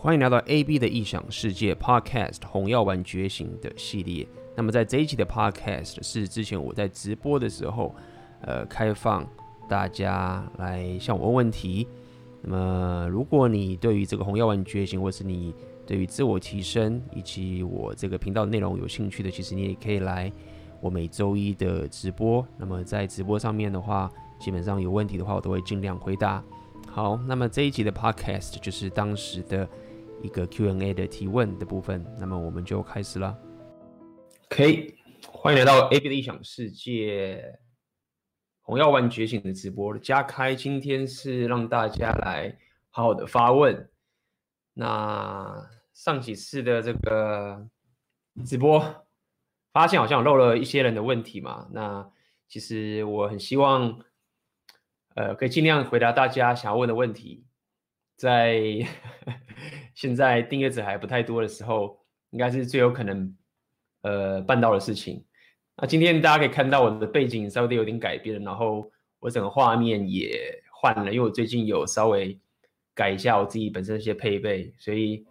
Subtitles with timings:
[0.00, 4.24] 欢迎来到 AB 的异想世界 Podcast《红药丸觉醒》的系列。
[4.54, 7.92] 那么在这一期的 Podcast 是之前我在直播的时候，
[8.42, 9.28] 呃，开放
[9.68, 11.88] 大家来向我问问题。
[12.42, 15.52] 那么如果你对于这个红药丸觉醒，或是你
[15.84, 20.32] 对于自我提升以及我这个频道内容有兴趣的，其实你也可以来
[20.80, 22.46] 我每周一的直播。
[22.56, 24.08] 那么在直播上面的话，
[24.38, 26.40] 基本上有问题的话，我都会尽量回答。
[26.86, 29.68] 好，那么这一集的 Podcast 就是当时的
[30.22, 32.04] 一个 Q&A 的提问的部分。
[32.18, 33.36] 那么我们就开始了。
[34.50, 34.96] OK，
[35.30, 37.58] 欢迎来到 AB 的异想世界，
[38.62, 40.54] 红药丸觉醒的直播加开。
[40.54, 42.56] 今天是让大家来
[42.90, 43.90] 好好的发问。
[44.74, 47.68] 那上几次的这个
[48.44, 49.06] 直播，
[49.72, 51.68] 发现好像漏了一些人的问题嘛。
[51.72, 52.10] 那
[52.48, 54.00] 其实我很希望，
[55.14, 57.44] 呃，可以尽量回答大家想要问的问题。
[58.16, 58.58] 在
[59.98, 61.98] 现在订阅者还不太多的时候，
[62.30, 63.36] 应该是最有可能。
[64.02, 65.24] 呃，办到的事情。
[65.76, 68.88] 那今天大家可以看到我的背景稍微有点改变，然后
[69.18, 72.38] 我整个画面也换了，因为我最近有稍微
[72.94, 75.26] 改一下我自己本身的一些配备，所以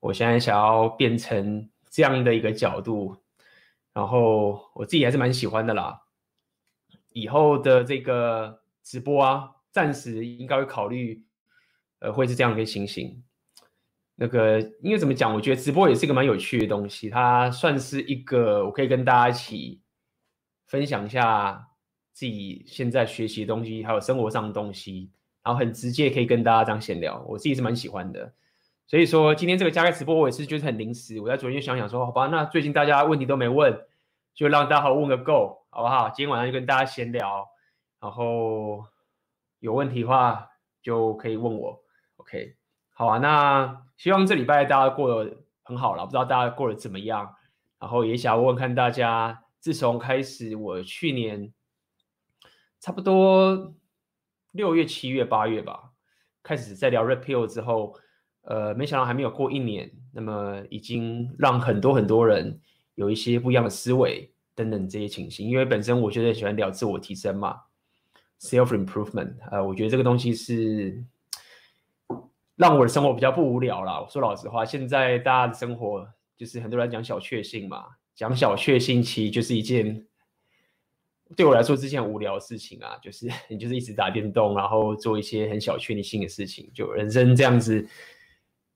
[0.00, 3.14] 我现在想要变成这样的一个角度，
[3.92, 6.00] 然后我自己还是蛮喜欢的啦。
[7.12, 11.22] 以后的这个直播啊，暂时应该会考虑，
[11.98, 13.22] 呃，会是这样一个情形。
[14.22, 15.34] 那个应该怎么讲？
[15.34, 19.80] 我觉得直播也是一个蛮有趣的东西，它算是一个我可以跟大家一起
[20.66, 21.66] 分享一下
[22.12, 25.10] 自己现在学习的东西，还有生活上的东西，
[25.42, 28.30] 然后很直接可以跟大家这样闲聊，我自己是蛮喜欢的。
[28.86, 33.74] 所以说今天这个加开直播我也是觉得很临时，我在昨天就想想说，好吧，那最近大家问题都没问，
[34.34, 36.10] 就让大家好问个够，好不好？
[36.10, 37.48] 今天晚上就跟大家闲聊，
[37.98, 38.84] 然后
[39.60, 40.50] 有问题的话
[40.82, 41.82] 就可以问我
[42.16, 42.56] ，OK。
[42.92, 47.34] 好啊，那希望这礼拜大家过得很好了，不知道大家过得怎么样。
[47.78, 51.52] 然后也想问看大家，自从开始我去年
[52.80, 53.74] 差不多
[54.52, 55.90] 六月、七月、八月吧，
[56.42, 57.94] 开始在聊 Red Pill 之后，
[58.40, 62.58] 呃，没想到还没有过一年，那么已经让很多很多人
[62.94, 65.46] 有一些不一样的思维等等这些情形。
[65.46, 67.54] 因为本身我觉得喜欢聊自我提升嘛
[68.40, 71.04] ，self improvement，呃，我觉得这个东西是。
[72.60, 73.98] 让我的生活比较不无聊啦。
[73.98, 76.06] 我说老实话，现在大家的生活
[76.36, 80.06] 就是很多人讲小确幸嘛，讲小确幸其实就是一件
[81.34, 82.98] 对我来说是件很无聊的事情啊。
[83.02, 87.88] 就是你就是一直打电动，然后做一些很小确幸的事情，就人生这样子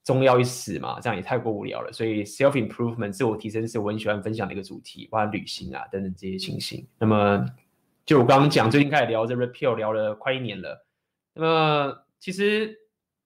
[0.02, 1.92] 终要一死嘛，这样也太过无聊了。
[1.92, 6.88] 所以 self improvement 自我提升是我很喜欢分享的一个主题，包括旅行啊等等这些情形。
[6.98, 7.44] 那么
[8.06, 10.86] 就我刚刚讲，最近开始聊这 Red Pill 聊了快一年了。
[11.34, 12.80] 那么其实。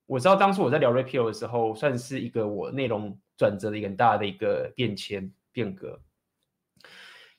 [0.08, 6.00] 我知道当初我在聊 Red Pill 的时候，算是一个我内容转折的一个很大的一个变迁变革。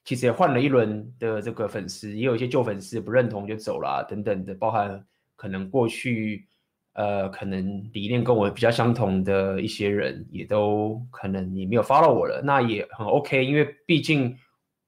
[0.05, 5.03] 其实也换了一轮的这个粉丝，也有一些旧粉丝不认同就走了等等的，包含
[5.35, 6.47] 可能过去
[6.93, 12.39] 呃可能理念跟我比较相同的一些人，也都可能你没有 follow 我了。
[12.43, 14.37] 那也很 OK，因为毕竟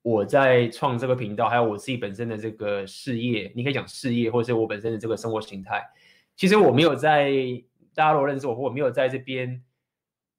[0.04, 5.84] 我在创这个频道，还有我自己本身的这个事业，你可以讲事业，或者是我本身的这个生活形态，
[6.36, 7.34] 其实我没有在。
[7.94, 9.62] 大家都认识我，我没有在这边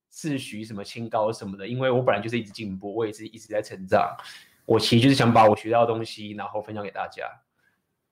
[0.08, 4.16] 自诩什么清高什么的，因为我本来就是一直进步，我也是一直在成长。
[4.64, 7.28] 我其实就是想把我学到的东西，然后分享给大家。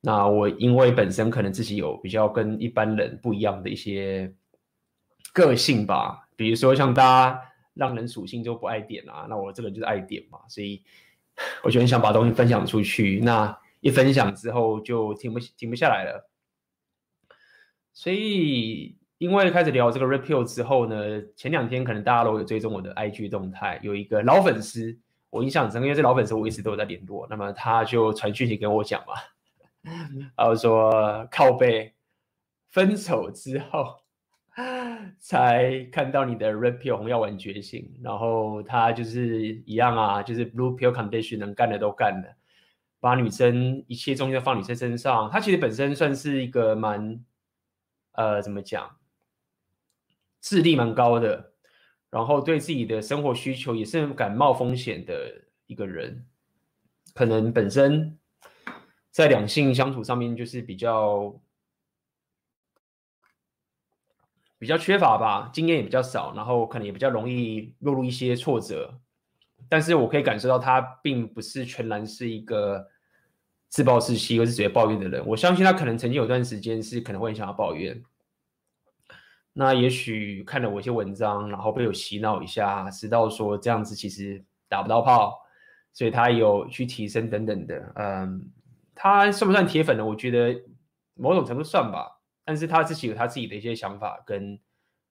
[0.00, 4.34] 那我因为本身可能自己有比较跟一般人不一样的一些
[5.32, 7.42] 个性吧，比如说像大家
[7.74, 10.82] 让人属性就不爱点啊，那我这个人就是爱点嘛，所以
[11.62, 13.20] 我就很想把东西分享出去。
[13.20, 16.30] 那一分享之后就停不停不下来了，
[17.94, 19.00] 所以。
[19.20, 20.97] 因为开始聊这个 Red Pill 之后呢，
[21.36, 24.98] 前两天可能大家都有追踪我的 IG 动态，有一个老粉丝，
[25.28, 29.12] 我印象很深，因为这老粉丝我一直都有在联络，那么他就传讯息跟我讲嘛，
[30.34, 31.92] 然后说靠背，
[32.70, 34.00] 分手之后
[35.19, 42.37] 才看到你的 Red Pill 红药丸觉醒，然后他就是一样啊，就是 Blue Pill Condition 能干的都干了，
[43.00, 47.22] 把女生一切重心都放女生身上，他其实本身算是一个蛮
[48.12, 48.96] 呃怎么讲？
[50.40, 51.52] 智力蛮高的，
[52.10, 56.26] 然后对自己的生活需求也是敢冒风险的一个人，
[57.14, 58.19] 可能本身
[59.10, 61.40] 在两性相处上面就是比较
[64.58, 69.00] 比较缺乏吧，经验也比较少，然后可能也比较容易落入一些挫折。
[69.69, 72.88] 但是我可以感受到他并不是全然是一个
[73.69, 78.02] 自暴自弃或是直接抱怨的人，我相信他可能曾经有段时间是可能会想要抱怨。
[79.60, 85.38] 那也许看了我一些文章，然后被我洗脑一下，知道说这样子其实打不到炮，
[85.92, 87.92] 所以他有去提升等等的。
[87.96, 88.50] 嗯，
[88.94, 90.02] 他算不算铁粉呢？
[90.02, 90.58] 我觉得
[91.12, 92.10] 某种程度算吧，
[92.42, 94.58] 但是他自己有他自己的一些想法跟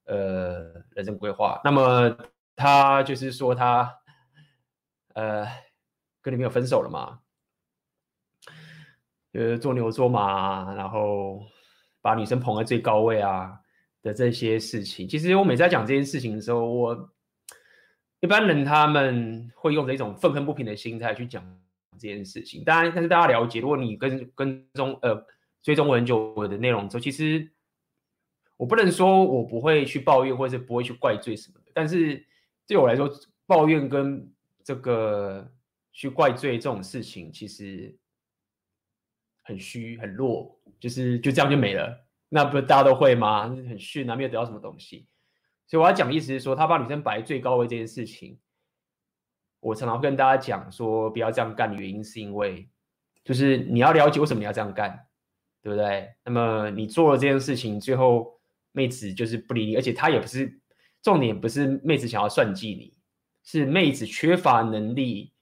[0.06, 1.62] 呃人生规划。
[1.64, 2.18] 那么
[2.56, 4.00] 他就是说他
[5.14, 5.46] 呃
[6.24, 7.20] 跟女朋友分手了嘛，
[9.34, 11.40] 呃做牛做马，然后
[12.02, 13.60] 把女生捧在最高位啊。
[14.02, 17.10] 的这些事情，其实我每次在讲这件事情的时候，我
[18.22, 21.44] 一般人他们会用着一种愤恨不平的心态去讲
[21.94, 22.64] 这件事情。
[22.64, 25.26] 当然，但是大家了解，如果你跟跟踪呃
[25.62, 27.50] 追踪我很久我的内容之后，其实
[28.58, 31.72] 我不能说我不会去抱怨，或者是不会去怪罪什么的。
[31.74, 32.26] 但是
[32.68, 33.10] 对我来说，
[33.46, 34.32] 抱怨跟
[34.64, 35.52] 这个
[35.92, 37.94] 去怪罪这种事情，其实
[39.44, 42.06] 很虚很弱，就是就这样就没了。
[42.30, 43.50] 那不是大家都会吗？
[43.50, 45.08] 很逊啊，没有得到什么东西。
[45.66, 48.40] 所以我要讲的意思是说，他把女生摆在最高位这件事情，
[49.60, 52.70] 我常常跟大家讲说，不要这样干的原因是因为，
[53.24, 55.08] 就是你要了解为什么你要这样干，
[55.62, 56.14] 对不对？
[56.24, 58.40] 那么你做了这件事情，最后
[58.72, 60.60] 妹子就是不理你，而且她也不是
[61.02, 62.96] 重点，不是妹子想要算计你，
[63.44, 65.34] 是妹子缺乏能力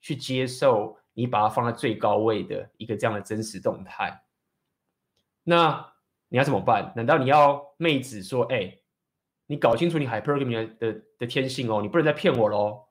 [0.00, 4.22] 去接受你把她放在最高位的一个这样的真实动态。
[5.44, 5.95] 那。
[6.28, 6.92] 你要怎么办？
[6.96, 8.76] 难道你要妹子说：“哎、
[9.46, 12.84] 你搞清楚你 hypergamy 的的的天性哦，你不能再骗我喽！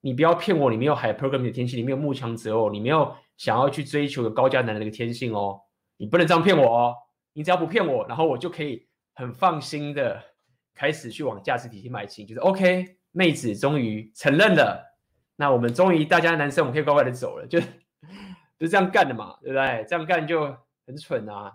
[0.00, 5.60] 你不要骗我，你没有 hypergamy 的天性，你没有慕强择偶，你没有想要去追求个高价男人的天性哦，
[5.96, 6.94] 你不能这样骗我哦！
[7.32, 10.22] 你只要不骗我，然后我就可以很放心的
[10.74, 14.84] 开始去往价值体系迈进，就是 OK，妹子终于承认了，
[15.36, 17.58] 那我们终于大家男生我们可以乖乖的走了，就
[18.60, 19.84] 就这样干的嘛，对不对？
[19.88, 20.54] 这样干就
[20.86, 21.52] 很蠢啊！”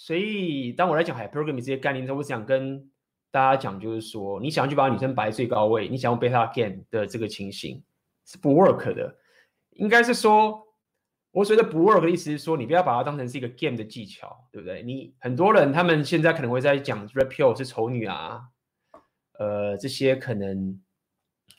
[0.00, 2.90] 所以，当我来讲 hypergamy 这些概念的时候，我想跟
[3.30, 7.84] 大家讲，就是说，你想要去把女生摆最高位，你想要 beta game 的这个情形
[8.24, 9.14] 是不 work 的。
[9.72, 10.66] 应该是说，
[11.32, 14.82] 我所谓的不 work 的意思是说，你不要把它当成是一个 game 的技巧，对不对？
[14.82, 18.40] 你很多人他们现在可能会在讲 red pill 是丑女啊，
[19.38, 20.80] 呃，这些可能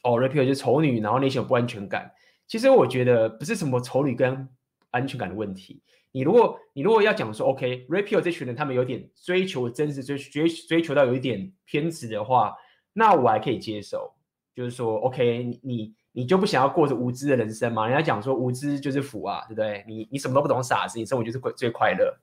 [0.02, 2.12] 哦 red pill 就是丑女，然后内心有不安全感。
[2.48, 4.50] 其实我觉得不是什么丑女跟
[4.90, 5.84] 安全感的问题。
[6.14, 12.54] 你如果你如果要讲说，OK，Red Pill 这群人他们有点追求真实，追追追求到有一点偏执的话，
[12.92, 14.14] 那我还可以接受。
[14.54, 17.88] 就是说，OK，你你就不想要过着无知的人生吗？
[17.88, 19.86] 人家讲说无知就是福啊，对不对？
[19.88, 22.14] 你你什么都不懂，傻子，你生活就是最快乐。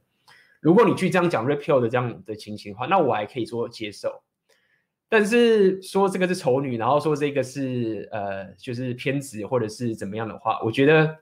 [0.60, 4.22] 如果你去这样讲 Red Pill 的这样的情形的话，那我还可以说接受。
[5.08, 11.16] 但是说这个是丑女，然后说这个是呃就是偏执或者是怎么样的话，我觉得。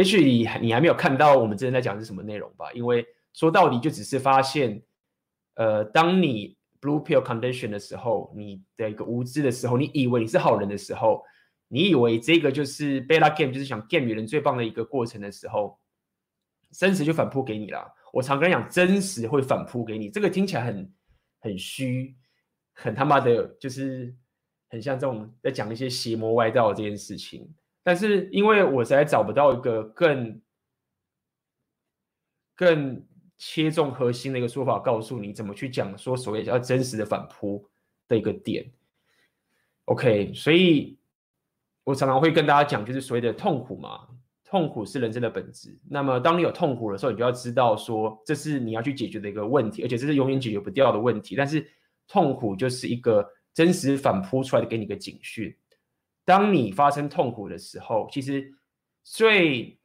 [0.00, 2.72] 也许你你还没有看到我们之前在讲的是什么内容吧？
[2.72, 4.82] 因为说到底就只是发现，
[5.56, 11.22] 呃，当你 blue pill condition 的时候，你的一个无知的时候，你以为你是好人的时候，
[11.68, 15.78] 你以为这个就是 beta game 就是想 game 女人最棒的一个过程的时候，
[16.72, 17.86] 真实就反扑给你了。
[18.10, 20.08] 我常跟你讲，真实会反扑给你。
[20.08, 20.90] 这个听起来很
[21.40, 22.16] 很虚，
[22.72, 24.16] 很他妈的，就是
[24.70, 27.46] 很像这种在讲一些邪魔歪道这件事情。
[27.82, 30.40] 但是因为我实在找不到一个更
[32.54, 33.06] 更
[33.38, 37.66] 切中核心的一个说法，告诉你怎么去讲说所谓叫真实的反扑
[38.06, 38.70] 的一个点。
[39.86, 40.98] OK，所以
[41.84, 44.06] 我常常会跟大家讲，就是所谓的痛苦嘛，
[44.44, 45.76] 痛苦是人生的本质。
[45.88, 51.34] 那么当你有痛苦的时候，你就要知道说这是你要去解决的一个问题，而且这是永远解决不掉的问题。
[51.34, 51.66] 但是
[52.06, 55.56] 痛苦就是一个真实反扑出来的，给你一个警讯。
[56.24, 58.52] 当你发生痛苦的时候，其实
[59.02, 59.78] 最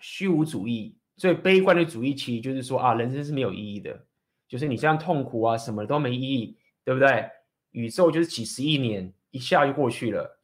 [0.00, 4.06] 虚无主义、最悲观的主义，其实就是说啊，人生是没有意义的，
[4.48, 7.30] 就是你这样痛苦啊，什么都没意义，对不对？
[7.70, 10.40] 宇宙就是几十亿年一下就过去了，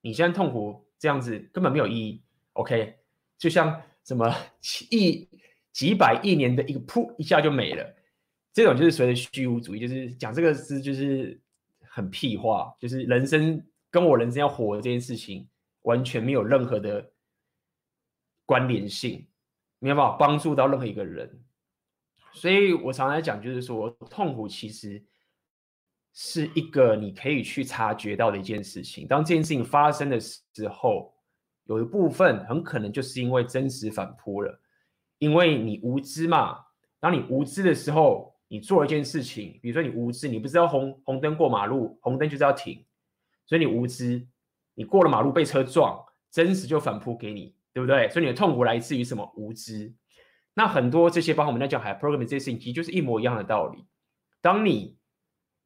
[0.00, 2.22] 你现在痛苦这样子根本没有意义。
[2.54, 2.96] OK，
[3.38, 4.34] 就像什么
[4.90, 5.28] 亿
[5.72, 7.94] 几百亿年的一个噗一下就没了，
[8.52, 11.40] 这种就是所谓的虚无主义，就是讲这个是就是
[11.82, 13.64] 很屁话，就是人生。
[13.90, 15.48] 跟我人生要活的这件事情
[15.82, 17.10] 完全没有任何的
[18.46, 19.26] 关联性，
[19.78, 21.42] 没有办法帮助到任何一个人。
[22.32, 25.02] 所以我常常讲，就是说痛苦其实
[26.12, 29.06] 是一个你可以去察觉到的一件事情。
[29.06, 31.12] 当这件事情发生的时候，
[31.64, 34.60] 有一部分很可能就是因为真实反扑了，
[35.18, 36.64] 因为你无知嘛。
[37.00, 42.84] 当你无知的时候，你做一件事情，比如说你无知，你不知道红红灯过马路，红灯就是要停。
[43.50, 44.24] 所以你无知，
[44.74, 48.08] 你过了马路被车撞，真实就反扑给你，对不对？
[48.10, 49.28] 所以你的痛苦来自于什么？
[49.36, 49.92] 无知。
[50.54, 53.84] 那很多这些，包括我们在讲 hypergamy 这些事情，其实就是一模一样的道理。
[54.40, 54.96] 当你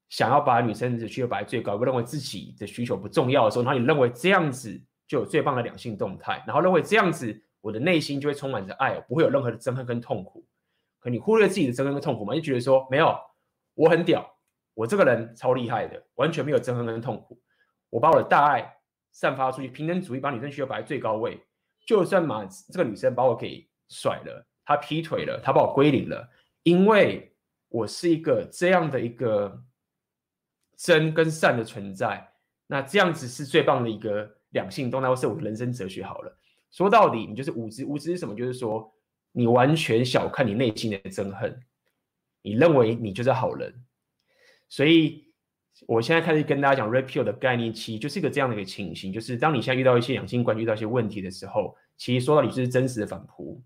[0.09, 10.47] 想要把女生的需求摆最高，不认为自己的需求不重要的时候，然后你认为这样子就有最棒的两性动态，然后认为这样子我的内心就会充满着爱，不会有任何的憎恨跟痛苦。
[11.01, 12.35] 可你忽略自己的憎恨跟痛苦吗？
[12.35, 13.15] 就觉得说没有，
[13.75, 14.27] 我很屌，
[14.73, 17.39] 我这个人超厉害的，完全没有憎恨跟痛苦。
[17.95, 18.77] 我把我的大爱
[19.13, 21.41] 散发出去，平等主义把女生需求摆在最高位。
[21.87, 26.29] 就算嘛，这个女生把我给甩了，她劈腿了，她把我归零了，
[26.65, 27.33] 因为
[27.69, 29.63] 我是一个这样的一个
[30.77, 32.33] 真跟善的存在。
[32.67, 36.03] 那这样子是最棒的一个两性动态，或是我人生哲学。
[36.03, 36.37] 好了，
[36.73, 37.85] 说到底，你就是无知。
[37.87, 38.35] 无知是什么？
[38.35, 38.93] 就是说。
[39.37, 41.61] 你完全小看你内心的憎恨，
[42.43, 43.85] 你认为你就是好人，
[44.69, 45.34] 所以
[45.87, 53.63] 我现在开始跟大家讲 Red Pill 的概念，其实就是一个这样的一个情形，就是当你现在遇到一些两性关系、遇到一些问题的时候，其实说到底就是真实的反扑。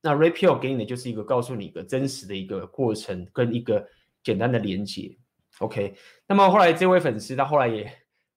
[0.00, 3.86] 那 Red Pill 给你的就是一个告诉你一个真实的一个过程跟一个
[4.22, 5.16] 简单的连接。
[5.58, 5.94] OK，
[6.26, 7.84] 那么后来这位粉丝他后来也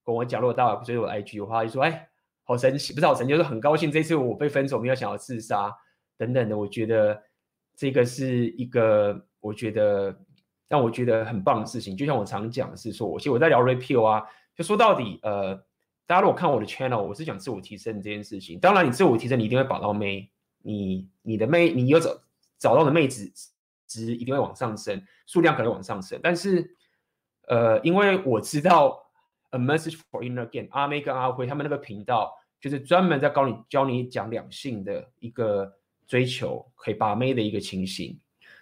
[0.03, 2.09] 跟我讲，如果大家追我 IG 的话，就说：“哎，
[2.43, 5.73] 好神奇，不是好神奇，就是很高兴这次我被分手，没有想要自杀。”
[6.17, 7.19] 等等的，我觉得
[7.75, 10.15] 这个是一个我觉得
[10.67, 11.95] 让我觉得很棒的事情。
[11.95, 14.23] 就像我常讲的是说，我其实我在聊 Repeal 啊，
[14.55, 15.55] 就说到底，呃，
[16.05, 18.59] 大家如果看我的 channel，我是讲自我提升这件事情。
[18.59, 20.29] 当然，你自我提升，你一定会把到妹，
[20.63, 22.21] 你你的妹，你有找
[22.57, 23.31] 找到的妹子
[23.87, 26.19] 值一定会往上升，数量可能往上升。
[26.23, 26.75] 但是，
[27.47, 29.09] 呃，因为我知道
[29.51, 35.73] A Message for Inner Game 阿妹跟阿辉他们那个频道，就是专门在教你教你讲两性的一个。
[36.07, 38.19] 追求可以把妹的一个情形，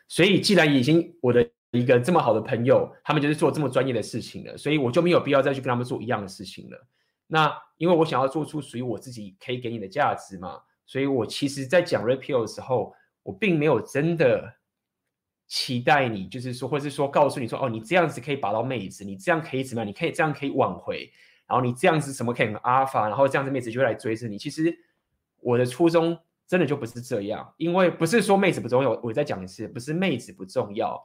[0.08, 1.46] 所以既然已经我的
[1.80, 6.88] 一个这么好的朋友，他们就是做这么专业的事情了，所以我就没有必要再去跟他们做一样的事情了。
[7.28, 14.54] 那因为我想要做出属于我自己可以给你的价值嘛，所以我其实在讲 Red Pill 的时候，我并没有真的
[15.48, 19.88] 期待你，就是说，或是说告诉你说，哦，你这样子可以拔到妹子，你这样可以怎么样？
[19.88, 21.12] 你可以这样可以挽回，
[21.48, 24.38] 然后你这样子什么可以很阿法，然后这样子妹子就会来追着你。
[24.38, 24.78] 其实
[25.40, 26.18] 我的初衷。
[26.46, 31.02] 真的就不是这样，因为不是说妹子不重要，我再讲一次，不是妹子不重要，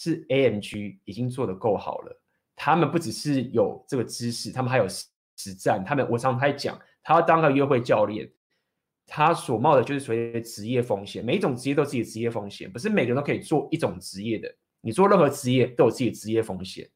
[0.00, 2.22] 是 AMG 已经做得够好了。
[2.54, 5.82] 他们不只是有这个知识，他们还有实战。
[5.84, 8.30] 他们我常常在讲，他要当个约会教练，
[9.08, 11.24] 他所冒的就是所谓的职业风险。
[11.24, 14.48] 每一种职业都有自己的职业风险，不是每个人都可以做一种职业的。
[14.80, 16.88] 你做任何职业都有自己的职业风险。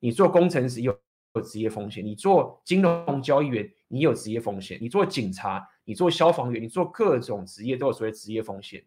[0.00, 0.98] 你做工程师有
[1.34, 5.64] 有职业风险，你做金融交易员你有职业风险，你做警察。
[5.84, 8.84] 你做消防员，你做各种职业都有所谓职业风险。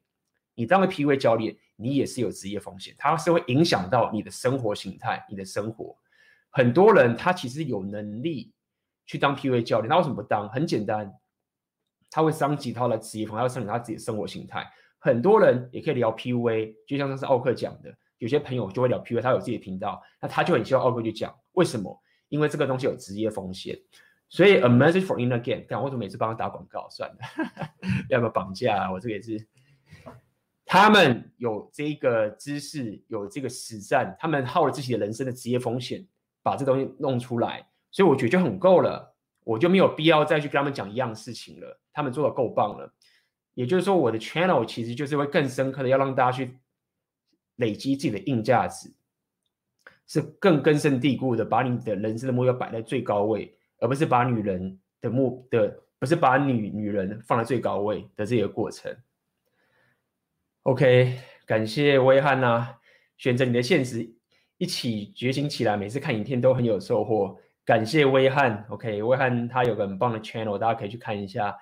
[0.55, 5.97] 你当个 PUA 教练，你也是有职业风险，它是会影响到你的生活形态、你的生活。
[6.49, 8.53] 很多人他其实有能力
[9.05, 10.47] 去当 PUA 教练，他为什么不当？
[10.49, 11.11] 很简单，
[12.09, 14.71] 他会伤及他的职业风，他会伤及他自己的生活形态。
[14.99, 21.99] 很多人也可以聊 PUA，就像上次奥克讲的，有些朋友就会聊 PUA，他有自己的频道，那他就很希望奥克去讲，为什么？
[22.29, 23.77] 因为这个东西有职业风险。
[24.29, 25.63] 所以，a message for inner game。
[25.67, 26.89] 看，我怎么每次帮他打广告？
[26.89, 27.17] 算了，
[28.09, 28.91] 要不要绑架啊？
[28.91, 29.47] 我这个也是。
[30.73, 36.03] 他们有这个知识，有这个实战，他们耗了自己的人生的职业风险，
[36.41, 41.79] 把这东西弄出来，所以我觉得就很够了，我就没有必要再去跟他们讲一样事情了。
[41.93, 42.91] 他们做的够棒了。
[43.53, 46.57] 也就是说，我的 channel 其实就是会更深刻的，要让大家去
[47.57, 48.91] 累积自己的硬价值，
[50.07, 53.55] 是更根深蒂固的，把你的人生的目标摆在最高位。
[53.77, 58.91] 而不是把女人的目的，不是把女女人放在最高位的这个过程。
[60.63, 62.79] OK，感谢威汉呐、啊，
[63.17, 64.09] 选择你的现实，
[64.57, 65.75] 一起觉醒起来。
[65.75, 68.65] 每次看影片都很有收获，感谢威汉。
[68.69, 71.53] OK，威汉他有个很棒的 channel，大家可以去看一下，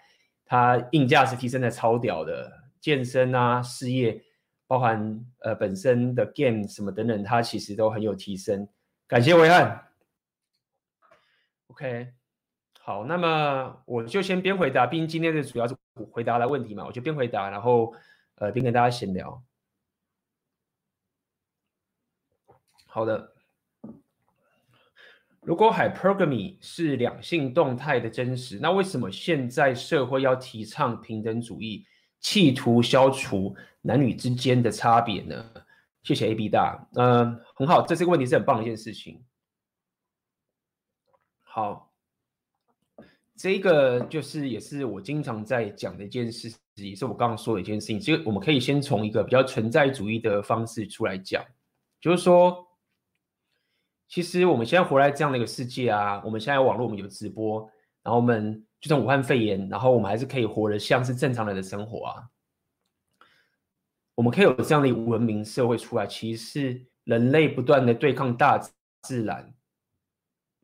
[0.46, 4.22] 他硬价值提升的超屌的，健身啊、事业，
[4.68, 8.68] 包含呃本身的 game 什么等等，他其实都很有提升。
[9.08, 9.88] 感谢威汉。
[11.70, 12.14] OK，
[12.80, 15.76] 好，那么我就先边回答，毕竟今天的主要是
[16.12, 17.92] 回答的问题嘛，我就边回答，然后
[18.42, 19.44] 呃边跟大家闲聊。
[22.88, 23.36] 好的，
[25.42, 31.86] 如果 Hypergamy 是两性动态的真实，那为什么现在社会要提倡平等主义，
[32.20, 35.54] 企图消除男女之间的差别呢？
[36.02, 39.24] 谢谢 AB 大，嗯、很好，这是个问题，是很棒的一件事情。
[41.44, 41.91] 好，
[43.42, 48.00] 这个就是也是我经常在讲的一件事，也是我刚刚说的一件事情。
[48.00, 51.44] 其实我们可以先从一个比较存在主义的方式出来讲，
[52.00, 52.68] 就是说，
[54.08, 57.68] 其实我们现在活在这样的一个世界啊，我们现在网络我们有直播，
[58.04, 62.24] 然后我们就算武汉肺炎，然后我们还是可以活得像是正常人的生活啊。
[64.14, 68.60] 我们可以有这样的文明社会出来，其实是人类不断的对抗大
[69.02, 69.52] 自然，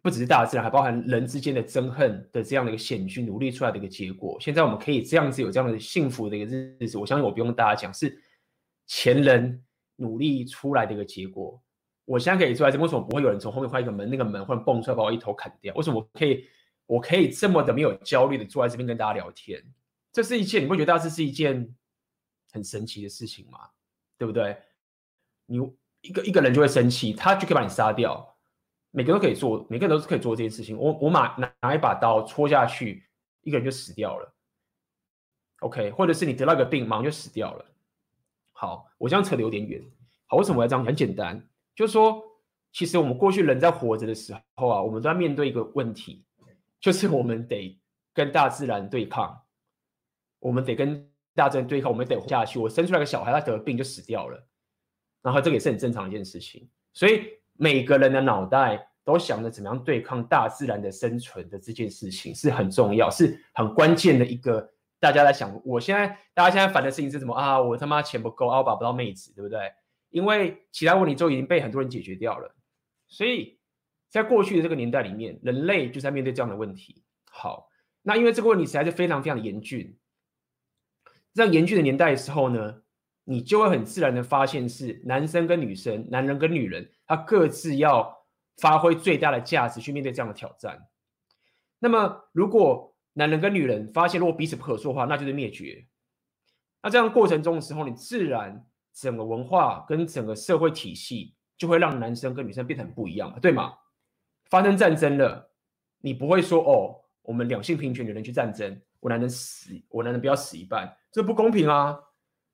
[0.08, 4.38] 不只是大自然，还包含人之间的憎恨的这样的一个险峻努力出来的一个结果。
[4.40, 8.18] 现在我们可以这样子有这样的幸福的一个日子，我相信我不用大家讲，是
[8.86, 9.62] 前人
[9.98, 11.62] 努力出来的一个结果。
[12.06, 15.76] 我现在可以坐在这，为什么不会有人从后面换一个门，那个门会蹦出来把我一头砍掉？
[15.76, 16.46] 为什么我可以，
[16.86, 19.62] 我可以这么的没有焦虑的坐在这边跟大家聊天？
[20.14, 21.76] 这是一件你会觉得这是一件
[22.54, 23.60] 很神奇的事情吗？
[24.18, 24.56] 对不对？
[25.48, 25.58] 你
[26.00, 28.37] 一个一个人就会生气，他就可以把你杀掉。
[28.98, 30.76] 每个都可以做，每个都是可以做这件事情。
[30.76, 33.08] 我我拿拿一把刀戳下去，
[33.42, 34.34] 一个人就死掉了。
[35.60, 37.64] OK，或者是你得到一个病，马上就死掉了。
[38.54, 39.80] 好，我这样扯得有点远。
[40.26, 40.84] 好，为什么我要这样？
[40.84, 41.48] 很简单。
[41.76, 42.20] 就是说，
[42.72, 46.26] 其实我们过去人在活着的时候啊，我们都要面对一个问题，
[46.80, 47.80] 就是我们得
[48.16, 49.40] 跟大自然对抗，
[50.40, 52.58] 我们得跟大自然对抗，我们得活下去。
[52.58, 54.44] 我生出来个小孩，他得病就死掉了，
[55.22, 56.68] 然后这个也是很正常一件事情。
[56.94, 64.72] 所以每个人的脑袋都想着怎么样对抗大自然的生存的这件事情是很重要，是很关键的一个。
[65.00, 67.62] 大家在想，我现在大家现在烦的事情是什么啊？
[67.62, 69.72] 我他妈钱不够啊，我把不到妹子，对不对？
[70.10, 72.56] 因为其他问题都已经被很多人解决掉了，
[73.08, 73.60] 所以
[74.10, 77.04] 在过去的这个年代里面，人类就在面对这样的问题。
[77.30, 77.70] 好，
[78.02, 79.96] 那因为这个问题实在是非常非常的严峻，
[81.36, 82.82] 这样严峻的年代的时候呢，
[83.28, 88.18] 你就会很自然的发现是男生跟女生、男人跟女人，他各自要
[88.58, 90.88] 发挥最大的价值去面对这样的挑战。
[91.80, 95.86] 那么，如果男人跟女人发现如果彼此不合作的话，那就是灭绝。
[96.82, 98.66] 那这样过程中的时候，你自然。
[99.00, 103.76] 整个文化跟整个社会体系就会让男生跟女生变得很不一样，对吗？
[104.50, 105.52] 发生战争了，
[106.02, 111.96] 你不会说哦，我们两性平权，女人去战争，我男人死，我男人不要死一半，这不公平啊！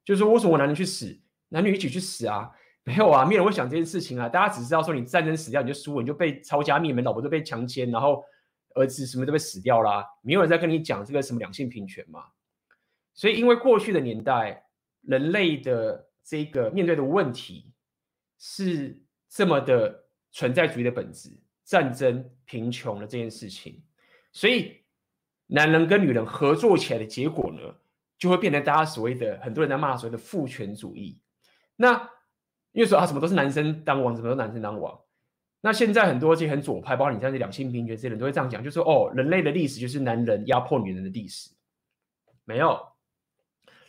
[0.03, 1.17] 就是说，为什么男人去死，
[1.49, 2.51] 男女一起去死啊？
[2.85, 4.27] 没有啊，没有人会想这件事情啊。
[4.27, 8.21] 大家只知道说，你战争死掉你就输了，你就被抄家灭门，老婆都被强奸，然后
[8.75, 10.05] 儿子什么都被死掉啦。
[10.21, 12.25] 没有人在跟你讲这个什么两性平权嘛。
[13.13, 14.65] 所以，因为过去的年代，
[15.03, 17.71] 人类的这个面对的问题
[18.37, 21.29] 是这么的存在主义的本质，
[21.63, 23.81] 战争、贫穷的这件事情，
[24.33, 24.81] 所以
[25.47, 27.61] 男人跟女人合作起来的结果呢，
[28.23, 31.19] 就会变成大家所谓的很多人在骂所谓的父权主义。
[31.75, 32.09] 那
[32.71, 34.97] 因为说啊，什么都是男生当王，什么都是男生当王。
[35.59, 41.51] 那现在很多这些很左派，包括你像这两性平权这些人都会这样讲，就是说哦，人类的历史就是男人压迫女人的历史，
[42.45, 42.79] 没有，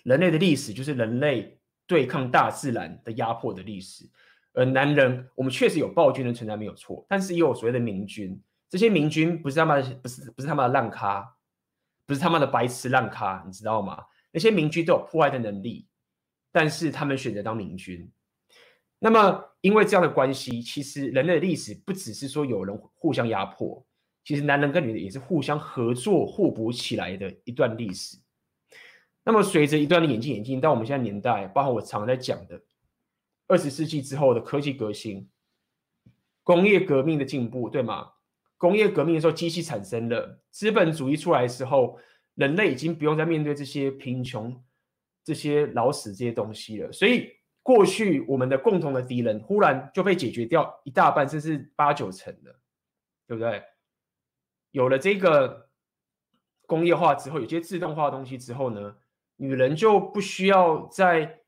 [0.02, 1.60] 人类的历史就是人类。
[1.86, 4.08] 对抗大自然的压迫的历史，
[4.54, 8.42] 而男人，我们确实有暴君的存在没有错，但是也有所谓的明君。
[8.70, 11.36] 这些明君不是他妈的，不是不是他妈的烂咖，
[12.06, 14.02] 不是他妈的白痴烂咖，你知道吗？
[14.34, 15.86] 那些明军都有破坏的能力，
[16.50, 18.10] 但是他们选择当明军。
[18.98, 23.86] 那么因为这样的关系，其实人类的历史不只是说有人互相压迫，
[24.24, 28.18] 其实男人跟女人也是互相合作、互补起来的一段历史。
[29.22, 32.60] 那么，随着一段的演进演进，到我们现在年代，包括我常在讲的
[33.46, 35.30] 二十世纪之后的科技革新、
[36.42, 38.10] 工业革命的进步，对吗？
[38.56, 41.98] 工业革命的时候，机器产生了，资本主义出来的时候，
[42.34, 44.62] 人类已经不用再面对这些贫穷、
[45.22, 46.92] 这些老死这些东西了。
[46.92, 47.30] 所以，
[47.62, 52.60] 过去我们的共同的敌人，忽然就被解决掉一大半，甚至八九成了，
[53.26, 53.62] 对不对？
[54.70, 55.68] 有了这个
[56.66, 58.96] 工业化之后，有些自动化的东西之后呢？
[59.36, 61.40] 女人就不需要再，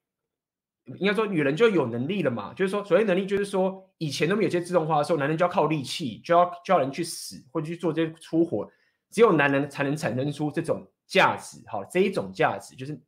[0.98, 2.52] 应该说女人就有能力了嘛？
[2.52, 8.68] 就是说，所谓能力，就是说以前都没有些自动化的时候，男人就要靠力气，就要叫人去死或者去做这些粗活，
[9.10, 11.58] 只有男人才能产生出这种价值。
[11.66, 13.00] 好，这一种价值就是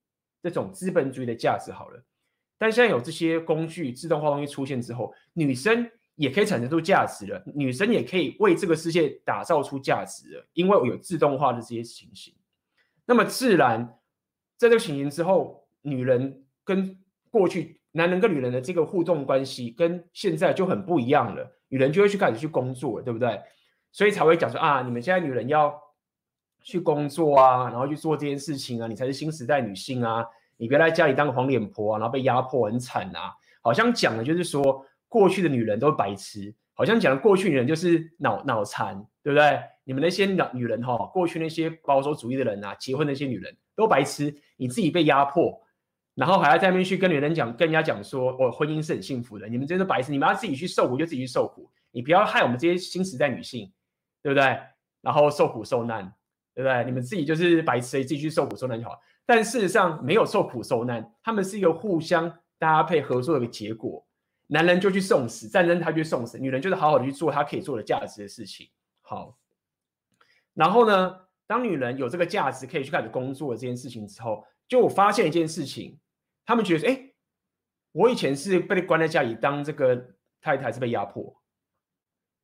[0.42, 1.70] 这种资本主义的价值。
[1.72, 2.02] 好了，
[2.56, 12.34] 但现在有这些工具、自动化东西出现之后，女生也可以产生出价值了，女生也可以为这个世界打造出价值了，因为我有自动化的这些情形，
[13.04, 13.94] 那么自然。
[14.56, 16.98] 在这个情形之后，女人跟
[17.30, 21.48] 过去男人跟女人的这个互动关系跟现在就很不一样了。
[21.68, 23.40] 女人就会去开始去工作，对不对？
[23.92, 25.80] 所以才会讲说啊，你们现在女人要
[26.68, 30.22] 去工作啊，然后去做这件事情啊，你才是新时代女性啊，
[30.59, 33.33] 你别在家里当黄脸婆啊，然后被压迫很惨啊。
[33.62, 39.59] 好像讲的就是说，过去的女人都白痴，好像讲的过去女人就是脑脑残，对不对？
[39.85, 43.57] 你们那些女女人哈，过去那些保守主义的人啊，结婚那些女人。
[43.74, 45.57] 都白痴，你自己被压迫，
[46.16, 49.48] 然后还要在那边去跟女人讲，跟人家讲说，我、婚姻是很幸福的。
[49.48, 53.72] 你们真是白痴，你们要自己去受苦就自己去受苦，你不要害我们这些新时代女性，
[54.20, 54.59] 对不对？
[55.00, 56.12] 然后受苦受难，
[56.58, 56.84] 对不对？
[56.84, 59.00] 你们自己就是白痴，自己去受苦受难就好。
[59.24, 64.04] 但事实上没有受苦受难，他们是一个互相搭配合作的一个结果。
[64.48, 68.68] 男人就去送死，战争他去送死，女人就是好好的去做她可以做的价值的事情。
[69.02, 69.38] 好，
[70.52, 75.96] 然后呢，当女人有这个价值可以去开始工作这件事情之后，就我发现一件事情，
[76.44, 77.12] 他们觉得，哎，
[77.92, 79.94] 我以前是被关在家里当这个
[80.40, 81.40] 太太，是被压迫，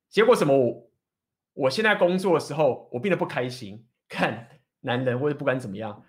[0.09, 0.57] 结果什么？
[0.57, 0.89] 我
[1.53, 3.85] 我现在工作的时候，我变得不开心。
[4.07, 4.47] 看
[4.81, 6.03] 男人或者不管怎么样，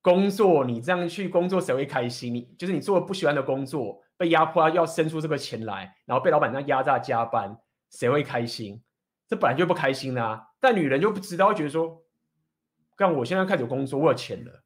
[0.00, 2.34] 工作你这样去工作，谁会开心？
[2.34, 4.02] 你就是你做了不喜欢的工作。
[4.18, 7.58] 被压迫要生出这个钱来，然后被老板这样压榨加班，
[7.90, 8.80] 谁会开心？
[9.26, 10.50] 这本来就不开心啊！
[10.60, 12.04] 但女人就不知道，觉得说，
[12.94, 14.62] 干我现在开始工作，我有钱了，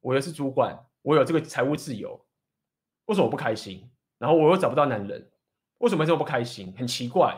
[0.00, 2.24] 我又是主管，我有这个财务自由，
[3.06, 3.90] 为什么我不开心？
[4.18, 5.28] 然后我又找不到男人，
[5.78, 6.72] 为什么这么不开心？
[6.78, 7.34] 很奇怪。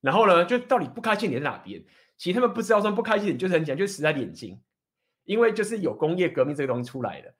[0.00, 1.84] 然后呢，就到底不开心点在哪边？
[2.20, 4.60] 其实他们不知道说不开心就是很简单，就是时代的眼睛，
[5.24, 7.34] 因为就是有工业革命这个东西出来的。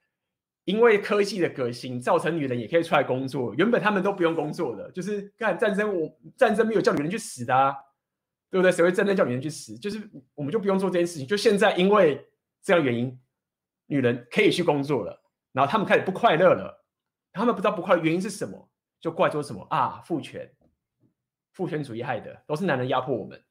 [0.65, 3.55] 因为科技的革新，造成女人也可以出来工作。
[3.57, 7.77] 原本他们都不用工作的，就是干战争，我战争没有叫女人去死的，
[8.51, 8.73] 对不对？
[8.73, 9.77] 谁会真的叫女人去死？
[9.77, 10.01] 就是
[10.35, 11.27] 我们就不用做这件事情。
[11.27, 12.27] 就现在因为
[12.63, 13.21] 这样原因，
[13.85, 16.87] 女人可以去工作了，然后他们开始不快乐了。
[17.33, 20.01] 他们不知道不快乐原因是什么，就怪说什么啊？
[20.07, 20.51] 父权，
[21.53, 23.43] 父权主义害的，都是男人压迫我们，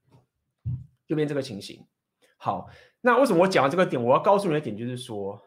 [1.09, 1.85] 就变这个情形。
[2.37, 2.69] 好，
[3.01, 4.01] 那为什么我讲到这个点？
[4.01, 5.41] 我要告诉你的点就是说。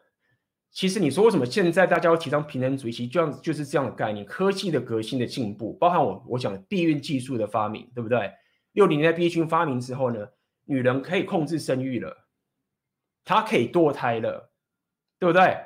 [0.75, 2.93] 其实你说为什么现在大家要提倡平等主义？
[2.93, 8.33] 其实就像就是这样的概念，科技的革新的进步，包含我我讲的避孕技术的发明，对不对？
[8.73, 10.27] 六零年代避孕发明之后呢，
[10.65, 12.27] 女人可以控制生育了，
[13.23, 14.51] 她可以堕胎了，
[15.19, 15.59] 对不对？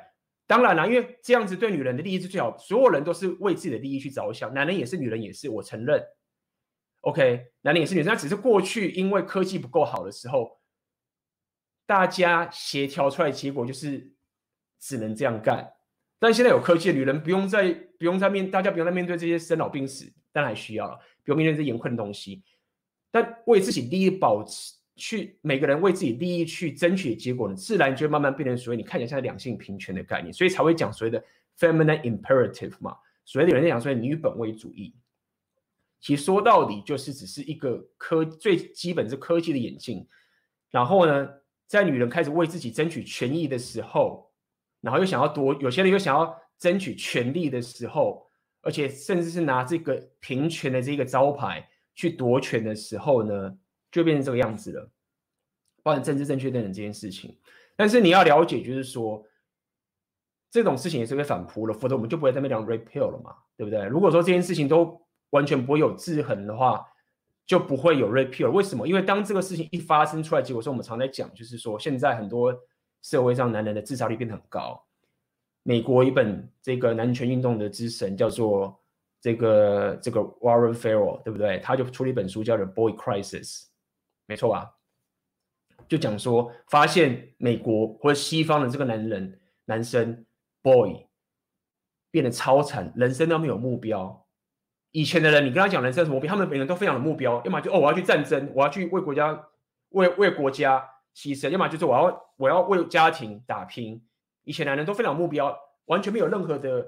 [0.45, 6.03] 当然了，因为这样子对女人的利益是最好，所有人都是为自己的利益去着想，男人也是，女人也是，我承认。
[7.09, 10.59] OK，男人也是，女人，那只是过去因为科技不够好的时候，
[11.85, 14.13] 大家协调出来的结果就是。
[14.79, 15.73] 只能这样干，
[16.19, 22.43] 但现在有科技的女人不用再不用再面，大家不用再面对这些生老病死，当然还需要了，不用面对这些严困的东西。
[23.09, 31.19] 但为自己利益保持，去每个人为自己利益去争取的结果呢，自然就会慢慢变成所谓你看起来像两性平权的概念，所以才会讲所谓的
[31.57, 32.95] feminine imperative 嘛。
[33.25, 34.93] 所谓有人在讲所谓女本位主义，
[35.99, 40.07] 其实说到底就是只是一个科最基本是科技的眼镜。
[40.69, 41.29] 然后呢，
[41.65, 44.25] 在女人开始为自己争取权益的时候。
[44.79, 48.29] 然后又想要夺，有些人又想要争取权力的时候，
[48.61, 53.57] 而且甚至是拿这个平权的这个招牌去夺权的时候呢，
[53.91, 54.89] 就变成这个样子了，
[55.81, 57.37] 包含政治正确等等这件事情。
[57.75, 59.25] 但是你要了解，就是说
[60.51, 63.83] 这种事情也是被反扑了，否则我们就不会在那讲 rape pill 了嘛，对不对？
[63.85, 65.01] 如果说这件事情都
[65.31, 66.85] 完全不会有制衡的话，
[67.45, 68.51] 就不会有 rape pill。
[68.51, 68.87] 为什么？
[68.87, 72.55] 因为当这个事情一发生出来，结果说我们常在讲，就是说现在很多。
[73.03, 74.83] 社会上男人的自杀率变得很高。
[75.61, 78.77] 美国一本这个男权运动的之神叫做
[79.21, 81.59] 这个这个 Warren Farrell，对不对？
[81.59, 83.45] 他就出了一本书叫做《Boy Crisis》，
[84.25, 84.73] 没错吧？
[85.87, 90.25] 就讲说发现美国或者西方的这个男人男生
[90.63, 91.05] boy
[92.09, 94.26] 变得超惨，人生都没有目标。
[94.97, 99.47] 以前的人，你跟他讲人生什么目标，他们每人都非常有目标，要么就哦我要去战争，我要去为国家
[99.89, 100.83] 为为国家。
[101.15, 103.99] 牺牲，要么就是我要我要为家庭打拼。
[104.43, 106.85] 以前男人都非常有目标，完全没有任何的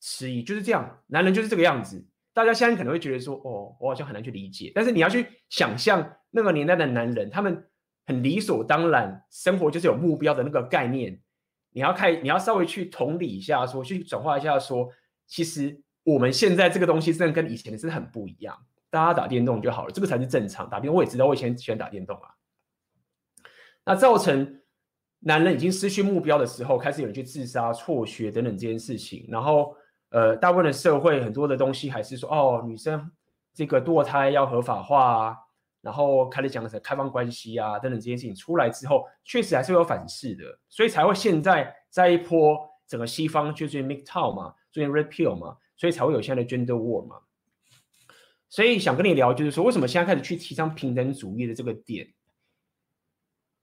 [0.00, 1.02] 迟疑，就是这样。
[1.08, 2.02] 男人就是这个样子。
[2.32, 4.72] 大家现在可能会觉得说，哦，我好像很难去理解。
[4.74, 7.62] 但是你要去想象那个年代的男人，他们
[8.06, 11.20] 很理所当然，生活就是有目标的那个概念。
[11.72, 14.92] 你要看，你要稍微去同理一下说，去转化一下说，说
[15.26, 15.78] 其实
[16.08, 18.56] 我们现在这个东西真的跟以前的真的很不一样。
[18.88, 20.66] 大家打电动就好了，这个才是正常。
[20.70, 22.30] 打电动我也知道，我以前喜欢打电动啊。
[23.84, 24.62] 那造成
[25.18, 29.26] 男人已经失去目标的时候，开始有人去自杀、辍学等等这件事情。
[29.28, 29.76] 然后，
[30.08, 33.10] 呃，大部分的社会很多的东西还是说，哦，女生
[33.52, 35.36] 这个堕胎要合法化啊。
[35.82, 47.22] 然后开始讲的是开放关系啊等等这件事情出来之后，确实还是会有反噬的，所以才会现在在一波整个西方就最近 MGTOW 嘛，最近 Red Pill 嘛，所以才会有现在的 Gender War 嘛。
[48.50, 52.12] 所以想跟你聊，就是说为什么现在开始去提倡平等主义的这个点。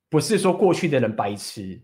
[0.08, 1.82] 不是说过去的人白痴，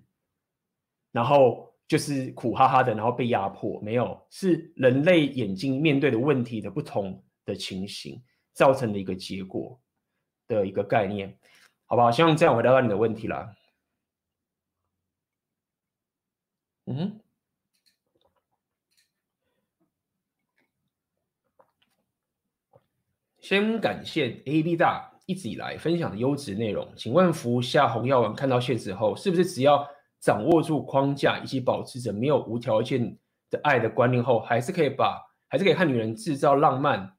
[1.11, 9.81] 然后就是苦哈哈的，然后被压迫，没有，是人类眼睛面对的问题的不同的情形造成的一个结果
[10.47, 11.35] 的一个概念，
[11.87, 12.11] 好不好？
[12.11, 13.53] 希望这样回答到你的问题了。
[16.85, 17.19] 嗯，
[23.51, 25.11] 先感谢 AB 大。
[25.25, 29.85] 一直以来分享的优质内容，请问服下红药丸看到现实后，是不是只要
[30.21, 33.17] 掌握住框架以及保持着没有无条件
[33.49, 37.11] 的爱的观念后，还是可以把还是可以看女人制造浪漫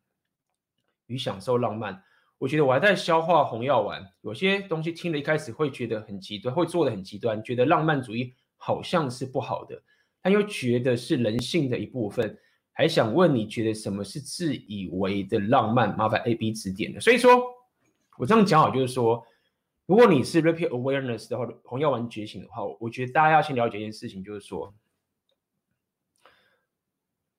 [1.06, 2.02] 与享受浪漫。
[2.38, 9.82] 我觉得我还在消化红药丸，有些东西听了一开始会觉得很极端，会做得很极端，觉得浪漫主义好像是不好的，
[10.22, 12.38] 但又觉得是人性的一部分。
[12.72, 15.96] 还想问你觉得什么是自以为的浪漫？
[15.96, 17.00] 麻烦 A B 指点的。
[17.00, 17.42] 所以说，
[18.18, 19.22] 我这样讲好，就是说，
[19.86, 24.74] 如果你是 r e p e a t Awareness 的话，红药丸觉醒的话，我觉得大家要先了解一件事情，就是说。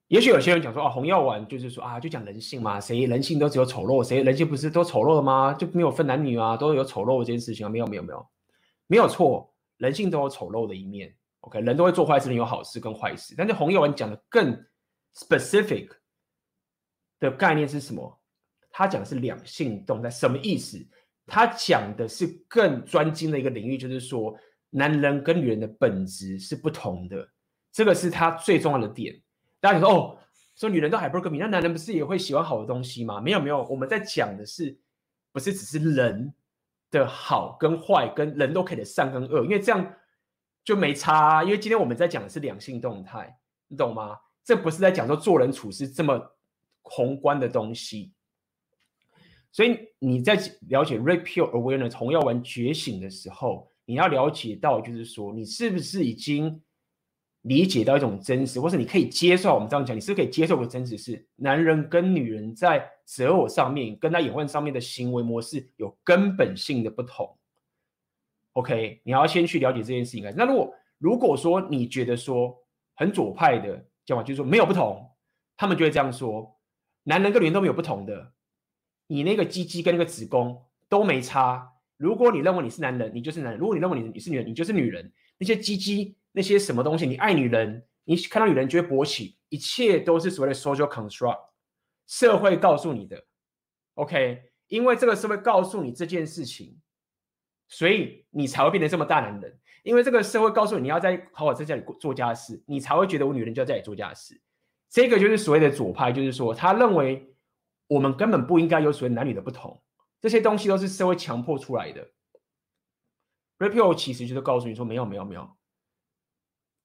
[0.10, 5.52] 也许有些人讲说啊，红药丸就是说啊，就讲人性嘛，谁人性都只有丑陋，谁人性不是都丑陋的吗？
[5.54, 8.28] 就没有分男女啊，都有丑陋这件事情啊，没有没有没有，
[8.86, 11.15] 没有错，人性都有丑陋的一面。
[11.39, 13.34] OK，人都会做坏事，人有好事跟坏事。
[13.36, 14.63] 但是红药丸讲的更
[15.15, 15.89] specific
[17.19, 18.21] 的概念是什么？
[18.69, 20.78] 他讲的是两性动态，什么意思？
[21.28, 24.36] 他讲的是更专精的一个领域，就是说
[24.71, 27.30] 男人跟女人的本质是不同的，
[27.71, 29.21] 这个是他最重要的点。
[29.62, 30.17] 大家说哦，
[30.56, 33.21] 说女人都 hypergamy，那男人不是也会喜欢好的东西吗？
[33.21, 34.78] 没有没有，我们在讲的是，
[35.32, 36.34] 不是只是人
[36.91, 39.95] 的好跟坏，跟人都可以的善跟恶，因为这样
[40.65, 41.43] 就没差啊。
[41.43, 44.17] 因为今天我们在讲的是两性动态，你懂吗？
[44.43, 46.36] 这不是在讲说做人处事这么
[46.82, 48.12] 宏观的东西。
[49.51, 50.36] 所以你在
[50.67, 56.62] 了解 Red Pill Awareness 红药丸觉醒的时候，你要了解到，就是说你是不是已经。
[57.43, 67.38] 理解到一种真实，或是你可以接受，我们这样讲，你是可以接受的真实是，男人跟女人在择偶上面，跟他演换上面的行为模式有根本性的不同。
[68.53, 70.23] OK，你要先去了解这件事情。
[70.38, 72.58] 那如果如果说你觉得说
[72.95, 75.12] 很左派的讲完，就是说没有不同，
[75.56, 76.60] 他们就会这样说，
[77.04, 78.34] 男人跟女人都没有不同的，
[79.08, 81.74] 你那个鸡鸡跟那个子宫都没差。
[81.98, 85.12] 如果你认为你是男人，你就是男人；如果你认为你你是女人，你就是女人。
[85.38, 86.18] 那些鸡鸡。
[86.36, 91.38] 那些什么东西，你爱女人，你看到女人就会勃起，一切都是所谓的 social construct，
[92.08, 93.24] 社会告诉你的
[93.94, 94.42] ，OK？
[94.66, 96.82] 因为这个社会告诉你这件事情，
[97.68, 99.60] 所以你才会变得这么大男人。
[99.84, 104.41] 因为这个社会告诉你，你要在好好在家里做家事，你才会觉得我女人就要在家里做家事。
[104.89, 107.36] 这个就是所谓的左派，就是说他认为
[107.88, 109.82] 我们根本不应该有所谓男女的不同，
[110.22, 112.08] 这些东西都是社会强迫出来的。
[113.60, 115.50] Red Pill 其实就是告诉你说，没有，没有，没有。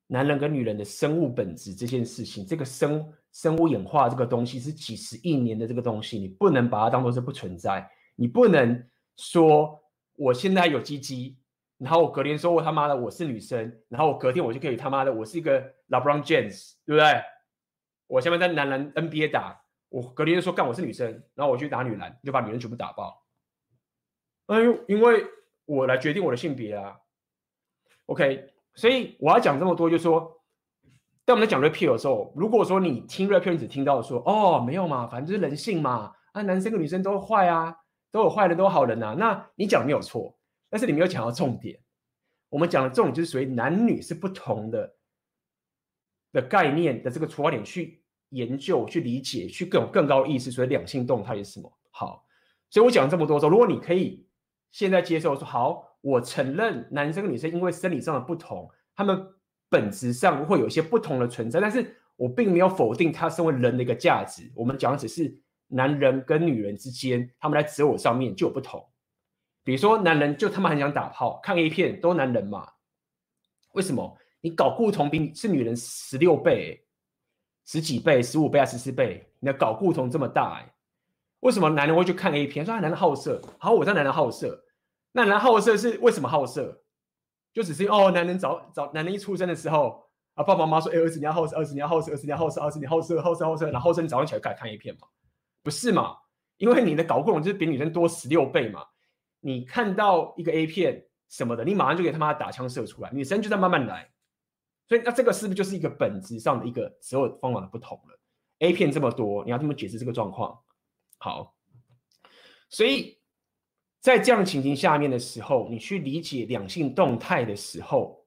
[0.06, 7.86] 男人跟女人的生物本质这件事情，这个生生物演化这个东西是几十亿年的这个东西，你不能把它当做是不存在。
[8.16, 9.78] 你不能说
[10.14, 11.36] 我现在有鸡鸡，
[11.78, 17.22] 然后我隔天说我他妈的我是女生，然后我隔天我就可以他妈的我是一个 LeBron James，对不对？
[18.06, 23.24] 我下面在男篮 NBA 打，我隔天就说干我是女生，然后我去打女篮，就把女人全部打爆。
[24.46, 25.24] 哎呦，因为
[25.66, 26.98] 我来决定我的性别啊。
[28.06, 28.54] OK。
[28.74, 30.40] 所以我要讲这么多，就是说，
[31.24, 37.76] 当我们在讲 Repeal 的时候，如果说你听 Repeal，你只听到说，哦，没有嘛，反正就是人性嘛，啊，男生跟女生都坏啊，
[38.12, 40.37] 都有坏人，都有好人呐，那你讲的没有错，
[40.70, 41.78] 但是你没有讲到重点。
[42.48, 44.94] 我们讲的重点就是属于男女是不同的
[46.32, 51.72] 的概念的这个出发点去研究、去理解、去更有更高的意识，所以两性动态是什么？
[51.90, 52.26] 好，
[52.70, 54.26] 所以我讲这么多说，如果你可以
[54.70, 55.86] 现在接受说好。
[56.00, 59.20] 我承认男生跟女生因为生理上的不同，他们
[59.68, 64.48] 本质上会有一些不同的存在，但是我并没有否定他身为人的一个价值。
[64.54, 68.88] 我们讲的只是男人跟女人之间，他们在择偶上面就有不同。
[69.68, 72.66] 比如说，男人就他妈很想打炮，看 A 片都男人嘛？
[73.72, 74.16] 为什么？
[74.40, 76.86] 你睾固酮比是女人十六倍、
[77.66, 80.72] 十几倍、十五倍啊、十四倍，你的睾固酮这么大哎？
[81.40, 82.64] 为什么男人会去看 A 片？
[82.64, 84.64] 说他男人好色，好，我知道男人好色。
[85.12, 86.80] 那男人好色是为什么好色？
[87.52, 90.02] 就只是哦，男人早早，男人一出生的时候
[90.32, 95.06] 啊，爸爸妈妈说，哎，儿子你要好色，儿子你要好色，儿子你要好色，儿子你好色，好色好色，然后后生早上起来开始看 A 片嘛？
[95.62, 96.16] 不是嘛？
[96.56, 98.82] 因为你的睾固酮就是比女生多十六倍嘛。
[99.40, 104.10] 你看到一个 A 片什么的，你马上就给他妈打枪射出来，女生就在慢慢来。
[104.88, 108.18] 所以那这个是不是就是一个本质上的一个所有方法的不同了
[108.60, 110.58] ？A 片这么多，你要这么解释这个状况？
[111.18, 111.54] 好，
[112.68, 113.16] 所以。
[114.00, 118.24] 在这样的情形下面的时候，你去理解两性动态的时候，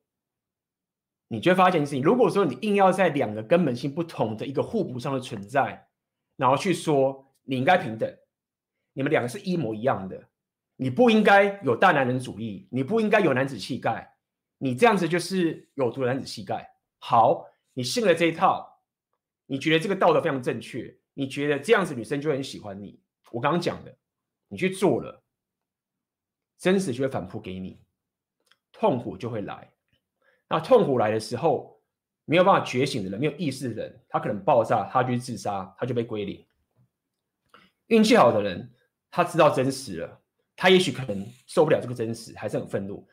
[1.30, 5.88] 你就会发现一件事情：如果说你硬要在两个根本性不同的一个互补上的存在，
[6.36, 8.14] 然后去说你应该平等，
[8.92, 10.30] 你们两个是一模一样的，
[10.82, 14.16] 你不应该有大男人主义，你不应该有男子气概，
[14.58, 16.68] 你这样子就是有毒的男子气概。
[16.98, 18.82] 好，你信了这一套，
[19.46, 23.00] 你觉得这个道德非常正确，你觉得这样子女生就很喜欢你。
[23.30, 23.96] 我刚刚讲的，
[24.48, 25.22] 你去做了。
[26.58, 27.80] 真实就会反扑给你，
[28.72, 29.72] 痛苦就会来。
[30.48, 31.80] 那痛苦来的时候，
[32.26, 36.44] 没有办法觉醒的人，没有意识的人，他可能爆炸，他就自杀，他就被归零。
[37.86, 38.74] 运气好的人，
[39.12, 40.21] 他知道真实了，
[40.62, 43.04] 他也许可能受不了这个真实，还是很愤怒。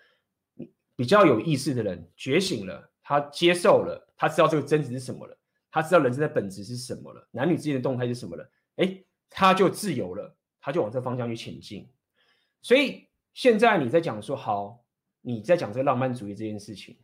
[0.95, 5.35] 比较有意识的人觉醒了，他接受了，他知道这个真实是什么了，
[5.71, 11.89] 他知道人生的本质是什么了，男女之间的动态是什么了，诶，他就自由了，他就往这方向去前进。
[12.61, 14.85] 所以现在你在讲说，好，
[15.23, 16.99] 你在讲这个浪漫主义这件事情，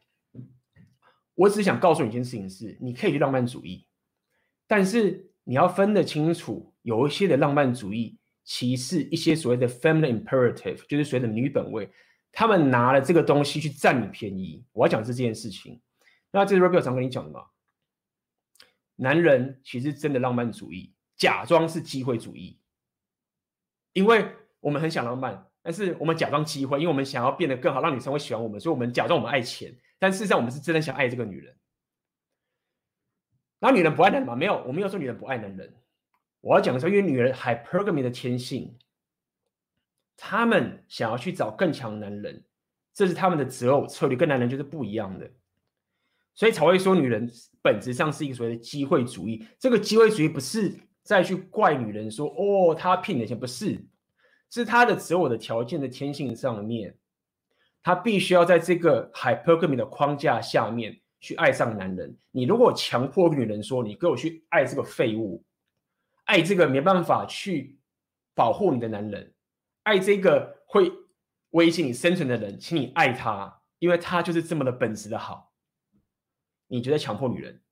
[1.34, 3.86] 我只想告诉你一件事情是，你可以去浪漫主义，
[4.66, 6.70] 但是你要分得清楚。
[6.82, 11.90] 有一些的浪漫主义，歧视一些所谓的 family imperative，就是所谓的女本位，
[12.30, 14.64] 他们拿了这个东西去占你便宜。
[14.72, 15.80] 我要讲是这件事情。
[16.30, 17.46] 那这是 Rebel 常跟你讲的嘛？
[18.96, 22.60] 男人其实真的浪漫主义，假装是机会主义，
[23.92, 24.28] 因为
[24.60, 31.56] 我们很想浪漫，但是我们假装机会，因为我们想要变得更好，让女生会喜欢我们，所以我们假装我们爱钱，但事实上我们是真的想爱这个女人。
[33.60, 34.36] 然后女人不爱男人吗？
[34.36, 35.74] 没有，我没有说女人不爱男人。
[36.44, 38.76] 我要讲的是，因为女人 hypergamy 的天性，
[40.14, 42.44] 他们想要去找更强男人，
[42.92, 45.30] 这是他们的择偶策略，跟男人就是不一样的，
[46.34, 47.26] 所以才会说女人
[47.62, 49.46] 本质上是一个所谓的机会主义。
[49.58, 50.70] 这个机会主义不是
[51.02, 53.82] 再去怪女人说哦，她骗你钱，不是，
[54.50, 56.94] 是她的择偶的条件的天性上面，
[57.82, 62.14] 她必须要在这个 hypergamy 的框架下面去爱上男人。
[62.30, 65.42] 你如果强迫女人说你给我去爱这个废物。
[66.24, 67.78] 爱这个没办法去
[68.34, 69.34] 保护你的男人，
[69.82, 70.90] 爱这个会
[71.50, 75.52] 威胁你生存的人，请你爱他，因为他就是这么的本质的好。
[76.66, 77.62] 你觉得强迫女人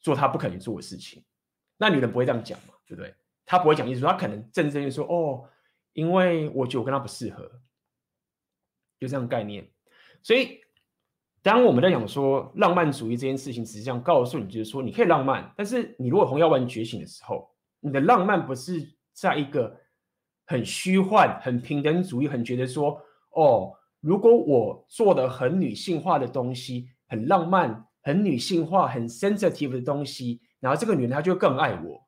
[0.00, 1.24] 做她不可能做的事情，
[1.78, 2.74] 那女人不会这样讲嘛？
[2.84, 3.14] 对不对？
[3.46, 5.48] 她不会讲意思，她可能正正就说哦，
[5.92, 7.48] 因为我觉得我跟他不适合，
[8.98, 9.70] 就这样概念。
[10.22, 10.60] 所以，
[11.40, 17.48] 当我们在讲说浪漫主义这件事情，实际上告诉你，就是说你可以浪漫，但是你如果红药丸觉醒的时候。
[17.80, 19.78] 你的浪漫不是在一个
[20.46, 32.06] 很虚幻、很平等主义、很觉得说，哦，如果我做的很女性化的东西，很浪漫、很女性化、很 sensitive 的东西，然后这个女人她就更爱我。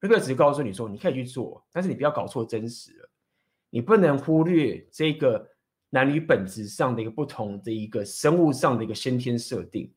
[0.00, 3.10] 这个只是告诉你说，你可以去做，但是你不要搞错真实了。
[3.70, 5.46] 你不能忽略这个
[5.90, 9.92] 男女本质上的一个不同的一个生物上的一个先天设定。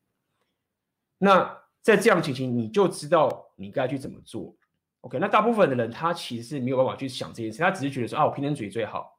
[1.18, 4.54] 那在这样情形，你就知道你该去怎么做。
[5.02, 9.18] OK，那大部分的人他其实是没有办法去想这件事，他只是觉得说啊，我平等主义最好，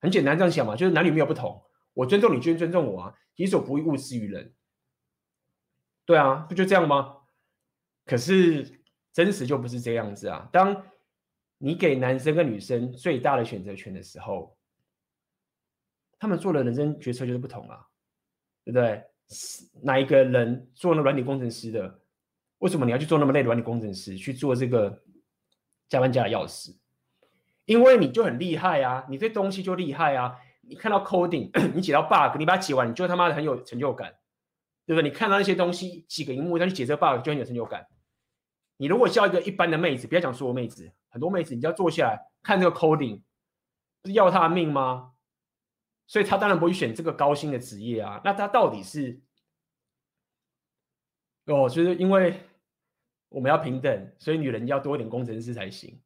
[0.00, 1.60] 很简单这样想嘛，就是男女没有不同，
[1.94, 4.54] 我尊重你，就尊重我啊，己所不欲，勿施于人。
[6.04, 7.16] 对啊，不就这样吗？
[8.04, 8.80] 可是
[9.12, 10.48] 真实就不是这样子啊。
[10.52, 10.80] 当
[11.58, 14.56] 你给男生跟女生最大的选择权的时候，
[16.20, 17.84] 他们做的人生决策就是不同啊，
[18.64, 19.02] 对不对？
[19.82, 22.00] 哪一个人做那软体工程师的，
[22.58, 25.02] 为什么你要去做那么累的软体工程师去做这个？
[25.88, 26.76] 加班加的要死，
[27.64, 30.36] 因为你就很厉害啊，你这东西就厉害啊。
[30.62, 34.16] 你看到 coding， 你解到 bug，你把它解完，你就他妈的很有成就感，
[34.84, 35.08] 对不对？
[35.08, 37.86] 你看到那些东西，几个荧幕上去解这个 bug，就很有成就感。
[38.76, 43.22] 你如果叫一个一般的妹子，不要讲说我妹子，很多妹子，你就要坐下来看这个 coding，
[44.02, 45.12] 不是要她的命吗？
[46.08, 48.20] 所以她当然不会选这个高薪的职业啊。
[48.24, 49.20] 那她到底是？
[51.46, 52.45] 哦，就是因为。
[53.28, 56.00] 我们要平等，所以女人要多一点工程师才行。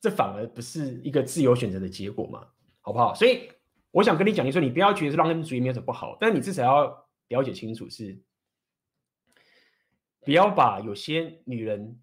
[0.00, 2.46] 这反而不是一个自由选择的结果嘛，
[2.80, 3.14] 好不好？
[3.14, 3.50] 所以
[3.90, 8.20] 我想跟你讲，你说你不要觉得是浪漫主义没有什么不好，但你至少要了解清楚是，
[10.20, 11.98] 不要把有些女人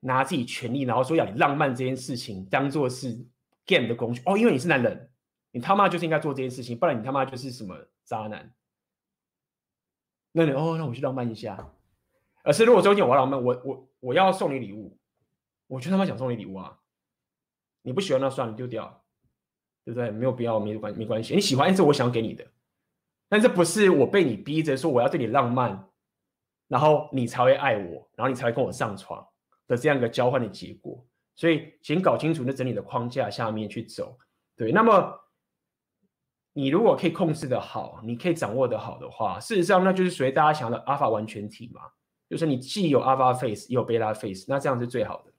[0.00, 3.26] 拿自己权利，然后说要你浪漫这件事情当做是
[3.66, 5.10] game 的工具哦，因为你是男人，
[5.50, 8.54] 你他妈就是应该做这件事情，不然你他妈就是什么渣男。
[10.30, 11.74] 那你哦，那我去浪漫一下。
[12.42, 14.98] 而是如果中间我要浪漫，我我我要送你礼物，
[15.66, 16.78] 我就他妈想送你礼物啊！
[17.82, 19.02] 你不喜欢那算了，丢掉，
[19.84, 20.10] 对不对？
[20.10, 21.34] 没有必要，没关没关系。
[21.34, 22.46] 你喜欢，这我想给你的，
[23.28, 25.88] 但这不是我被你逼着说我要对你浪漫，
[26.68, 29.26] 然后你才会爱我，然后你才会跟我上床
[29.66, 31.04] 的这样一个交换的结果。
[31.34, 34.18] 所以，请搞清楚那整理的框架下面去走。
[34.54, 35.18] 对，那么
[36.52, 41.80] 你如果可以控制的好，你可以掌握的好的话，事实上那就是属于大家想要的阿法完全体嘛。
[42.32, 45.32] 就是你既有 Alpha face 也有 Beta face，那这样是最好的。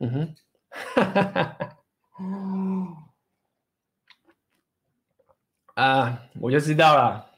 [0.00, 0.34] 嗯哼，
[5.72, 7.30] 啊，我就知道了，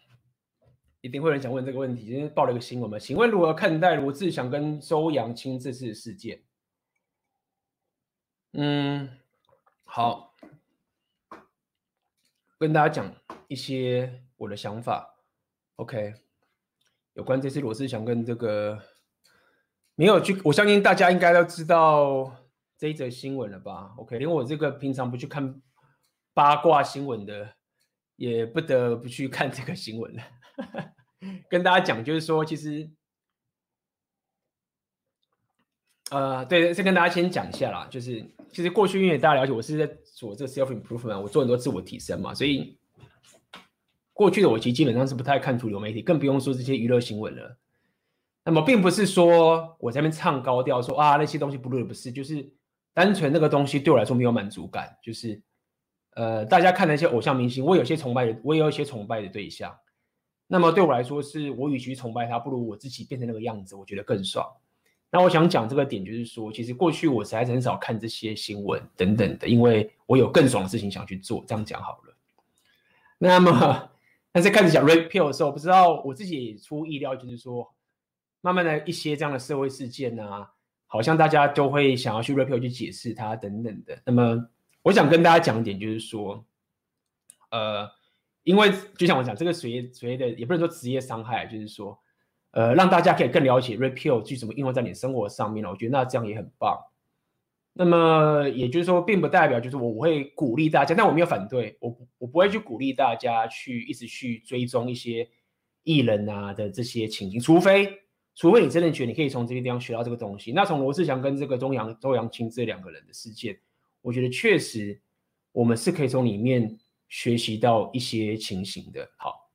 [1.02, 2.04] 一定会有人想问这个问题。
[2.04, 6.42] 今天报了一个新闻嘛，请问如何看待罗志祥跟周扬青这次的事件？
[8.54, 9.20] 嗯，
[9.84, 10.34] 好，
[12.58, 13.14] 跟大家讲
[13.46, 15.14] 一些我的想法。
[15.76, 16.25] OK。
[17.16, 18.78] 有关这次罗志祥跟这个
[19.94, 22.30] 没有去，我相信大家应该都知道
[22.76, 25.62] 这一则新闻了吧？OK，连我这个平常不去看
[26.34, 27.54] 八卦新闻的，
[28.16, 30.22] 也不得不去看这个新闻了。
[31.48, 32.90] 跟大家讲，就是说，其实，
[36.10, 42.78] 呃，对，先跟大家先讲一下啦，就是其实过去因为大家了解，我是在做这个 self improvement，我做很多自我提升嘛，所以。
[44.16, 47.58] 过去的我其实基本上是不太看主流媒体，更不用说这些娱乐新闻了。
[48.42, 52.48] 那么并不是说我在那边唱高调说啊那些东西不录不是，就是
[52.94, 54.96] 单纯那个东西对我来说没有满足感。
[55.02, 55.38] 就是
[56.14, 59.76] 呃，大家看那些偶像明星，我有些崇拜的，我也有一些崇拜的对象。
[60.46, 64.50] 那么对我来说，是我与其崇拜他，不如我自己变成那个样子，我觉得更爽。
[65.10, 71.44] 那我想讲这个点，就是说，其实过去我实在是很少看这些新闻等等的，因为我有更爽的事情想去做。
[71.46, 72.16] 这样讲好了。
[73.18, 73.90] 那么。
[74.36, 77.74] 但是开始讲 Red Pill 的时候，我不知道我自己也出意料，就是说，
[78.42, 80.52] 慢慢的一些这样的社会事件啊，
[80.86, 83.98] 好像大家都会想要去 Red Pill 去解释它等等的。
[84.04, 84.46] 那么，
[84.82, 86.44] 我想跟大家讲一点，就是说，
[87.50, 87.88] 呃，
[88.42, 91.98] 因为就像我讲，这个所谓所谓的也不能说职业伤害，就是说，
[92.50, 95.70] 呃，让大家可以更了解 Red Pill 去怎么应用在你生活上面了。
[95.70, 96.78] 我觉得那这样也很棒。
[97.78, 105.28] 那么也就是说，并不代表就是我我会鼓励大家，但我没有反对，我我不会去鼓励大家去一直去追踪一些
[105.82, 108.00] 艺人啊的这些情形，除非
[108.34, 110.52] 除非你真的觉得你可以从这个地方学到这个东西。
[110.52, 113.60] 那从罗志祥跟这个周扬周扬青这两个人的事件，
[114.00, 114.98] 我觉得确实
[115.52, 116.78] 我们是可以从里面
[117.10, 119.06] 学习到一些情形的。
[119.18, 119.50] 好，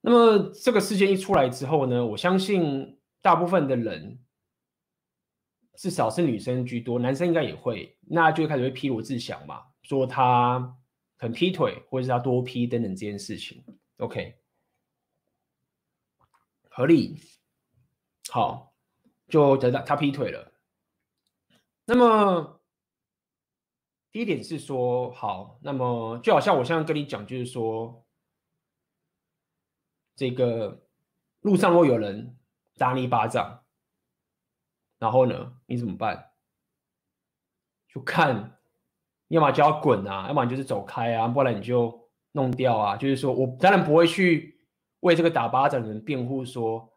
[0.00, 4.18] 那么这个事件一出来之后呢，我相信大部分的人。
[5.74, 10.76] 至少是女生居多，男生应该也会，那就开始会批罗志祥嘛，说他
[11.16, 13.64] 很劈腿，或者是他多批等等这件事情。
[13.96, 14.36] OK，
[16.68, 17.18] 合理，
[18.28, 18.74] 好，
[19.28, 20.52] 就等到他劈腿了。
[21.86, 22.60] 那么
[24.12, 28.04] 第一点是说，好，那么就好像我现在跟你讲，就是说，
[30.14, 30.86] 这个
[31.40, 32.36] 路上如果有人
[32.76, 33.61] 打你一巴掌。
[35.02, 36.30] 然后呢，你怎么办？
[37.88, 38.56] 就看，
[39.26, 42.96] 要么就要滚啊，要么你就是走开啊，不然你就弄掉啊。
[42.96, 44.60] 就是说我当然不会去
[45.00, 46.88] 为这个打巴掌的人辩护说，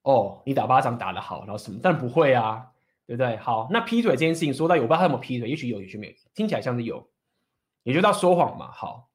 [0.00, 1.78] 哦，你打巴掌打得好，然后什么？
[1.82, 2.72] 但不会啊，
[3.06, 3.36] 对不对？
[3.36, 7.06] 好，那劈腿这件事情说到有，我不知道他有没有劈腿，也许有，也许没有，听起来像是有，
[7.82, 8.72] 也就到说谎嘛。
[8.72, 9.10] 好，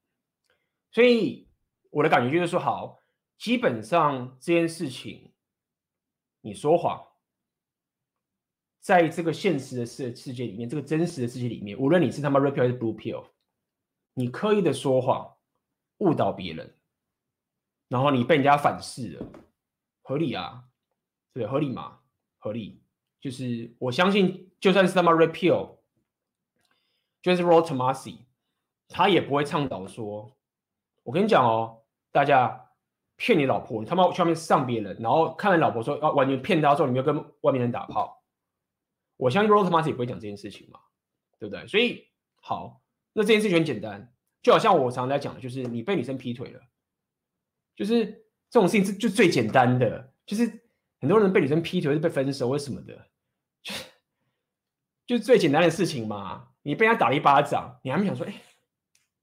[0.92, 1.50] 所以
[1.90, 3.02] 我的感觉就是说，好，
[3.40, 5.34] 基本上这件事情。
[6.42, 7.06] 你说谎，
[8.80, 13.26] 在这个现实的世世界里面，这个真实的世界里面，无论你是他妈 red pill 还是 blue pill，
[14.14, 15.38] 你刻意的说谎，
[15.98, 16.76] 误导别人，
[17.90, 19.32] 然后你被人家反噬了，
[20.04, 20.70] 合理啊？
[21.34, 22.00] 对，合理吗？
[22.38, 22.82] 合理。
[23.20, 25.78] 就是我相信，就算是他妈 red pill，
[27.22, 28.20] 就是 Rollo Tomassi，
[28.88, 30.38] 他也不会倡导说，
[31.04, 32.67] 我跟你讲哦，大家。
[33.18, 38.24] 骗你老婆，你他妈去外面上别人，然后看了老婆说要完全骗他之后，你没有跟外面人打炮。
[39.18, 40.80] 我相信 Rollo Tomassi 也不会讲这件事情嘛，
[41.40, 41.66] 对不对？
[41.68, 42.08] 所以
[42.42, 42.82] 好，
[43.14, 46.62] 那这件事情很简单，就好像我常在讲的，就是你被女生劈腿了，
[47.76, 48.06] 就是
[48.50, 50.46] 这种事情是就最简单的，就是
[51.02, 53.08] 很多人被女生劈腿是被分手或什么的，
[53.64, 53.74] 就
[55.08, 56.50] 就是最简单的事情嘛。
[56.62, 58.34] 你被他打了一巴掌，你还没想说，哎。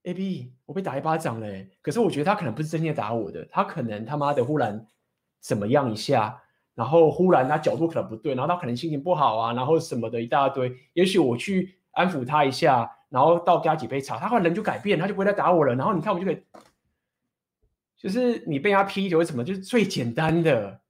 [0.05, 4.87] A B，我被打一巴掌嘞，可是我觉得他可能不是真的打我的，他可能他妈的忽然
[5.41, 6.43] 怎么样一下，
[6.75, 10.77] 然后忽然他角度可能不对，然后他可能心情不好啊，然后什么的一大堆。
[10.93, 15.75] 也许我去安抚他一下，然后倒给他几杯茶，他忽然人就改变，他就不会再打我了。
[15.75, 16.43] 然后你看我就可以，
[17.97, 20.83] 就是你被他劈腿什么，就是最简单的、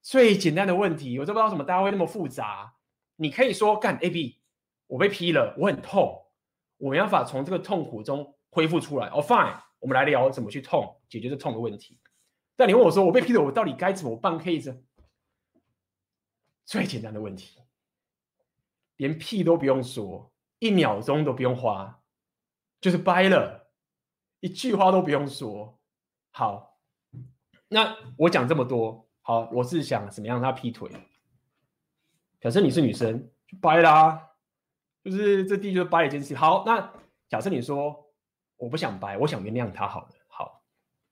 [0.00, 2.72] 最简单的问题，我都不知道怎么大家会那么复杂。
[3.16, 4.40] 你可以说干 A B，
[4.86, 6.22] 我被劈了，我很痛，
[6.78, 8.34] 我没办法从这个痛苦中。
[8.54, 11.98] 恢复出来哦，fine，我们来聊怎么去痛解决这痛的问题。
[12.54, 14.80] 但你问我说，我被劈腿，我到底该怎么办？case
[16.64, 17.58] 最简单的问题，
[18.94, 22.00] 连屁都不用说，一秒钟都不用花，
[22.80, 23.72] 就是掰了，
[24.38, 25.80] 一句话都不用说。
[26.30, 26.78] 好，
[27.66, 30.88] 那我讲这么多，好，我是想怎么样让他劈腿？
[32.40, 34.30] 假设你是女生，就掰啦，
[35.02, 36.36] 就是这第一就是掰一件事。
[36.36, 36.92] 好，那
[37.28, 38.03] 假设你说。
[38.56, 40.08] 我不想掰，我想原谅他好了。
[40.28, 40.62] 好，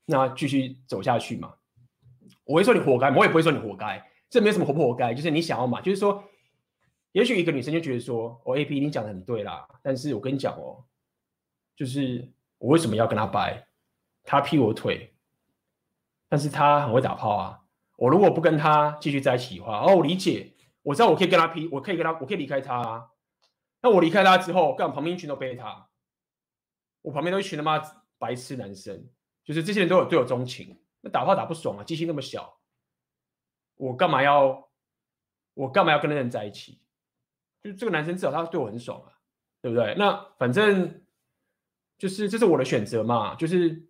[0.05, 1.53] 那继续走下去嘛。
[2.45, 4.03] 我会说你活该，我也不会说你活该。
[4.29, 5.79] 这没有什么活不活该，就是你想要嘛。
[5.79, 6.23] 就是说，
[7.11, 10.83] 也许一个女生就觉得说，哦，A P 你讲的很对啦，但是我跟你讲哦，
[11.75, 13.67] 就是我为什么要跟他掰？
[14.23, 15.13] 他劈我腿，
[16.29, 17.59] 但是他很会打炮啊。
[17.97, 23.09] 我如果不跟他继续在一起的话，哦，我理解，我知道我可以跟他劈，我可以跟他，我可以离开他啊。
[23.81, 25.87] 那我离开他之后，干旁边一群都背他，
[27.03, 27.79] 我旁边都一群他妈
[28.17, 29.07] 白痴男生，
[29.43, 32.59] 就是这些人都有对我钟情，那打炮打不爽啊，机器那么小，
[33.75, 34.67] 我干嘛要，
[35.53, 36.81] 我干嘛要跟那人在一起？
[37.61, 39.13] 就这个男生至少他对我很爽啊，
[39.61, 39.93] 对不对？
[39.95, 41.05] 那反正
[41.99, 43.87] 就是这是我的选择嘛，就是。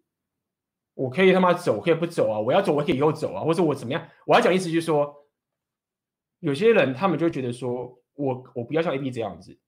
[0.95, 2.39] 我可以他妈走，可以不走啊！
[2.39, 4.07] 我要走，我可以以后走啊，或者我怎么样？
[4.27, 5.27] 我要讲意思就是说，
[6.37, 9.59] 有些人他们就觉得说，我我不要像 A B 这样子，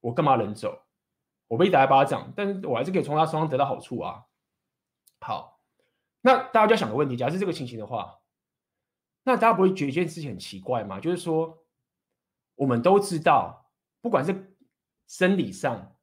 [0.00, 0.82] 我干嘛能走？
[1.50, 4.22] 我被打一巴掌，但是我还是可以从他身上得到好处啊。
[5.18, 5.60] 好，
[6.20, 8.20] 那大家就要想个问题：假设这个情形的话，
[9.24, 11.00] 那大家不会觉得一件事情很奇怪吗？
[11.00, 11.58] 就是说，
[12.54, 13.68] 我们都知道，
[14.00, 14.54] 不管是
[15.08, 15.96] 生理上。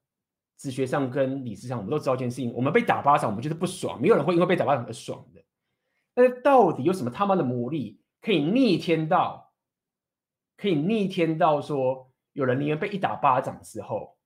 [0.58, 4.02] 哲学上跟理智上，我们都知道一件事情：我们被打巴掌，我们就是不爽。
[4.02, 5.40] 没有人会因为被打巴掌而爽的。
[6.12, 9.52] 但是到底有什么他妈的魔力，可以逆天到，
[10.56, 14.17] 可以逆天到说，有人宁愿被一打巴掌之后，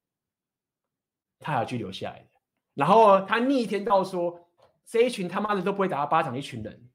[1.43, 2.29] 他还要去留下来的。
[2.75, 4.49] 然后他逆天到说，
[4.87, 6.89] 这一群他妈的都不会打他巴掌的一群人，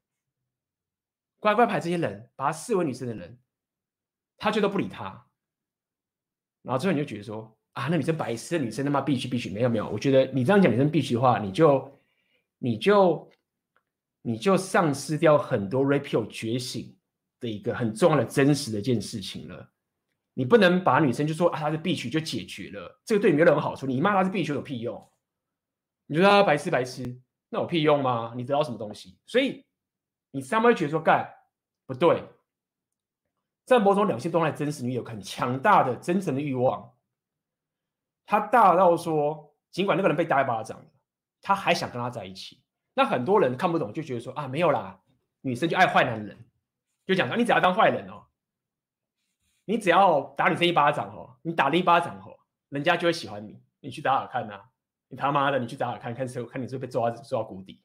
[1.40, 3.38] 乖乖牌这些人，把他视为女生的人，
[4.38, 5.28] 他却都不理他。
[6.64, 7.54] 然后最后你就觉得说。
[7.78, 12.02] 啊，那女生白痴，女生他妈必须必须没有没有，我觉得你这样讲女生必须的话，你就
[12.58, 13.32] 你就
[14.24, 16.98] 你就丧失掉很多 Rapio 觉醒
[17.40, 19.72] 的一个很重要的真实的一件事情了。
[20.38, 23.88] 你不能把女生就说啊，她是必须就解决了，这个对你没有任何好处。
[23.88, 25.12] 你骂她是必须有屁用？
[26.06, 27.20] 你觉得她白痴白痴，
[27.50, 28.34] 那有屁用吗？
[28.36, 29.18] 你得到什么东西？
[29.26, 29.66] 所以
[30.30, 31.28] 你上面会觉得说干
[31.88, 32.24] 不对，
[33.66, 36.94] 在某种两性动态真实里有很强大的真诚的欲望。
[38.28, 40.86] 他大到说，尽管那个人被打一巴掌，
[41.42, 42.62] 他还想跟他在一起。
[42.94, 45.02] 那很多人看不懂，就觉得说啊，没有啦，
[45.42, 46.38] 女生就爱坏男人，
[47.08, 48.27] 就讲说你只要当坏人哦，
[49.70, 52.40] 你只要打女生一巴掌哦，你打了一巴掌哦，
[52.70, 53.62] 人家就会喜欢你。
[53.82, 54.62] 你去打打看呐，
[55.10, 57.84] 你他妈的，你去打打看看，看看你是被抓抓到谷底。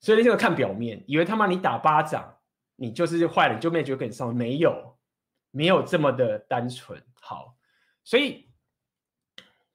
[0.00, 2.38] 所以这个看表面，以为他妈你打巴掌，
[2.76, 4.98] 你就是坏人，就没有觉得跟你上，没有，
[5.50, 7.00] 没有这么的单纯。
[7.20, 7.56] 好，
[8.02, 8.46] 所以。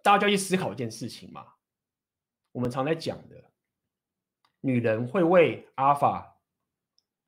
[0.03, 1.45] 大家就要去思考一件事情嘛，
[2.53, 3.51] 我们常在讲的，
[4.61, 6.39] 女人会为阿法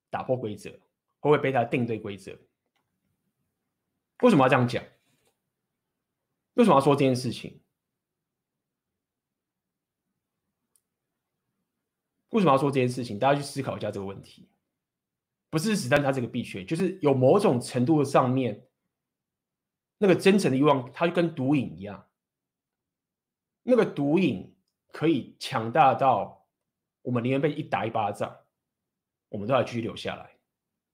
[0.09, 0.71] 打破规则，
[1.19, 2.35] 会为贝塔定对规则。
[4.23, 4.81] 为什么要这样讲？
[6.53, 7.61] 为什么要说这件事情？
[12.29, 13.19] 为什么要说这件事情？
[13.19, 14.49] 大家去思考一下这个问题。
[15.49, 18.65] 不是子弹它这个必须，就是有某种程度的上面，
[19.97, 22.09] 那个真诚的欲望，它就跟毒瘾一样。
[23.61, 24.55] 那个毒瘾
[24.87, 26.47] 可以强大到
[27.01, 28.39] 我们宁愿被一打一巴掌，
[29.27, 30.37] 我们都要继续留下来。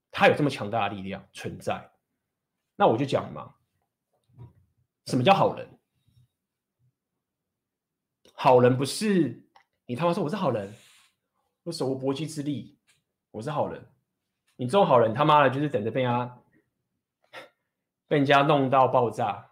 [0.09, 1.91] 它有这么强大的力量存在。
[2.79, 3.55] 那我就讲嘛，
[5.07, 5.67] 什么叫好人？
[8.33, 9.43] 好人不是
[9.85, 10.73] 你他妈说我是好人，
[11.63, 12.79] 我手无缚鸡之力，
[13.31, 13.85] 我是好人。
[14.55, 16.41] 你这种好人他妈的，就是等着被人家
[18.07, 19.51] 被人家弄到爆炸。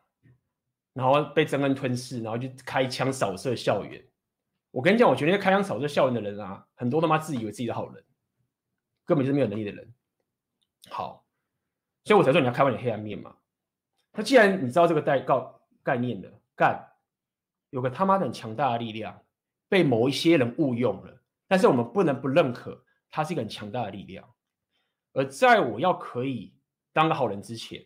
[0.94, 4.04] 然后被憎恨吞噬，然后就开枪扫射校园。
[4.72, 8.04] 我跟你讲，我觉得那开枪扫射校园的人啊，很多他妈自以为自己的好人，
[9.06, 9.94] 根本就是没有能力的人。
[10.90, 11.27] 好，
[12.08, 13.36] 所以我才说你要开放你黑暗面嘛。
[14.14, 16.82] 那既然你知道这个概告概念的，干
[17.70, 19.22] 有个他妈的很强大的力量，
[19.68, 24.26] 被某一些人误用了，但是我们不能不认可它是一个很强大的力量。
[25.12, 26.56] 而在我要可以
[26.94, 27.86] 当个好人之前，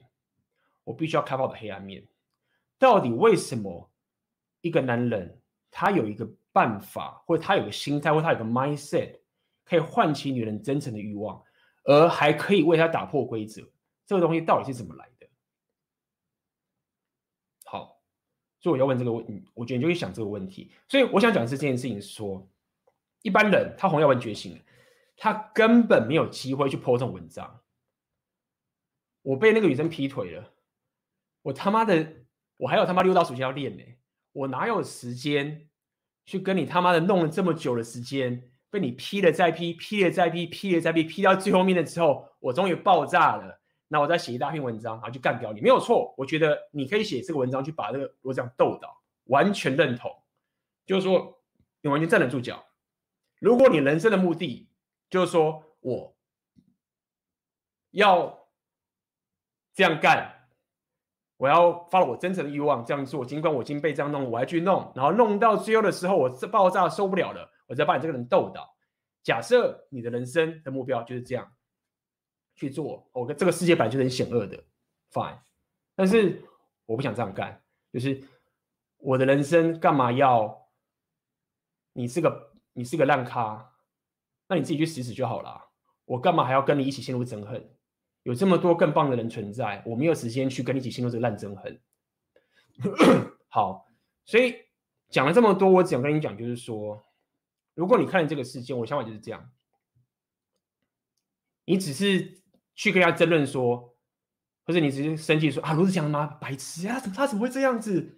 [0.83, 2.07] 我必须要开放我的黑暗面。
[2.77, 3.91] 到底为什么
[4.61, 5.41] 一个男人
[5.71, 9.19] 他有一个办法，或者他有个心态，或者他有个 mindset，
[9.65, 11.43] 可以唤起女人真诚的欲望，
[11.85, 13.67] 而还可以为他打破规则？
[14.05, 15.27] 这个东西到底是怎么来的？
[17.65, 18.01] 好，
[18.59, 20.71] 所以我要问这个问，我觉得你就会想这个问题。
[20.87, 22.49] 所以我想讲的是这件事情说，说
[23.21, 24.61] 一般人他红药丸觉醒，
[25.15, 27.61] 他根本没有机会去 po 这种文章。
[29.21, 30.51] 我被那个女生劈腿了，
[31.43, 32.17] 我他妈的！
[32.57, 33.83] 我还有他妈六道属性要练呢，
[34.33, 35.67] 我哪有时间
[36.25, 43.60] 去跟你他妈的弄了这么久的时间，被你劈了再劈，劈了再劈，劈了再劈，劈到最后面的时候，我终于爆炸了。
[43.91, 46.15] 那我再写一大篇文章，然后就干掉你，没有错。
[46.17, 50.09] 我觉得你可以写这个文章去把这个罗这样斗倒，完全认同。
[50.85, 51.37] 就是说，
[51.81, 52.63] 你完全站得住脚。
[53.39, 54.69] 如果你人生的目的
[55.09, 56.15] 就是说我
[57.89, 58.47] 要
[59.73, 60.37] 这样干。
[61.35, 68.75] 我要发了我真诚的欲望这样做，尽管我已经被这样弄，我还去弄，然后弄到最后的时候，我这爆炸受不了了，我再把你这个人斗倒。
[69.23, 71.51] 假设你的人生的目标就是这样
[72.55, 74.63] 去做，我、跟这个世界本来就很险恶的
[75.11, 75.39] ，fine。
[75.95, 76.43] 但是
[76.85, 78.23] 我不想这样干，就是
[78.97, 80.69] 我的人生干嘛要
[81.93, 83.73] 你是个你是个烂咖，
[84.47, 85.69] 那你自己去死死就好了。
[86.05, 87.69] 我干嘛还要跟你一起陷入憎恨？
[88.23, 91.81] 有这么多更棒的人存在，我没有时间去跟你一起陷入这个烂憎恨。
[93.49, 93.87] 好，
[94.25, 94.55] 所以
[95.09, 97.03] 讲了这么多，我只想跟你讲，就是说，
[97.73, 99.51] 如果你看了这个世界，我想法就是这样，
[101.65, 102.40] 你只是
[102.81, 103.95] 去跟他争论说，
[104.65, 106.25] 或者你直接生气说啊，如此讲吗？
[106.41, 108.17] 白痴啊，怎么他怎么会这样子？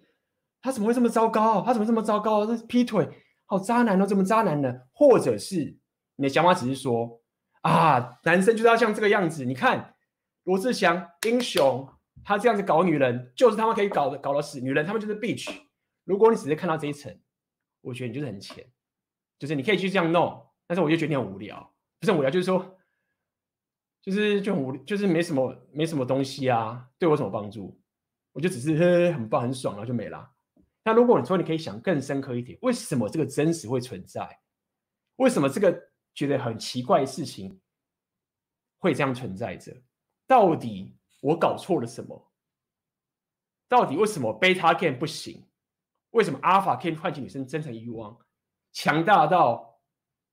[0.62, 1.60] 他怎么会这么糟糕？
[1.60, 2.46] 他怎么这么糟糕？
[2.46, 3.06] 这劈腿，
[3.44, 4.72] 好渣男哦，这么渣男呢？
[4.94, 5.76] 或者是
[6.16, 7.20] 你的想法只是说
[7.60, 9.94] 啊，男生就是要像这个样子，你看
[10.44, 11.86] 罗志祥英雄。
[12.26, 15.54] 他这样子搞女人，就是他们可以搞的，搞的死女人，他们就是 bitch。
[16.04, 17.14] 如果你只是看到这一层，
[17.82, 18.66] 我觉得你就是很浅，
[19.38, 22.73] 就是你可以去这样弄，但是我就觉得你很无聊，不是无聊，就是说，
[24.04, 27.80] 就是就很无，就是没什么没什么东西啊，对我什么帮助？
[28.32, 30.30] 我就只是呵呵很棒很爽，然后就没了。
[30.84, 34.28] 那如果你说你可以想更深刻一点，为什么这个真实会存在？
[35.16, 37.58] 为什么这个觉得很奇怪的事情
[38.78, 39.74] 会这样存在着？
[40.26, 40.96] 到底？
[41.22, 42.30] 我搞错了什么？
[43.66, 45.42] 到底为什么贝塔 game 不行？
[46.10, 48.14] 为什么阿尔法 can 唤起女生真诚欲望，
[48.72, 49.80] 强大到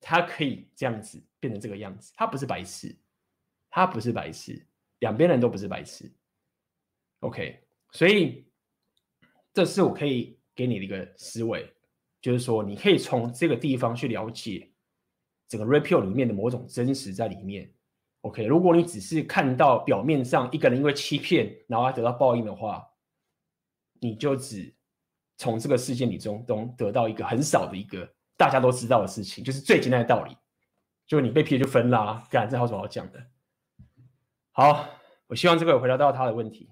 [0.01, 2.11] 他可以这样子变成这个样子？
[2.17, 2.93] 他不是白痴，
[3.71, 4.63] 他不是白痴，
[4.99, 6.11] 两边人都不是白痴。
[7.21, 7.59] OK，
[7.91, 8.45] 所以
[9.53, 11.73] 这是我可以给你的一个思维，
[12.21, 14.69] 就是说你可以从这个地方去了解
[15.47, 17.73] 整个 Red Pill 里面的某种真实在里面。
[18.21, 22.87] OK，如果你只是看到表面上一个人因为欺骗，然后他得到报应的话，
[23.99, 24.71] 你就只
[25.37, 28.07] 从这个事件里中中得到一个很少的一个
[28.37, 30.35] 大家都知道的事情，就是最简单的道理，
[31.07, 33.27] 就是你被骗就分啦，干，这还有什么好讲的？
[34.51, 34.89] 好，
[35.27, 36.69] 我希望这个有回答到他的问题。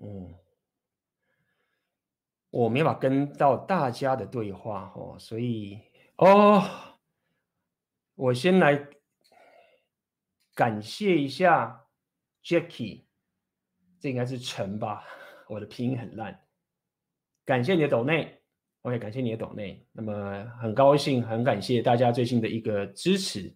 [0.00, 0.34] 嗯，
[2.50, 5.80] 我没法跟到大家的对话哦，所以
[6.16, 6.62] 哦。
[8.18, 8.88] 我先来
[10.54, 11.84] 感谢一下
[12.42, 13.04] Jackie，
[14.00, 15.04] 这应该是陈吧？
[15.50, 16.42] 我的拼音很烂。
[17.44, 18.40] 感谢你的抖内
[18.80, 19.86] ，OK，感谢你的抖内。
[19.92, 23.54] 那么很高兴，很感谢大家最近的一个支持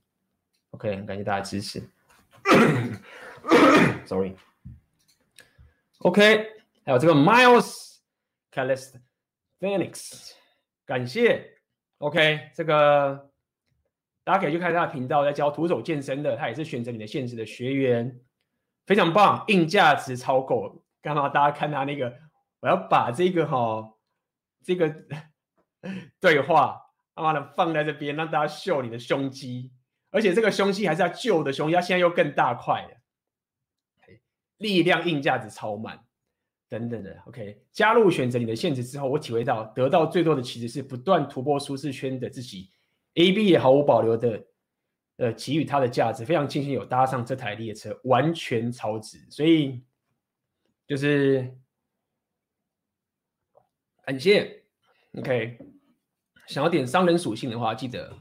[0.70, 1.82] ，OK，很感谢大家支持。
[4.06, 4.36] Sorry，OK，、
[6.84, 7.98] 还有这个 Miles
[8.52, 10.32] Calisthenics，
[10.86, 11.58] 感谢
[11.98, 13.28] ，OK，这个。
[14.22, 18.20] 大家可以去看他的频道，在教徒手健身的，他也是选择你的现实的学员，
[18.86, 20.84] 非常棒，硬价值超够。
[21.00, 21.28] 干嘛？
[21.30, 22.14] 大家看他那个，
[22.60, 23.96] 我要把这个哈、哦，
[24.62, 24.94] 这个
[26.20, 26.80] 对话
[27.16, 29.72] 他妈的放在这边，让大家秀你的胸肌，
[30.10, 32.90] 而且这个胸肌还是他旧的胸肌，他现在又更大块了，
[34.58, 36.04] 力量硬价值超满，
[36.68, 37.22] 等等的。
[37.26, 42.70] OK，加入选择你的限制之后，我体会到得到最多的其实是不断突破舒适圈的自己。
[43.14, 44.44] A B 也毫无保留的，
[45.16, 49.82] 呃，给予他的价值，非常庆幸有搭上这台列车，完全超值，所以
[50.86, 51.56] 就是
[54.04, 54.62] 感谢。
[55.18, 55.58] OK，
[56.46, 58.16] 想要点商人属性的话，记得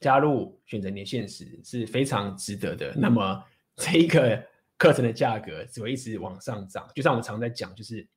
[0.00, 2.92] 加入选择你的现实是非常值得的。
[2.96, 3.44] 那么
[3.76, 4.42] 这一个
[4.76, 8.08] 课程的价格只会一直往上涨，就像我们常在讲，就是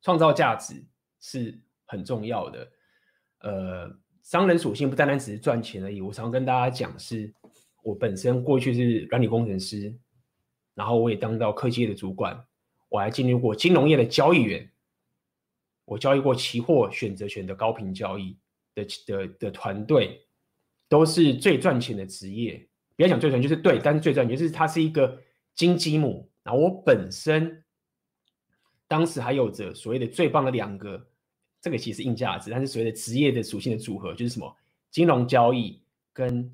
[0.00, 0.82] 创造价值
[1.20, 2.72] 是很重要的，
[3.40, 3.98] 呃。
[4.22, 6.00] 商人属性不单单只是赚钱而已。
[6.00, 7.34] 我常跟大家讲，是
[7.82, 9.92] 我本身过去是软体工程师，
[10.74, 12.40] 然后我也当到科技业的主管，
[12.88, 14.70] 我还经历过金融业的交易员，
[15.84, 18.38] 我交易过期货、选择权的高频交易
[18.76, 20.24] 的的的团队，
[20.92, 22.68] 都是最赚钱的职业。
[22.94, 25.18] 不要讲最赚，就是对，但是最赚钱就是它是一个
[25.54, 26.30] 金鸡母。
[26.42, 27.64] 然后我本身
[28.86, 31.08] 当时还有着所谓的最棒的两个。
[31.62, 34.52] 这个其实硬价值，但是所谓的职业的属性的组合，就是什么
[34.90, 35.80] 金融交易
[36.12, 36.52] 跟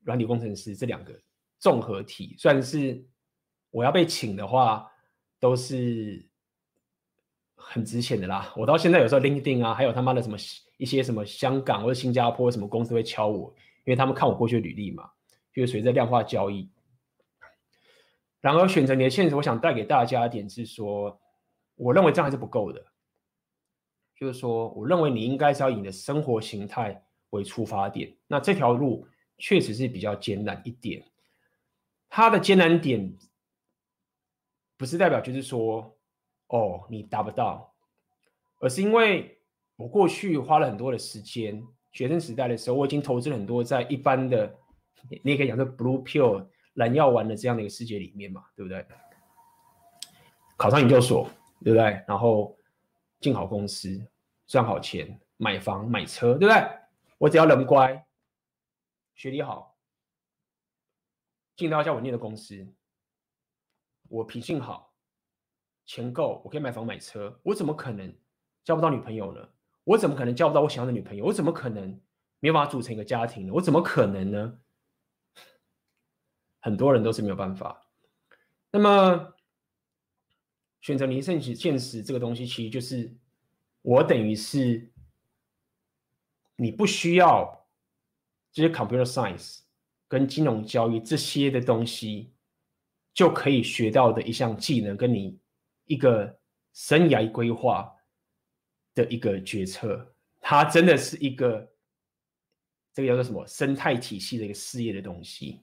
[0.00, 1.12] 软体工程师这两个
[1.58, 3.04] 综合体，算是
[3.70, 4.90] 我要被请的话，
[5.38, 6.26] 都是
[7.58, 8.50] 很值钱的啦。
[8.56, 10.38] 我到现在有时候 LinkedIn 啊，还有他妈的什么
[10.78, 13.52] 一些什么香港或者新加坡什么公司会敲我，
[13.84, 15.10] 因为他们看我过去履历嘛，
[15.52, 16.70] 就是随着量化交易。
[18.40, 21.20] 然而选择你的现实，我想带给大家一点是说，
[21.74, 22.84] 我认为这样还是不够的。
[24.16, 28.16] 就是说，我认为你应该是要以你的生活形态为出发点。
[28.26, 29.06] 那这条路
[29.38, 31.04] 确实是比较艰难一点。
[32.08, 33.16] 它的艰难点
[34.76, 35.97] 不是代表就是说，
[36.48, 37.74] 哦，你达不到，
[38.58, 39.40] 而是因为
[39.76, 44.58] 我过去花了很多的时间，学生时代的时候，我已经投资了很多在一般的，
[45.22, 48.86] 你也可以讲说 blue pill 蓝药丸的这样的一个世界里面嘛，对不对？
[50.56, 51.28] 考上研究所，
[51.62, 52.02] 对不对？
[52.06, 52.56] 然后
[53.20, 54.00] 进好公司，
[54.46, 56.68] 赚好钱，买房买车，对不对？
[57.18, 58.06] 我只要人乖，
[59.14, 59.76] 学历好，
[61.56, 62.66] 进到一家稳定的公司，
[64.08, 64.87] 我品性好，
[65.88, 68.14] 钱够，我可以买房买车，我怎么可能
[68.62, 69.48] 交不到女朋友呢？
[69.84, 71.24] 我怎么可能交不到我想要的女朋友？
[71.24, 71.98] 我怎么可能
[72.40, 73.52] 没有办法组成一个家庭呢？
[73.54, 74.58] 我怎么可能呢？
[76.60, 77.88] 很多人都是没有办法。
[78.70, 79.34] 那么，
[80.82, 83.10] 选择离现实现实这个东西，其实就是
[83.80, 84.92] 我等于是
[86.56, 87.66] 你不需要
[88.52, 89.60] 这些 computer science
[90.06, 92.34] 跟金融交易这些的东西，
[93.14, 95.38] 就可以学到的一项技能，跟你
[95.88, 96.38] 一个
[96.72, 97.92] 生涯规划。
[98.94, 101.72] 的一个决策，它真的是一个
[102.92, 105.62] 这个叫做什么生态体系的一个事业的东西，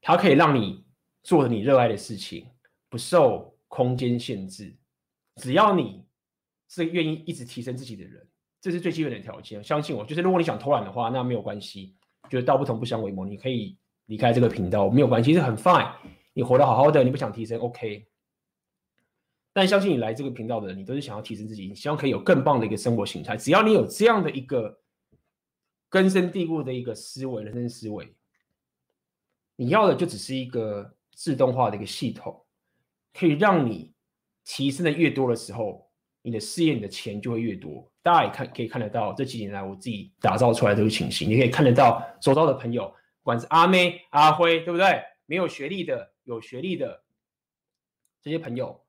[0.00, 0.82] 它可以让你
[1.22, 2.48] 做你热爱的事情，
[2.88, 4.74] 不受空间限制。
[5.36, 6.06] 只要你
[6.68, 8.26] 是愿意一直提升自己的人，
[8.62, 9.62] 这是最基本的条件。
[9.62, 11.94] 相信我，就是如果你想偷懒的话，那没有关系，
[12.30, 15.92] 就是道不同不相为谋，你可以离开这个频道，没有关系，是很 fine。
[16.32, 18.07] 你活得好好的，你不想提升，OK。
[19.58, 23.36] 但相信你来这个频道的人，你都是想要提升自己，你希望可以有更棒的一个生活形态。
[23.36, 24.78] 只要你有这样的一个
[25.88, 28.14] 根深蒂固的一个思维、人生思维，
[29.56, 32.40] 你要的就只是一个自动化的一个系统，
[33.12, 33.92] 可以让你
[34.44, 35.90] 提升的越多的时候，
[36.22, 37.90] 你的事业、你的钱就会越多。
[38.00, 45.02] 大家也看可以看得到，这几年来我自己打造出来这个情形，你可以看得到周遭的朋友，不管是阿妹、阿辉，对不对？
[45.26, 47.02] 没有学历的、有学历的
[48.22, 48.80] 这些朋友。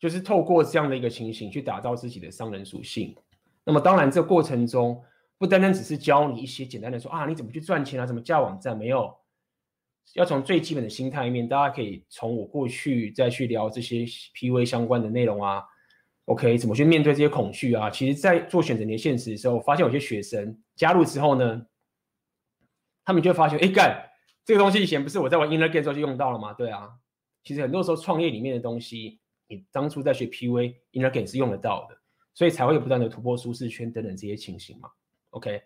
[0.00, 3.14] 就是透过这样的一个情形去打造自己的商人属性。
[3.62, 5.00] 那么当然，这过程中
[5.36, 9.14] 不单单只是教你一些简单的说啊，你怎么去赚钱啊，怎么架网站，没有，
[10.14, 15.62] 要从最基本的心态面，大家可以从我过去再去聊这些 P V 相关的内容啊。
[16.24, 17.90] OK，怎么去面对这些恐惧啊？
[17.90, 21.66] 其实，在做选择年限时的时候，发现有些学生加入之后呢，
[23.04, 24.08] 他们就会发现，哎，干
[24.46, 26.54] 这个东西以前不是我在玩 Inner Game 时候就用到了吗？
[26.54, 26.88] 对啊，
[27.44, 29.19] 其实很多时候创业里面的东西。
[29.50, 31.98] 你当初在学 PUA Inner Game 是用得到的，
[32.34, 34.88] 所以才会有不断的突破舒适圈等等这些情形嘛。
[35.30, 35.60] OK，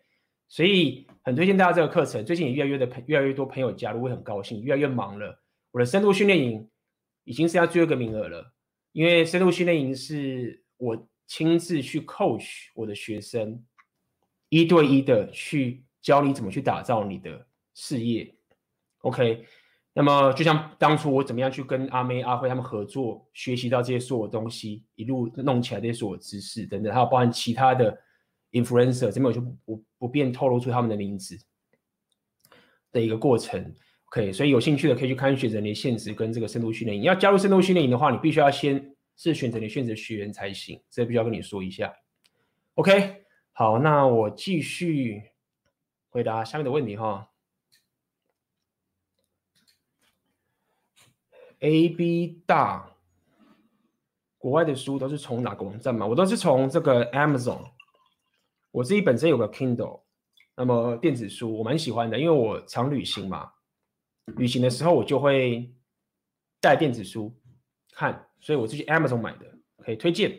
[0.48, 4.62] 所以很推荐大家这个课程，最近也越来越的朋越来越多朋友加入，会很高兴。
[4.62, 5.38] 越来越忙了，
[5.70, 6.66] 我的深度训练营
[7.24, 8.54] 已经剩下最后一个名额了，
[8.92, 13.62] 因为深度训练营是我亲自去 coach 我的学生，
[14.48, 18.34] 一对一的去教你怎么去打造你的事业。
[19.00, 19.44] OK。
[19.96, 27.96] 那么，就像当初我怎么样去跟阿妹、阿辉他们合作，学习到这些所有东西，一路弄起来这些所有知识等等，还有包含其他的
[28.50, 31.38] influencer，这边我就不不便透露出他们的名字
[32.90, 33.72] 的一个过程。
[34.06, 37.04] OK，所以有兴趣的可以去看选择你的现实跟这个深度训练营。
[37.04, 41.94] 要加入深度训练营的话，你必须要先是选择你选择学员才行，这必须要跟你说一下。
[42.74, 43.22] OK，
[43.52, 45.22] 好，那我继续
[46.08, 47.28] 回答下面的问题哈。
[51.64, 52.94] A B 大，
[54.36, 56.04] 国外的书都是从哪个网站买？
[56.04, 57.70] 我都是从这个 Amazon。
[58.70, 60.02] 我自己本身有个 Kindle，
[60.54, 63.50] 那么电子书我蛮喜欢的，因为我常旅行嘛，
[64.36, 65.74] 旅行的时候我就会
[66.60, 67.34] 带电子书
[67.92, 70.38] 看，所以我是去 Amazon 买的，可以推荐。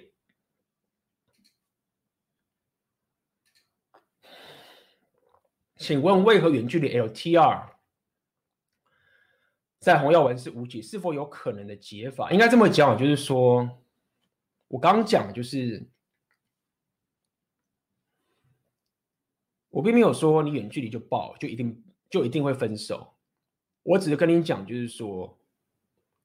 [5.78, 7.75] 请问为何远距离 LTR？
[9.86, 12.32] 在红药丸是无解，是否有可能的解法？
[12.32, 13.70] 应该这么讲，就是说，
[14.68, 15.88] 我刚刚讲就是，
[19.70, 23.14] 我并没有说你远距离就爆，就一定就一定会分手。
[23.84, 25.38] 我只是跟你讲，就是说，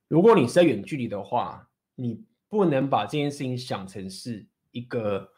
[0.08, 5.30] 如果你是在远距离的话，你不能把这件事情想成是一个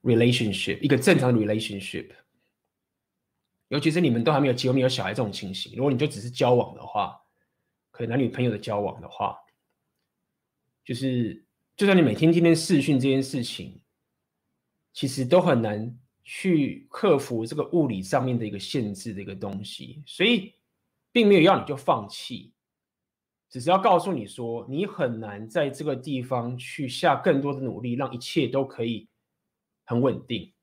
[0.00, 2.12] relationship，一个正常的 relationship。
[3.68, 7.20] 尤其是你们都还没有结婚、没有小孩这种情形，如果你就只是交往的话，
[7.90, 9.36] 可能男女朋友的交往的话，
[10.84, 11.44] 就是
[11.76, 13.82] 就算你每天天天视讯这件事情，
[14.92, 20.54] 其实都很难去克服这个物理上面的一个限制的一个东西，所以
[21.10, 22.52] 并没有要你就放弃，
[23.50, 29.08] 只是要告诉你说，你很难在这个地方去下更多的努力，让一切都可以
[29.84, 30.54] 很稳定，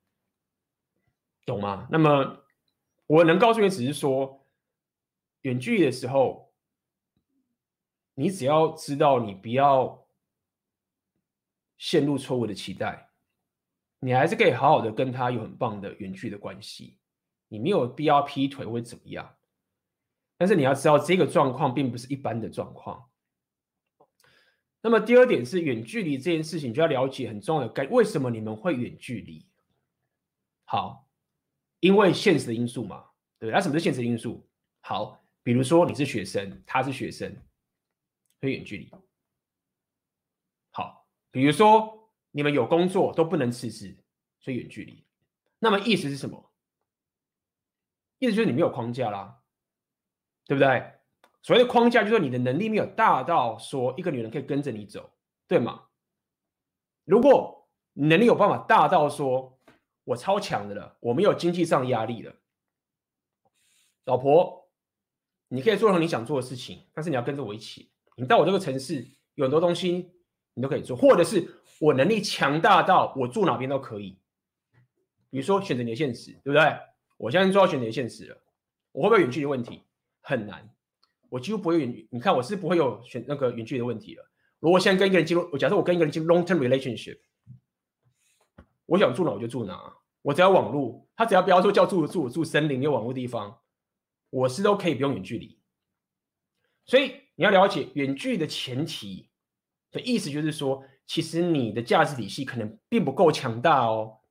[1.45, 1.85] 懂吗？
[1.91, 2.39] 那么。
[3.07, 4.45] 我能告诉你，只是说，
[5.41, 6.53] 远距离的时候，
[8.15, 10.07] 你只要知道你不要
[11.77, 13.09] 陷入错误的期待，
[13.99, 16.97] 你还是可以好好的跟他有很棒的远距的关系，
[17.49, 19.35] 你没有必要劈腿或者怎么样。
[20.37, 23.09] 但是你要知道，这个状况并不是一般的状况。
[24.81, 29.47] 那么第二点是远距离这件事情，就要了解很重要的概，为什么你们会远距离？
[30.65, 31.02] 好，
[31.83, 33.03] 因为现实的因素嘛，
[33.37, 34.41] 对，那什么是现实因素？
[34.79, 37.29] 好，比如说你是学生，他是学生，
[38.39, 38.89] 所以远距离。
[40.71, 43.97] 好比如说，你们有工作都不能辞职，
[44.39, 45.05] 所以远距离。
[45.59, 46.53] 那么意思是什么？
[48.19, 49.41] 意思就是你没有框架啦，
[50.45, 50.89] 对不对？
[51.41, 55.11] 所谓的框架就是说你的能力没有大到说一个女人可以跟着你走，
[55.49, 55.83] 对吗？
[57.03, 59.52] 如果能力有办法大到说
[60.03, 62.35] 我超强的了，我没有经济上压力了，
[64.05, 64.69] 老婆，
[65.47, 67.91] 你可以做成你想做的事情，但是你要跟着我一起。
[68.15, 70.11] 你到我这个城市，有很多东西。
[70.55, 71.49] 你都可以做，或者是
[71.79, 74.19] 我能力强大到我住哪边都可以。
[75.31, 76.77] 比如说选择你的现实，对不对？
[77.17, 78.37] 我现在做到选择你的现实了，
[78.91, 79.81] 我会不会远距离问题？
[80.21, 80.69] 很难，
[81.29, 82.07] 我几乎不会远。
[82.11, 84.23] 你看我是不会有选那个远距离的问题了。
[84.59, 87.17] 如果现在跟一个人进入，我假设我跟一个人进入 long term relationship，
[88.85, 93.61] 我想住哪我就住哪，我只要网络，他只要不要说叫住住住森林有网络地方，
[94.29, 95.59] 我是都可以不用远距离。
[96.85, 99.29] 所以你要了解远距离的前提。
[99.93, 104.21] 的意思就是说，其实你的价值体系可能并不够强大哦。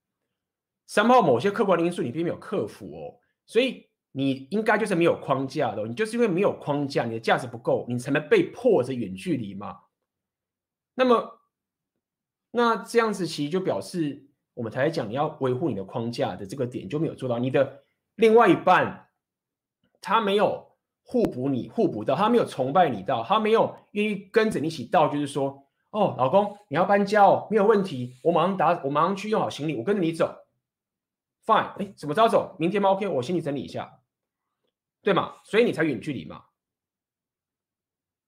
[0.88, 5.86] 三号某些客观的因素你并没有克服哦，所以你应该就是没有框架的。
[5.86, 9.82] 你就是因为没有框架，你的价值不够，你才能被迫着远距离嘛。
[10.94, 11.40] 那么，
[12.50, 17.38] 那这样子其实就表示我们才讲要维护你的框架的这个点就没有做到。
[17.38, 17.84] 你的
[18.14, 19.08] 另外一半
[20.00, 20.70] 他没有。
[21.04, 30.32] 互补你互补到，他没有崇拜你到，他没有愿意跟着你一起到，就是说，哦，老公你要搬家哦，没有问题，我马上打，我马上去用好行李，我跟着你走
[31.44, 32.54] ，fine，哎，怎么着走？
[32.56, 34.00] 明天吗？OK，我行李整理一下，
[35.02, 35.34] 对吗？
[35.44, 36.44] 所以你才远距离嘛。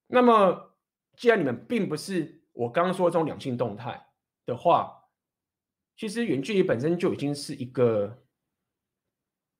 [0.08, 0.74] 那么，
[1.16, 4.08] 既然你们并不是我刚刚说的这种两性动态
[4.44, 5.03] 的话，
[5.96, 8.22] 其实远距离本身就已经是一个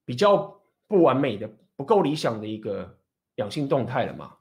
[0.04, 3.00] 比较不完美的、不够理想的一个。
[3.36, 4.36] 两性动态了嘛，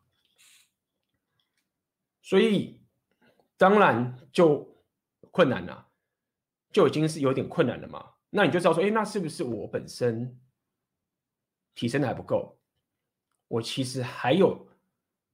[2.21, 2.79] 所以
[3.57, 4.77] 当然就
[5.31, 5.87] 困难了，
[6.71, 8.11] 就已经是有点困难了嘛。
[8.29, 10.39] 那你就知道说，哎，那是不是我本身
[11.73, 12.55] 提升的还不够？
[13.47, 14.67] 我其实还有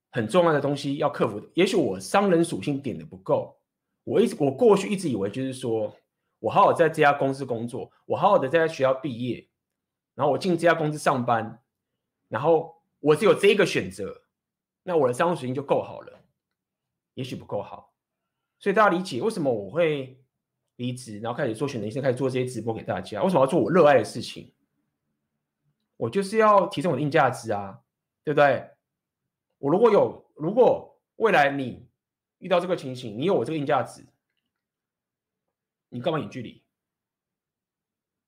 [0.10, 1.46] 很重要的东西要克服。
[1.54, 3.60] 也许我商人属性点的不够。
[4.06, 5.94] 我一直我过去一直以为就是说
[6.40, 9.48] 我好好在这家公司工作，我好好的在学校毕业，
[10.16, 11.62] 然后我进这家公司上班，
[12.28, 12.78] 然后。
[13.02, 14.24] 我只有这一个选择，
[14.84, 16.20] 那我的商务属性就够好了，
[17.14, 17.94] 也许不够好，
[18.60, 20.22] 所以大家理解为什么我会
[20.76, 23.24] 离职，然后开始做选择医生，开始做这些直播给大家。
[23.24, 24.54] 为什么要做我热爱的事情？
[25.96, 27.80] 我就是要提升我的硬价值啊，
[28.26, 28.70] 对不对？
[29.60, 31.88] 我如果有，如果未来你
[32.40, 34.06] 遇到这个情形，你有我这个硬价值，
[35.90, 36.64] 你干嘛远距离？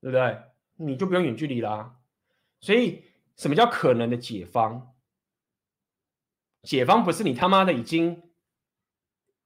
[0.01, 0.41] 对不对？
[0.75, 1.99] 你就不用远距离啦。
[2.59, 3.05] 所以。
[3.37, 4.93] 什么叫可能的解方？
[6.61, 8.21] 解方不是你他妈的已经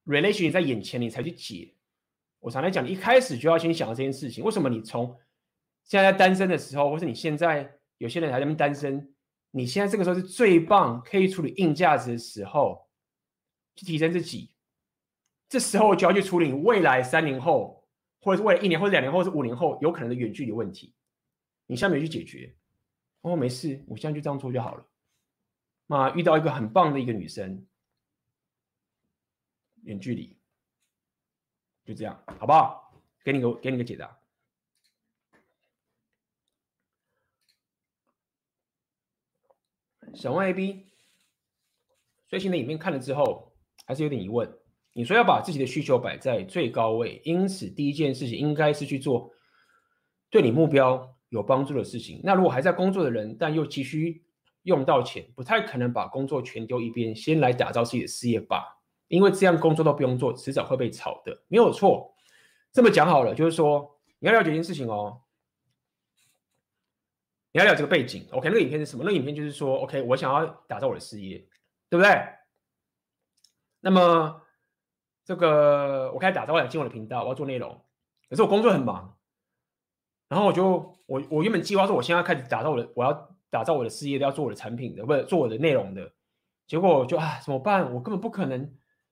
[0.05, 1.76] relation 在眼前，你才去解。
[2.39, 4.43] 我常来讲，你一开始就要先想到这件事情。
[4.43, 5.18] 为什么你从
[5.86, 9.16] 现在，在单身的时候，或是你现在有些人还在单身，
[9.51, 12.89] 你现在这个时候是最棒可以处理硬价值的时候，
[13.76, 14.51] 去提升自己。
[15.47, 17.74] 这时候就要去处理未来三年后，
[18.26, 20.95] 或者是未来一年，或者两年，或者是五年后有可能的远距离问题，
[21.67, 22.55] 你下面去解决。
[23.21, 24.88] 哦，没事，我现在就这样做就好了。
[25.86, 27.67] 那遇到一个很棒的一个女生，
[29.84, 30.36] 远距离，
[31.84, 32.99] 就这样，好不好？
[33.23, 34.19] 给你个给你个解答。
[40.15, 40.88] 小问 AB，
[42.28, 43.55] 最新的影片看了之后，
[43.86, 44.64] 还是有点疑问。
[44.98, 49.30] 你说要把自己的需求摆在最高位，因此第一件事情应该是去做
[50.30, 52.22] 对你目标有帮助的事情。
[52.24, 54.24] 那如果还在工作的人，但又急需
[54.64, 58.80] 用到钱，不太可能把工作全丢一边，先来打造自己的事业吧？
[59.10, 62.16] 因为这样工作都不用做，迟早会被炒的，没有错。
[62.72, 65.22] 这么讲好了，就是说你要了解一件事情哦。
[67.52, 68.26] 你要了解这个背景。
[68.32, 69.04] OK，那个影片是什么？
[69.04, 71.38] 那个影片就是说，OK，我想要打造我的事业，
[71.89, 72.12] 对不对？
[73.82, 74.41] 那么
[75.26, 77.82] 这个我开始打造，我想进我的频道，我要做内容，
[78.30, 79.17] 可是我工作很忙。
[80.30, 86.11] 然后我就我我原本计划说，我现在开始打造我的，我要打造我的事业，要做我的产品的，不是做我的内容的。
[86.67, 87.93] 结果我就啊怎么办？
[87.93, 88.59] 我根本不可能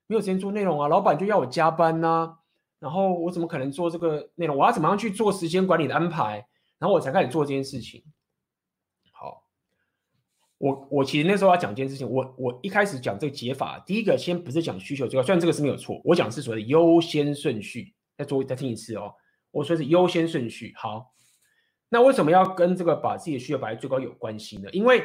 [0.06, 0.88] 没有时间做内容啊！
[0.88, 2.36] 老板就要我加班呐、
[2.78, 4.56] 然后我怎么可能做这个内容？
[4.56, 6.46] 我要怎么样去做时间管理的安排？
[6.78, 8.04] 然后我才开始做这件事情。
[10.64, 17.94] 我我其实那时候要讲一件事情，我我一开始讲这个解法，第一个先不是讲需求最高，虽然这个是没有错，我讲是所谓的优先顺序。
[18.16, 19.12] 再做再听一次哦，
[19.50, 20.72] 我说是优先顺序。
[20.76, 21.12] 好，
[21.90, 24.70] 那为什么要跟这个把自己的需求摆在最高有关系呢？
[24.70, 25.02] 因为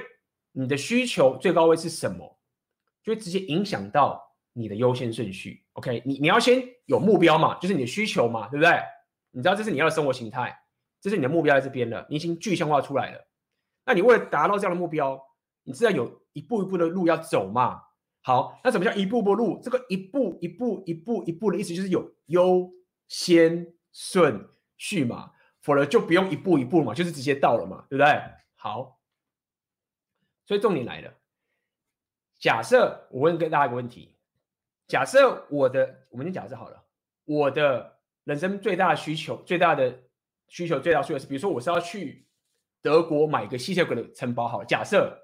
[0.54, 2.40] 你的需求最高位是什么，
[3.04, 4.22] 就会直接影响到
[4.54, 5.66] 你的优先顺序。
[5.74, 8.80] OK，你你要先有目标嘛，就是你的需求嘛，对不对？
[9.32, 10.56] 你知道这是你要的生活形态，
[11.02, 13.28] 这是你的目标在这边了，你已经具象化出来了。
[13.86, 15.20] 那你为了达到这样的目标，
[15.64, 17.84] 你自然有一步一步的路要走嘛。
[18.22, 19.60] 好，那什么叫一步步路？
[19.64, 22.70] 这个一步一步一步一步的意思就是有优
[23.08, 24.48] 先顺
[24.78, 25.32] 序嘛，
[25.62, 28.22] 否则就不用一步一步嘛，就是直接到了嘛，对不对？
[28.56, 29.00] 好，
[30.46, 31.14] 所以重点来了。
[32.38, 34.16] 假设我问跟大家一个问题：
[34.88, 36.84] 假设我的，我们先假设好了，
[37.24, 40.04] 我的人生最大的需求、最大的
[40.50, 42.28] 需求、最大需求是，比如说我是要去
[42.82, 45.18] 德国买一个吸血鬼的城堡，好，假设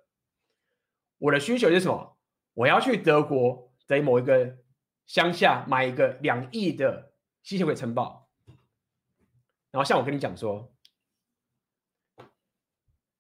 [1.18, 2.18] 我的需求是什么？
[2.54, 4.58] 我要去德国在某一个
[5.06, 7.12] 乡下买一个两亿的。
[7.46, 8.28] 吸血鬼城堡，
[9.70, 10.74] 然后像我跟你讲说，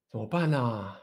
[0.09, 0.95] 怎么办呢？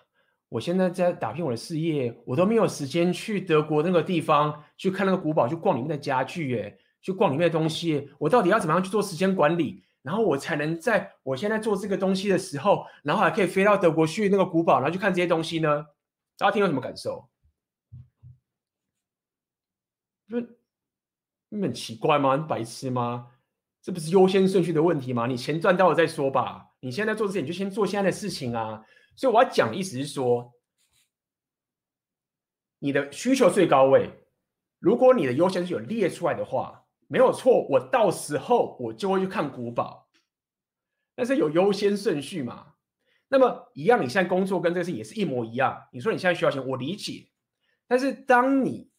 [0.48, 8.10] 我现在在打拼我的事业，我都没有时间去德国那个地方去看那个古堡，去逛里面的家具，哎，去逛里面的东西。
[8.18, 15.86] 我到底要怎么样去做时间管理，然后我才能在我现在做这个东西的时候，然后还可以飞到德国去那个古堡，然后去看这些东西呢？
[16.38, 17.28] 大家听有什么感受？
[20.28, 20.40] 就。
[21.54, 22.34] 你很奇怪吗？
[22.34, 23.30] 你白痴吗？
[23.82, 25.26] 这不是优先顺序的问题吗？
[25.26, 26.70] 你钱赚到了再说吧。
[26.80, 28.82] 你现在做这些，你就先做现在的事情啊。
[29.16, 30.54] 所以我要讲的意思是说，
[32.78, 34.24] 你的需求最高位，
[34.78, 37.66] 如果你的优先顺序有列出来的话，没有错。
[37.68, 40.08] 我到时候我就会去看古堡，
[41.14, 42.71] 但是有优先顺序嘛。
[43.32, 45.88] 那么一样，你现在工作跟这个事也是一模一样。
[45.90, 47.26] 你说你现在需要钱，我理解。
[47.88, 48.90] 但是当你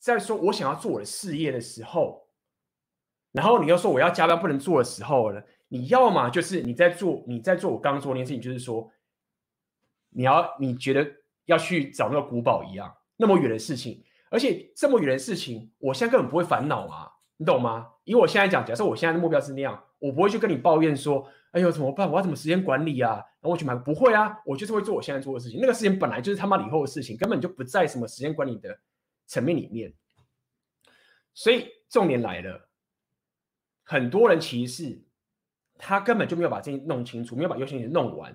[0.00, 2.26] 在说我想要做我的事业的时候，
[3.30, 5.40] 然后你又说我要加班不能做的时候呢？
[5.68, 8.90] 你要么就是你在做你在做我刚刚做那件事情，就是说
[10.10, 11.08] 你要你觉得
[11.44, 17.86] 要去找那个古堡一样那么远的事情，而且这么远的事情，我现在根本不会烦恼啊，你懂吗？
[18.02, 22.10] 以我现在讲，假设我现在的目标是那样，我不会去跟你抱怨说，哎呦怎么办？
[22.10, 23.14] 我要怎么时间管理啊？
[23.40, 25.60] 然后我去买，不会啊，我就是会做我现在做的事情。
[25.60, 28.78] 那个事情本来就是他妈以后的事情，根本就不在什么时间管理的
[29.26, 29.92] 层面里面，
[31.34, 32.68] 所以重点来了，
[33.82, 35.02] 很多人其实
[35.76, 38.34] 他根本就没有把这些弄清楚，没有把优先顺序弄完，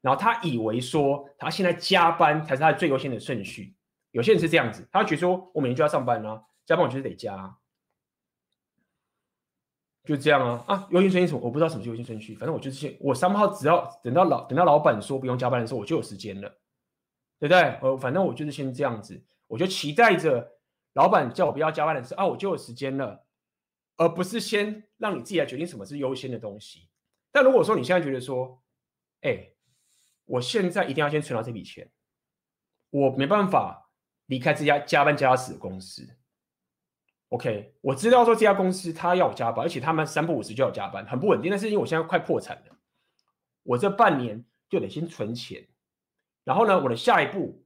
[0.00, 3.74] 然后他以为说他现在加班才是他最优先的顺序。
[4.12, 7.56] 有些人是这样子，他觉得说我每天就要上班啊，加班我就是得加，
[10.06, 11.40] 就这样啊啊，优先顺序什么？
[11.40, 16.48] 我不知道什么是优先顺序，反正我就是先我三号只要等到老等到老板说不用加班的时候，我就有时间了，
[17.40, 17.60] 对不对？
[17.82, 19.20] 呃，反正我就是先这样子。
[19.48, 20.58] 我就期待着
[20.94, 23.26] 老板叫我不要加班的时候啊，我就有时间了，
[23.96, 26.88] 而不是先让你自己来决定什么是优先的东西。
[27.32, 28.62] 但如果说你现在觉得说，
[29.22, 29.50] 哎，
[30.24, 31.90] 我现在一定要先存到这笔钱，
[32.90, 33.90] 我没办法
[34.26, 36.08] 离开这家加班加死的公司。
[37.28, 41.50] OK，我知道说这家公司他要加班，而且他们三不五时就要加班，很不稳定。
[41.50, 42.76] 但是因为我现在快破产了，
[43.62, 45.66] 我这半年就得先存钱，
[46.44, 47.62] 然后呢，我的下一步。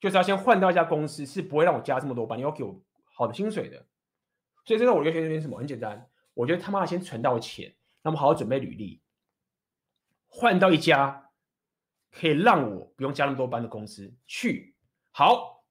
[0.00, 3.84] 就是要先换到一家公司，是不会让我加这么多班，你要给我好的薪水的。
[4.64, 9.02] 所以这个我就觉得什么很简单，我觉得他妈先存到钱，那么好好准备履历，
[10.26, 11.30] 换到一家
[12.10, 14.74] 可以让我不用加那么多班的公司去。
[15.10, 15.66] 好，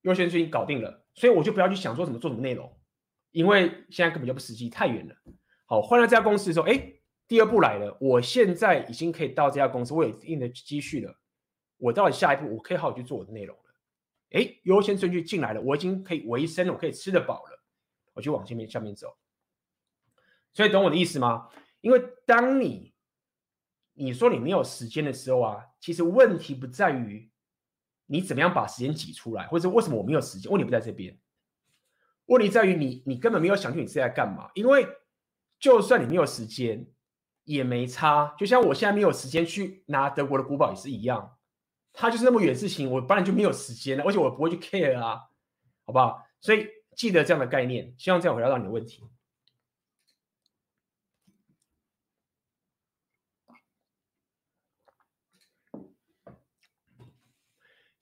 [0.00, 2.74] 优先顺序搞定了，所以我就不要去想说怎么做什么内容，
[3.30, 5.14] 因为现在根本就不实际，太远了。
[5.66, 6.92] 好，换了这家公司的时候，哎，
[7.26, 11.18] 第二步来了，我现在已经可以到这家公司，我有一定的积蓄了。
[11.78, 13.62] 我到了下一步，我可以好好去做我的内容了。
[14.30, 17.64] 哎，优先顺序进来了，我已经可以维生了，我可以吃得饱了，
[18.12, 19.16] 我就往前面下面走。
[20.52, 21.48] 所以懂我的意思吗？
[21.80, 22.94] 因为当你
[23.94, 27.31] 你说你没有时间的时候啊，其实问题不在于
[28.12, 30.52] 你怎么样把时间挤出来，或者为什么我没有时间？
[30.52, 31.18] 问题不在这边，
[32.26, 34.50] 问题在于你你根本没有想清你是在干嘛。
[34.52, 34.86] 因为
[35.58, 36.86] 就算你没有时间，
[37.44, 38.34] 也没差。
[38.38, 41.38] 就像我现在没有时间去拿德国的古堡也是一样。
[41.94, 45.20] 他就是那么远事情，我当然就没有时间了，而且我不会去 care 啊，
[45.86, 46.22] 好不好？
[46.42, 49.02] 所以记得这样的概念，希望这样回答到你的问题。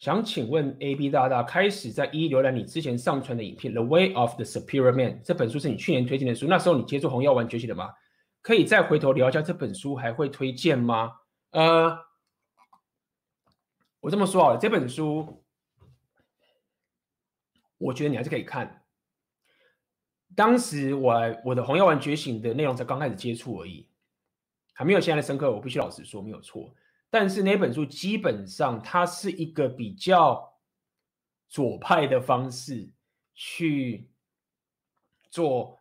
[0.01, 7.93] 想请问 AB 大大，开始在一一浏览你之前上传的影片《The Way of the Superior Man》这本书是你去年推荐的书，那时候你接触红药丸崛起的吗？
[8.41, 11.13] 可以再回头聊一下这本书，还会推荐吗？
[11.51, 11.99] 呃，
[14.01, 15.45] 我这么说啊，这本书
[17.77, 18.83] 我觉得你还是可以看。
[20.35, 23.87] 当时我我的红药丸觉醒的内容才刚开始接触而已，
[24.73, 25.53] 还没有现在的深刻。
[25.53, 26.75] 我必须老实说，没有错。
[27.13, 30.55] 但是那本书基本上它是一个比较
[31.49, 32.89] 左派的方式
[33.35, 34.09] 去
[35.29, 35.77] 做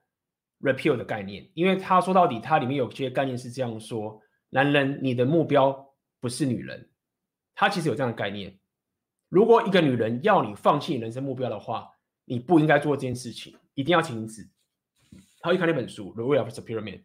[0.59, 4.19] repeal 的概念，因为他说到底，它里面有些概念是这样说：
[4.49, 6.89] 男人，你的目标不是女人。
[7.53, 8.57] 他其实有这样的概念。
[9.27, 11.91] 如果一个女人要你放弃你人生目标的话，
[12.25, 14.49] 你不应该做这件事情，一定要停止。
[15.41, 16.95] 他会看那本书《The Way of Superior Man》，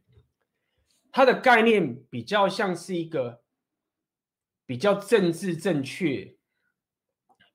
[1.13, 3.44] 它的概念比较像是一个。
[4.67, 6.37] 比较政治正确、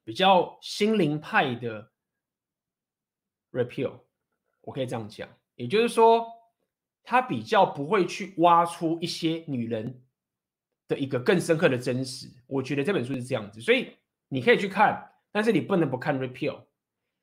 [0.03, 1.91] 比较心灵派的
[3.51, 4.01] repeal，
[4.61, 6.27] 我可以这样讲，也就是说，
[7.03, 10.03] 他比较不会去挖出一些女人
[10.87, 12.27] 的一个更深刻的真实。
[12.47, 13.95] 我觉得这本书是这样子，所以
[14.27, 16.63] 你可以去看，但是你不能不看 repeal。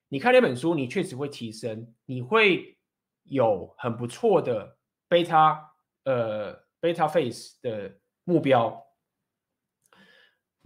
[0.08, 2.78] 你看那本书，你确实会提升，你会
[3.24, 4.78] 有很不错的
[5.08, 5.60] beta
[6.04, 8.85] 呃 beta face 的目标。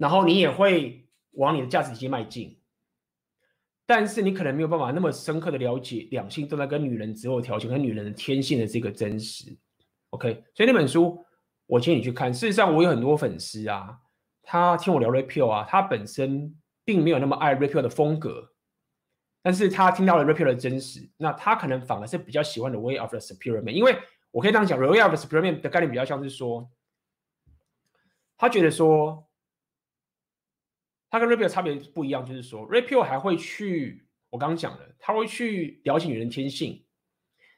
[0.01, 2.59] 然后你也会往你的价值体系迈进，
[3.85, 9.55] 但是你可能没有办法那么深刻的了解两性都在跟女人择偶条件和女人的天性的这个真实。
[10.09, 11.23] OK，所以那本书
[11.67, 12.33] 我建议你去看。
[12.33, 14.01] 事实上，我有很多粉丝啊，
[14.43, 18.53] 他听我聊 Repeal 啊，他本身并没有那么爱 Repeal 的风格，
[19.43, 23.99] 但是他听到了 Repeal 的真实，那他可能反而是比较喜欢的 Way of the Superior Man，因为
[24.31, 26.71] 我可以这样讲，Way of the Superior Man 的概念比较像是说，
[28.39, 29.27] 他觉得说。
[31.11, 36.85] 他跟 Repeal 差别不一样，就是说 Repeal 还会去，我刚刚讲了，他会去了解女人天性，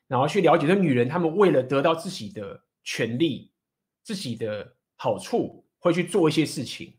[0.08, 3.52] 然后去了解这女人，她们为了得到自己的权利、
[4.02, 6.98] 自己的好处，会去做一些事情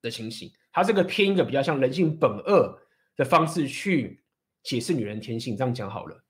[0.00, 0.50] 的情形。
[0.72, 2.80] 他这个偏一个比较像人性本恶
[3.16, 4.22] 的方式去
[4.62, 6.24] 解释女人天性，这样讲好了。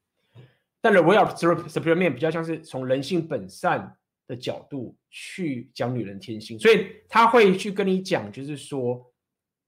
[0.81, 3.99] 但 The Way of the Superior Man 比较像是从人性本善
[4.31, 9.13] 的角度去讲女人天性，所以他会去跟你讲，就是说，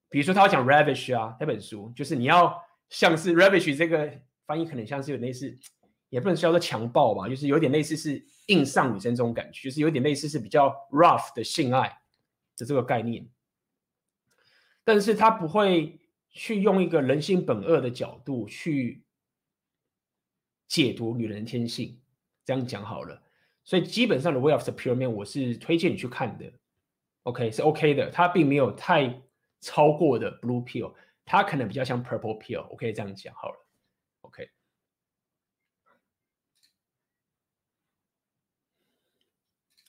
[0.09, 2.57] 比如说他要讲 ravish 啊，那本书就是你要
[2.89, 4.09] 像是 ravish 这个
[4.47, 5.59] 翻译，可能像是有类似，
[6.11, 11.89] 也不能叫做强暴吧，就是有点类似是硬上女生这种感觉，就是有点类似是比较 rough 的性爱
[12.57, 13.29] 的这个概念，
[14.85, 15.99] 但是他不会
[16.31, 19.05] 去用一个人性本恶的角度去
[20.69, 22.01] 解读女人天性，
[22.45, 23.22] 这样讲好了。
[23.65, 26.53] 所以基本上的《Way of the Superior Man》我是推荐你去看的
[27.23, 29.23] ，OK 是 OK 的，它并没有太
[29.61, 30.95] 超过的 Blue Pill，
[31.25, 33.67] 它可能比较像 Purple Pill，我可以这样讲好了
[34.23, 34.51] ，OK。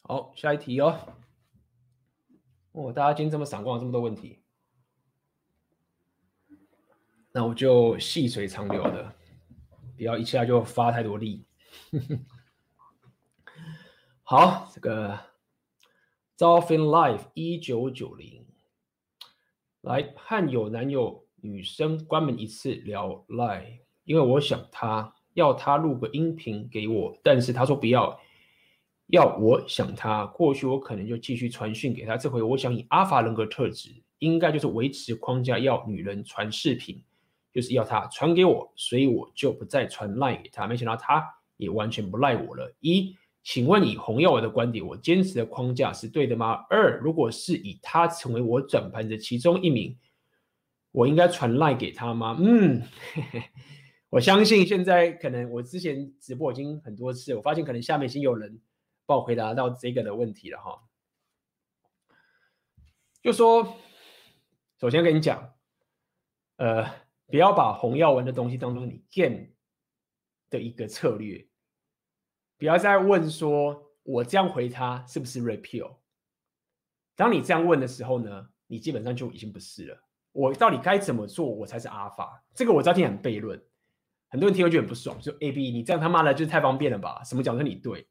[0.03, 1.17] 好，下一题哦。
[2.73, 4.43] 哦，大家今天这么闪光，这么多问题，
[7.31, 9.15] 那我就细水长流的，
[9.95, 11.45] 不要一下就发太多力。
[14.35, 15.19] 好，这个
[16.39, 18.47] Dolphin Life 一九九零
[19.81, 28.19] 来和有男友女生关门一次聊 Line，因为我想他要他录个音频给我，但是他说不要，
[29.05, 32.17] 要我想他，或许我可能就继续传讯给他。
[32.17, 36.99] 这回我想以阿法人格特质，应该就是维持框架，要女人传视频，
[37.53, 40.65] 就是要他传给我，所以我就不再传 Line 给他。
[40.65, 41.23] 没想到他
[41.57, 42.73] 也完全不赖我了。
[42.79, 46.65] 一请问以红药文的观点，我坚持的框架是对的吗？
[46.69, 49.99] 二，如果是以他成为我转盘的其中一名，
[50.91, 52.37] 我应该传赖给他吗？
[52.39, 52.81] 嗯，
[54.09, 58.61] 我相信现在可能我之前直播已经很多次，我发现可能下面已经有人
[59.05, 60.81] 帮我回答到这个的问题了哈。
[63.21, 63.75] 就说，
[64.79, 65.53] 首先跟你讲，
[66.55, 66.89] 呃，
[67.27, 69.47] 不要把红药文的东西当做你 game
[70.49, 71.45] 的一个策略。
[72.63, 75.97] 不要再问说，我这样回他是不是 repeal？
[77.13, 79.97] 当你这样问的时候呢，你基本上就已经不是了。
[80.31, 82.39] 我到底该怎么做，我才是 alpha？
[82.55, 83.61] 这个我知道听很悖论，
[84.29, 87.21] 很多人听会觉得很不爽，就 A B，你这样他妈的就太方便了吧？
[87.25, 88.07] 什么讲说你对？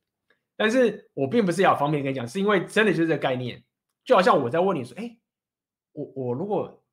[0.54, 3.64] 但是我并不是要方便跟你讲，是因为真的就是这个概念，
[4.04, 5.16] 就好像我在问你说，哎，
[5.92, 6.84] 我我如果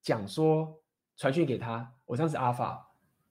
[0.00, 0.82] 讲说
[1.18, 2.84] 传讯给他，我这样是 alpha，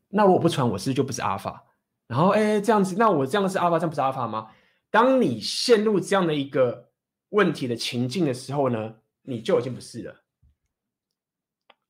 [0.09, 1.61] 那如果不传，我是不是就不是 alpha？
[2.09, 4.49] 然后，哎，这样子，那我这样是阿法，这样不是阿法吗？
[4.89, 6.89] 当你陷入这样的一个
[7.29, 10.23] 问题的情境的时候呢，你就已经不是了。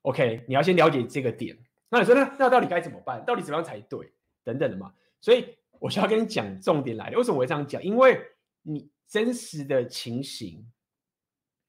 [0.02, 1.58] OK，你要先了解这个点。
[1.88, 3.24] 那你说那那到底该怎么办？
[3.24, 4.12] 到底怎么样才对？
[4.44, 4.94] 等等的嘛。
[5.22, 7.18] 所以我需要跟你讲重点来了。
[7.18, 7.82] 为什么我会这样讲？
[7.82, 8.22] 因为
[8.62, 10.70] 你真实的情形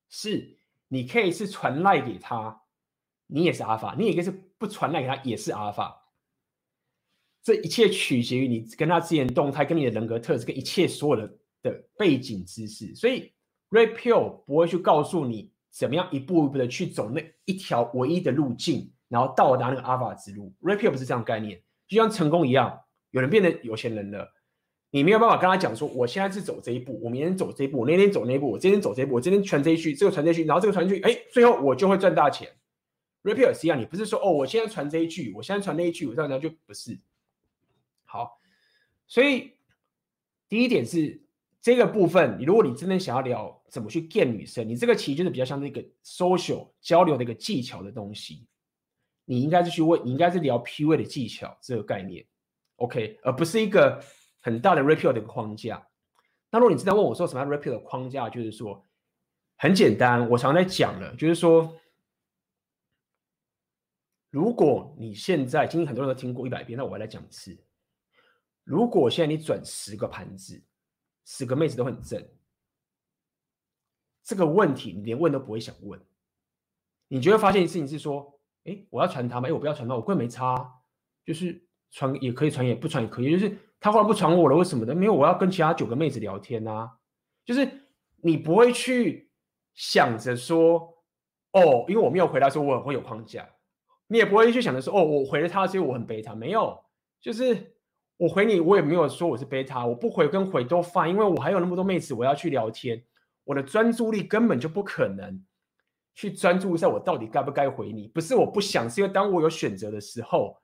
[0.08, 0.58] 是，
[0.88, 2.62] 你可以是传赖给他，
[3.28, 5.99] 你也是阿法；你也可以是不传赖给他，也是阿法。
[7.42, 12.94] 这一切取决于你跟他之间的动态，跟你的人格特质，跟一切所有的的背景知识。
[12.94, 13.32] 所以
[13.70, 20.52] ，Red Pill 不会去告诉你怎么样一步一步的去走那一条唯一的路径，然后到达那个阿法之路。
[20.60, 22.78] Red Pill 不是这样概念，就像成功一样，
[23.10, 24.28] 有人变得有钱人了，
[24.90, 32.48] 你没有办法跟他讲说，我现在是走这一步，我明天走这一步，我那天走那一步，我今天走这一步，我今天传这一句，这个传这一句，然后这个传这一句，哎，最后我就会赚大钱。
[33.22, 36.98] Red Pill 是一样，你不是说哦，我现在传这一句，我现在传那一句，我这样就不是。
[38.10, 38.40] 好，
[39.06, 39.52] 所以
[40.48, 41.22] 第一点是
[41.60, 48.48] 这个部分，你如果你真的想要聊怎么去 get 女生，你这个其实就是比较像那个 social 交流的一个技巧的东西，
[49.24, 52.26] 你应该是去问，你应该是聊 PUA 的技巧这个概念
[52.76, 54.02] ，OK，而不是一个
[54.40, 55.86] 很大的 Red Pill 的一个框架。
[56.50, 58.84] 那如果你知道问我说什么样 Red Pill 的框架，就是说
[59.56, 61.76] 很简单，我常在讲了，就是说，
[64.30, 67.56] 如果你现在今天很多人都听过一百遍，那我来讲一次。
[68.64, 70.62] 如果现在你转十个盘子，
[71.24, 72.24] 十个妹子都很正，
[74.22, 76.00] 这个问题你连问都不会想问，
[77.08, 79.48] 你就会发现一件事情是说，哎，我要传他吗？
[79.48, 80.72] 哎，我不要传他，我根本没差，
[81.24, 81.60] 就是
[81.90, 84.94] 传也可以传，也不传也可以，就是他忽然不传我了，为什么呢？
[84.94, 86.98] 没有，我要跟其他九个妹子聊天啊，
[87.44, 87.68] 就是
[88.16, 89.30] 你不会去
[89.74, 91.02] 想着说，
[91.52, 93.48] 哦，因为我没有回答说我很会有框架，
[94.06, 96.84] 你也不会去想着说，哦，我回了他，所以我很贝塔，没有，
[97.20, 97.76] 就是。
[98.20, 103.02] 我回你，我也没有说我是贝塔，我不回跟回都 fine，因为我还有那么多妹子我要去聊天，
[103.44, 105.42] 我的专注力根本就不可能
[106.14, 108.08] 去专注在我到底该不该回你。
[108.08, 110.54] 不是我不想，是因为当我有选择的时候，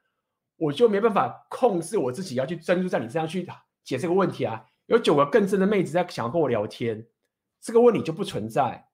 [0.59, 3.49] 我就没办法控制我自己要去专注在你身上去
[3.83, 4.63] 解这个问题啊。
[4.85, 7.07] 有九个更正的妹子在想要跟我聊天，
[7.63, 8.87] 这个问题就不存在。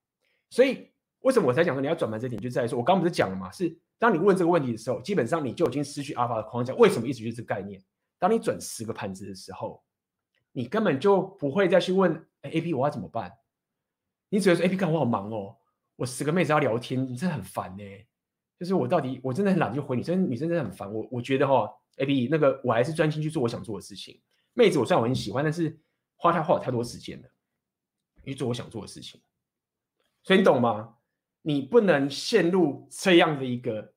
[0.51, 3.51] 所以为什么我才讲说你要转盘这点，就在于说我刚不是讲了嘛？
[3.51, 6.73] 是当你问这个问题的时候，基本上你就已经失去阿法的框架。
[6.77, 7.09] 为什么？
[7.09, 7.83] 一直就是这个概念。
[8.23, 9.83] 当你转十个盘子的时候，
[10.53, 13.33] 你根本就不会再去问 AP 我要怎么办？
[14.29, 15.57] 你只会说 AP 看我好忙哦，
[15.97, 17.83] 我十个妹子要聊天，你真的很烦呢。
[18.61, 20.89] 就是我到底我真的很懒，就回你，真女生真的很烦。
[20.95, 24.23] 我我觉得哈、哦、AP 那个我还是专心去做我想做的事情。
[24.53, 25.77] 妹子我虽然我很喜欢，但是
[26.15, 27.29] 花太花了太多时间了，
[28.25, 29.21] 去做我想做的事情。
[30.23, 30.99] 所以你懂吗？
[31.43, 33.92] 你不能陷入这样的一个。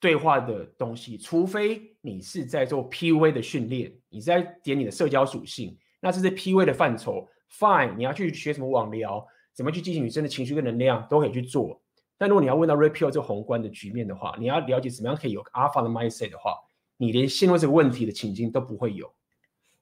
[0.00, 7.28] 对话的东西，除非你是在做 PUA 的训练，你在点你的社交属性，那这是 PUA 的范畴。
[7.58, 11.82] Fine，你要去学什么网聊，怎么去激起女生的情绪跟能量，都可以去做。
[12.16, 16.56] 但如果你要问到 Red Pill 这宏观的局面的话，你要了解怎么样可以有 Alpha 的 mindset 的话，
[16.96, 19.12] 你连陷入这个问题的情境都不会有。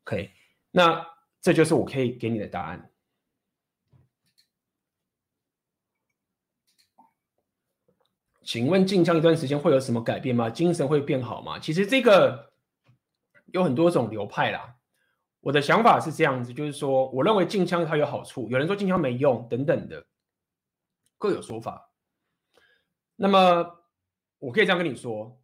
[0.05, 0.31] OK，
[0.71, 1.07] 那
[1.41, 2.91] 这就是我可以给你的答案。
[8.49, 10.49] 请问进香一段时间会有什么改变吗？
[10.49, 11.59] 精神会变好吗？
[11.59, 12.51] 其实这个
[13.53, 14.75] 有很多种流派啦。
[15.41, 20.03] 我的想法是这样子，就是说，我认为进香它有好处，有人说进香没用等等的，
[21.19, 21.93] 各有说法。
[23.17, 23.85] 那么
[24.39, 25.39] 我可以这样跟你说，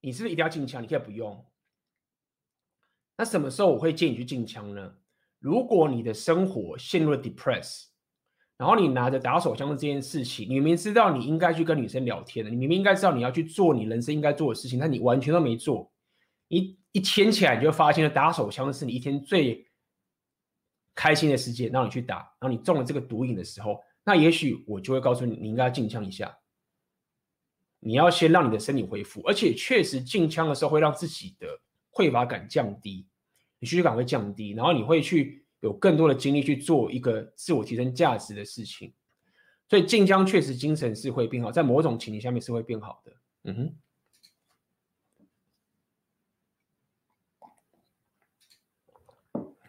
[0.00, 0.82] 你是不是一定要进香？
[0.82, 1.46] 你可以不用。
[3.16, 4.96] 那什么时候我会建议你去进香呢？
[5.38, 7.84] 如果你的生活陷入了 depress。
[8.58, 15.92] 然后你拿着打手枪的这件事情，你明明知道你应该去跟女生聊天的，你明明应该知道你要去做你人生应该做的事情，但你完全都没做。
[16.48, 19.64] 你一牵起来，你就发现了打手枪是你一天最
[20.92, 26.36] 开心的时间，让你去打，然后你中了这个毒瘾的时候，那也许我就会告诉你，你应该要进枪一下。
[27.78, 31.46] 你要先让你的身体恢复，而且确实进枪的时候会让自己的
[31.92, 33.06] 匮乏感降低，
[33.60, 35.44] 你需求感会降低，然后你会去。
[35.60, 38.92] 有更多的精力去做一个自我提升价值的事情，
[39.68, 43.12] 所以晋江确实精神是会变好，在某种情形下面是会变好的。
[43.44, 43.74] 嗯哼，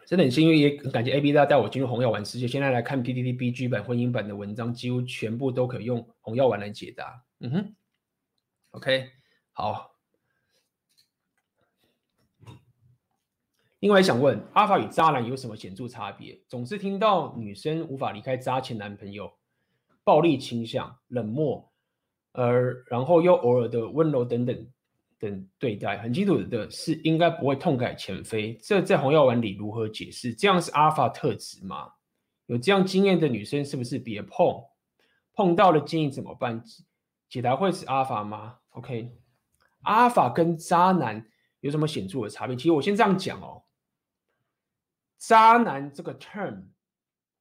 [0.06, 2.46] 真的很幸运，也感谢 AB 大带我进入红药丸世界。
[2.46, 7.24] 现在来看 PTT BG 版婚姻版的文章，几乎全部都可以用红药丸来解答。
[7.40, 7.74] 嗯哼
[8.70, 9.10] ，OK，
[9.52, 9.89] 好。
[13.80, 16.38] 另外想问，阿法与渣男有什么显著差别？
[16.48, 19.32] 总是听到女生无法离开渣前男朋友，
[20.04, 21.66] 暴力倾向、冷漠，
[22.32, 24.66] 而然后又偶尔的温柔等等
[25.18, 28.54] 等对待，很清楚的是应该不会痛改前非。
[28.62, 30.34] 这在红药丸里如何解释？
[30.34, 31.88] 这样是阿法特质吗？
[32.46, 34.62] 有这样经验的女生是不是别碰？
[35.32, 36.62] 碰到了建议怎么办？
[37.30, 39.10] 解答会是阿法吗？OK，
[39.84, 41.24] 阿法跟渣男
[41.60, 42.54] 有什么显著的差别？
[42.54, 43.62] 其实我先这样讲哦，
[45.20, 46.70] 渣男这个 term，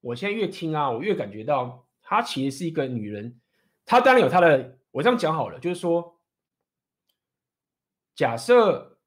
[0.02, 3.40] 我现在越听啊，我越感觉到他其实是一个女人，
[3.86, 6.22] 她当然有她的，我这样讲好了，就是说，
[8.14, 9.00] 假设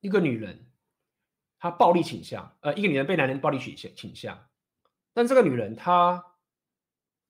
[0.00, 0.70] 一个女人
[1.58, 4.50] 她暴力倾向，呃，一个女人被男人暴力倾向倾向，
[5.14, 6.24] 但这个女人她。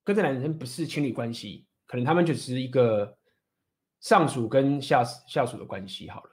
[0.05, 3.19] 跟这男人不是情侣关系，可能他们就是一个
[4.01, 6.31] 上属跟下下属的关系好了，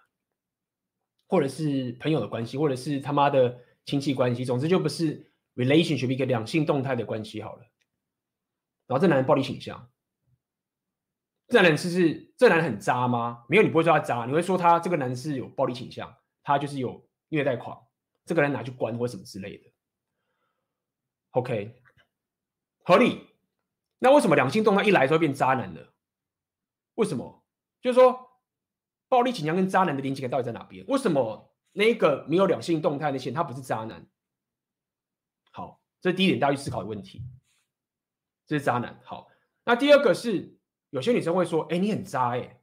[1.27, 7.63] 或者是朋友的关系，或者是他妈的亲戚关系，总之就不是 relationship 一个两性动态的关系好了。
[8.87, 9.89] 然后这男人暴力倾向，
[11.47, 13.45] 这男人是是这男人很渣吗？
[13.49, 17.87] 没有，你不会说他渣，你会说他这个男是有暴力倾向，他就是有虐待狂，
[18.25, 19.71] 这个人拿去关或什么之类的。
[21.31, 21.81] OK，
[22.83, 23.27] 合理。
[23.97, 25.81] 那为什么两性动态一来就会变渣男呢？
[26.93, 27.43] 为什么？
[27.81, 28.34] 就是说，
[29.15, 30.85] 暴力倾向跟渣男的连接感到底在哪边？
[30.87, 34.05] 为什么那个没有两性动态的线他不是渣男？
[35.53, 37.23] 好，这是第一点大家去思考的问题。
[38.45, 38.99] 这是渣男。
[39.05, 39.29] 好，
[39.63, 40.53] 那第二个是
[40.89, 42.59] 有些女生会说：“哎，你很渣哎，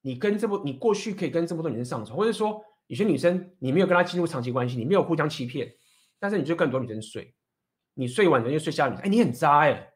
[0.00, 5.74] 你跟这么你过去可以跟这么多女生上床，或者说有些女生你没有跟她进入长期关系，你没有互相欺骗，
[6.20, 7.34] 但是你就跟很多女生睡，
[7.94, 9.88] 你睡完人就睡下女生，哎，你很渣哎。”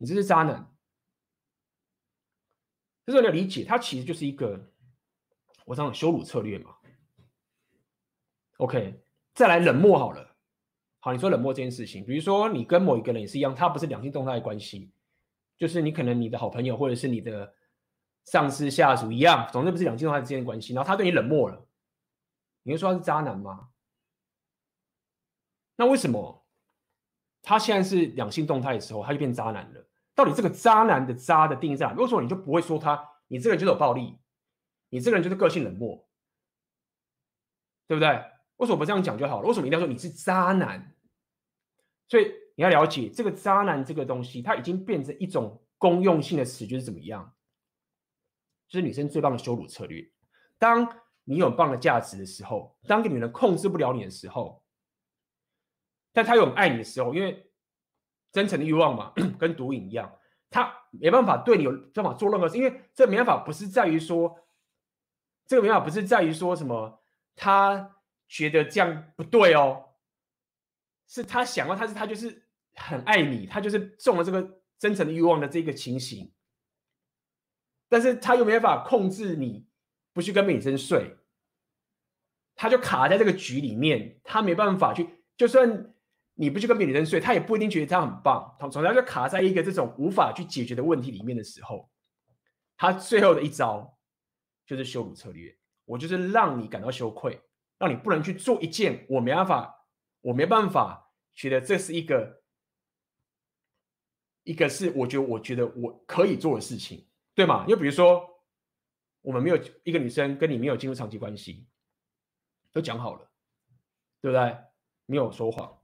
[0.00, 0.70] 你这是渣男，
[3.08, 4.70] 这是你要理解，他其实就是一个
[5.64, 6.76] 我讲的羞辱策略嘛。
[8.58, 9.02] OK，
[9.32, 10.36] 再来冷漠好了。
[11.00, 14.92] 好，你说冷漠这件事情，比如说你跟某一个人也是一样，他不是两性动态的关系，
[15.56, 17.54] 就是你可能你的好朋友或者是你的
[18.26, 21.66] 上司下属一样，总之不是两性动态之间的关系，然后他对你冷漠了，
[22.62, 23.70] 你会说他是渣男吗？
[25.76, 26.46] 那为什么
[27.40, 29.87] 他现在是两性动态的时候，他就变渣男了？
[30.18, 31.92] 到底这个渣男的渣的定义在哪？
[31.92, 33.08] 为什么你就不会说他？
[33.28, 34.18] 你这个人就是有暴力，
[34.88, 36.08] 你这个人就是个性冷漠，
[37.86, 38.08] 对不对？
[38.56, 39.46] 为什么不这样讲就好了？
[39.46, 40.92] 为什么一定要说你是渣男？
[42.08, 47.32] 所以你要了解这个渣男这个东西，它已经变成一种公用性的词，就是怎么样？
[48.66, 50.04] 就是女生最棒的羞辱策略。
[50.58, 54.64] 当你有棒的价值的时候，当个女人控制不了你的时候，
[56.12, 57.44] 但她又很爱你的时候，因为。
[58.30, 60.18] 真诚的欲望嘛， 跟毒瘾一样，
[60.50, 64.38] 他没办法对你有办法做任何事，因为这没办法不是在于说，
[65.46, 67.02] 这个没办法不是在于说什么，
[67.34, 67.96] 他
[68.28, 69.94] 觉得这样不对哦，
[71.06, 76.32] 是他想要，他是他就是很爱你，他就是中了这个真诚的欲望的这个情形，
[77.88, 79.66] 但是他又没办法控制你
[80.12, 81.16] 不去跟女生睡，
[82.54, 85.94] 他就卡在这个局里面，他没办法去，就算。
[86.40, 88.56] 你不去跟别的女生睡，他也不一定觉得他很棒。
[88.60, 91.90] 从从他就卡在一个这种无法去解决的问题里面的时候，
[92.76, 93.98] 他最后的一招
[94.64, 95.52] 就是羞辱策略。
[95.84, 97.40] 我就是让你感到羞愧，
[97.76, 99.84] 让你不能去做一件我没办法，
[100.20, 102.42] 我没办法觉得这是一个
[104.44, 107.04] 一个是我觉得我觉得我可以做的事情，
[107.34, 107.64] 对吗？
[107.66, 108.22] 又比如说，
[109.22, 111.66] 我们没有一个女生跟你没有进入长期关系，
[112.70, 113.28] 都讲好了，
[114.20, 114.56] 对不对？
[115.06, 115.77] 没有说谎。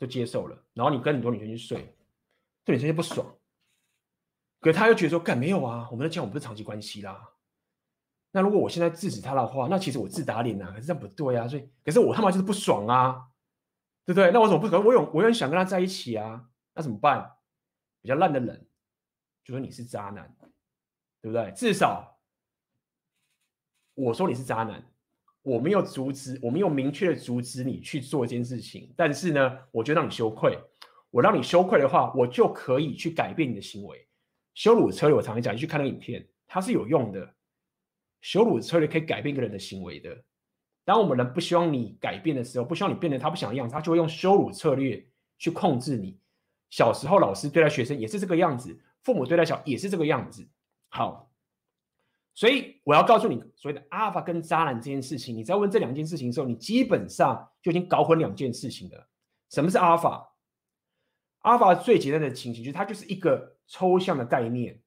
[0.00, 1.94] 就接受了，然后你跟很多女生去睡，
[2.64, 3.24] 这女生就不爽，
[4.58, 7.34] 可是他又觉得说，干没有啊，我们在讲我们不是长期关系啦。
[8.32, 11.46] 那如果我现在制止他的话，那其实我自打脸呐，可是这样不对啊。
[11.46, 13.28] 所以，可是我他妈就是不爽啊，
[14.06, 14.30] 对不对？
[14.32, 14.86] 那我怎么不可能？
[14.86, 17.36] 我有，我有想跟他在一起啊，那怎么办？
[18.00, 18.66] 比较烂的人
[19.44, 20.34] 就说你是渣男，
[21.20, 21.52] 对不对？
[21.52, 22.18] 至少
[23.92, 24.82] 我说你是渣男。
[25.42, 30.58] 我没有阻止，我没有明确的阻止你去做一件事情，但是呢，我就让你羞愧。
[31.10, 34.06] 我让你羞愧的话，我就可以去改变你的行为。
[34.54, 37.34] 羞辱策略，我常常讲，你去看那个影片，它是有用的。
[38.20, 40.22] 羞辱策略可以改变一个人的行为的。
[40.84, 45.02] 当我们人不希望你改变的时候，不希望你变成他不想的样子，他就会用羞辱策略
[45.38, 46.18] 去控制你。
[46.68, 50.46] 小时候老师对待学生也是这个样子，父母对待小也是这个样子。
[50.90, 51.29] 好。
[52.40, 59.08] 所以我要告诉你，所谓的阿尔法跟渣男这件事情，你在问这两件事情的时候，你基本上就已经搞混两件事情了。
[59.50, 60.34] 什么是阿尔法？
[61.40, 64.80] 阿尔法最简单的情形就是它就是一个抽象的概念，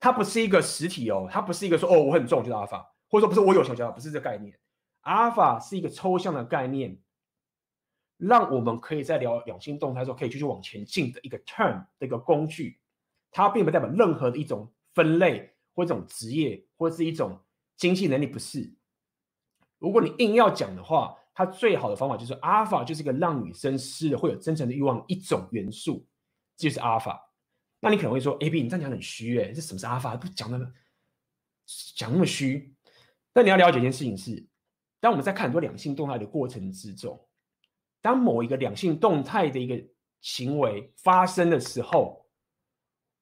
[0.00, 4.58] 它不是一个实体哦，它不是一个说哦我很重就是阿尔法，或者说不是我有钱就不是这概念。
[5.02, 6.98] 阿尔法是一个抽象的概念，
[8.16, 12.80] 让我们可以在聊两性动态的时候可以继续往前进的一个 term 的一个工具，
[13.30, 15.52] 它并不代表任何的一种分类。
[15.76, 17.38] 或一种职业，或是一种
[17.76, 18.72] 经济能力，不是。
[19.78, 26.06] 如果你硬要讲的话，它最好的方法就是阿尔法就是一个让女生湿的会有真诚的欲望一种元素，
[26.56, 27.30] 就是阿尔法。
[27.78, 30.16] 那你可能会说，A B 你这样讲很虚哎，这什么是阿尔法？
[30.16, 30.66] 不讲那么
[31.94, 32.74] 讲那么虚。
[33.34, 34.46] 但你要了解一件事情是，
[34.98, 37.28] 当我们在看很多两性动态的过程之中，
[38.00, 39.78] 当某一个两性动态的一个
[40.22, 42.25] 行为发生的时候，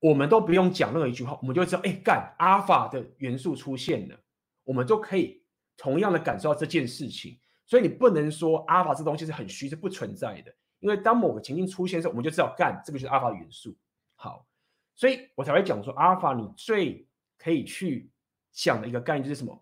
[0.05, 4.21] 我们都不用讲任何一句话，我们就知道，哎，干阿尔法的元素出现了，
[4.63, 5.43] 我们就可以
[5.79, 7.39] 同样的感受到这件事情。
[7.65, 10.55] 所以你不能说阿尔法这东西是很虚，是不存在的。
[10.81, 13.75] 因为当某个情境出现的时候，我们就知道，干这个就是阿尔法元素。
[14.15, 14.47] 好，
[14.95, 17.09] 所以我才会讲说，阿尔法你最
[17.39, 18.11] 可以去
[18.53, 19.59] 想的一个概念就是什么？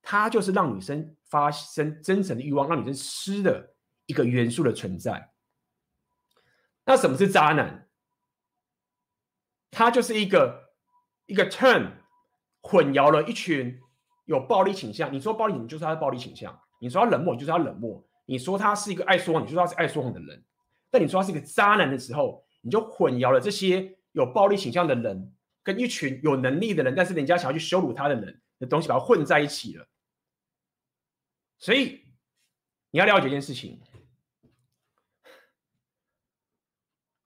[0.00, 3.74] 它就是让女生发生真诚的欲望，让女生湿的
[4.06, 5.30] 一个元素的存在。
[6.86, 7.86] 那什么是渣男？
[9.72, 10.74] 他就是一个
[11.24, 11.92] 一个 turn，
[12.60, 13.80] 混淆了一群
[14.26, 15.12] 有暴力倾向。
[15.12, 16.60] 你说暴力，你就是他的暴力倾向。
[16.78, 20.44] 你说他冷漠，你就是他冷漠；你说他是一个爱说谎，你就说他是爱说谎的人。
[20.90, 29.88] 但你说他是一个渣男的时候，你就混淆了这些有暴力倾向的人跟一群有能力的人，但是人家想要去羞辱他的人的东西，把它混在一起了。
[31.58, 32.04] 所以
[32.90, 33.80] 你要了解一件事情：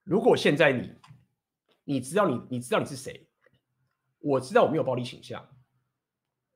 [0.04, 0.92] 如果现在你
[1.88, 3.28] 你知道你你知道你是谁，
[4.18, 5.48] 我知道我没有暴力倾向。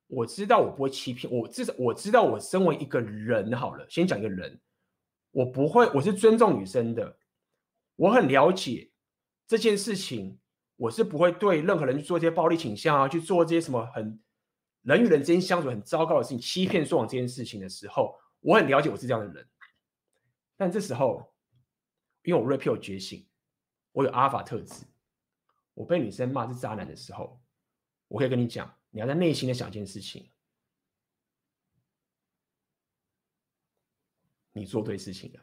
[0.09, 3.89] 我知道我不会欺骗我，至少我知道我身为一个人好了。
[3.89, 4.61] 先讲一个人，
[5.31, 7.17] 我不会，我是尊重女生的，
[7.95, 8.91] 我很了解
[9.47, 10.41] 这件事情，
[10.75, 14.21] 我是不会对任何人去做这些暴力倾向啊，去做这些什么很
[14.83, 19.49] 人与人之间相处很糟糕的事情，欺骗说谎这件事情的时候，我很了解我是这样的人。
[20.57, 21.33] 但这时候，
[22.25, 23.29] 因为我 Red Pill 觉醒，
[23.93, 24.85] 我有阿尔法特质，
[25.81, 27.41] 我被女生骂是渣男的时候，
[28.07, 28.71] 我可以跟你讲。
[28.91, 30.31] 你要在内心的想一件事情，
[34.53, 35.41] 你做对事情了。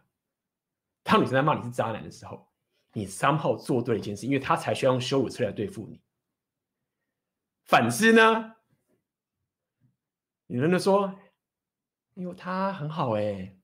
[1.01, 2.47] 当女生在骂你是渣男的时候，
[2.93, 5.99] 你三号做对一件事，因为他才需要用羞辱策略来对付你。
[7.63, 8.57] 反之呢，
[10.45, 11.05] 女人就说
[12.15, 13.57] ：“哎呦，他很好哎，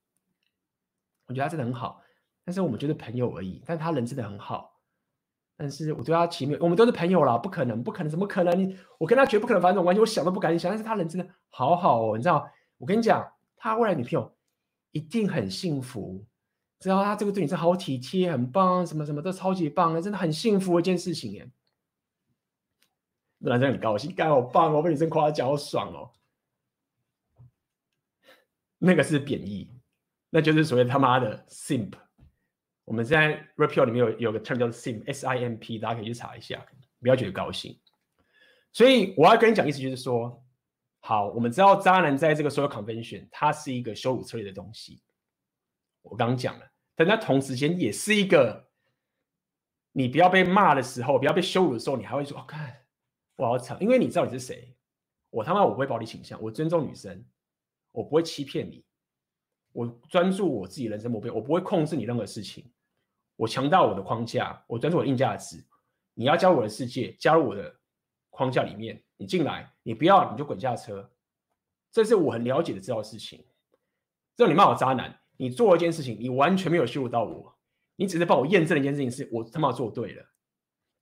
[1.25, 2.01] 我觉得他真的很好，
[2.43, 3.61] 但是我们就是朋友而已。
[3.63, 4.72] 但他人真的很好。”
[5.63, 8.59] 但是我对他情没，我们都是朋友啦，不可能，不可能，怎么可能？
[8.59, 10.69] 你我跟他绝不可能发生这种关系，我想都不敢想。
[10.69, 12.45] 但是他人真的好好哦，你知道？
[12.77, 13.25] 我跟你讲，
[13.55, 14.35] 他未来女朋友
[14.91, 16.25] 一定很幸福，
[16.81, 21.49] 知道他这个对你是好体贴，很棒，什么什么都超级棒的，真的很幸福一件事情耶。
[23.37, 26.11] 男生很高兴，干好棒哦，被女生夸奖好爽哦。
[28.79, 29.71] 那个是贬义，
[30.29, 31.93] 那就是所谓他妈的 simp。
[32.85, 36.65] 我们在 Red Pill 里面有有个 term 叫 sim，s i m p，大家可以去查一下，
[36.99, 37.79] 不要觉得高兴。
[38.71, 40.43] 所以我要跟你讲，意思就是说，
[40.99, 45.01] 好，我们知道渣男在这个 social convention，它是一个羞辱策略的东西。
[46.01, 48.67] 我刚刚讲了，但它同时间也是一个，
[49.91, 52.75] 你不要被骂的时候，不要被羞辱的时候，你还会说，哦，看，
[53.37, 54.75] 我好惨，因为你知道你是谁。
[55.29, 57.25] 我他妈我不会暴力倾向，我尊重女生，
[57.91, 58.83] 我不会欺骗你。
[59.73, 62.71] 我专注我自己人生目标，我不会控制你任何事情。
[63.35, 65.61] 我强大我的框架，我专注我的硬价值。
[66.13, 67.75] 你要加入我的世界，加入我的
[68.29, 71.11] 框架里面，你进来，你不要你就滚下车。
[71.91, 73.43] 这是我很了解的知道的事情。
[74.37, 77.57] 只要你骂我渣男，你做一件事情，你完全没有羞辱到我，
[77.95, 80.23] 你只是帮我验证了一件事情，是我他妈做对了，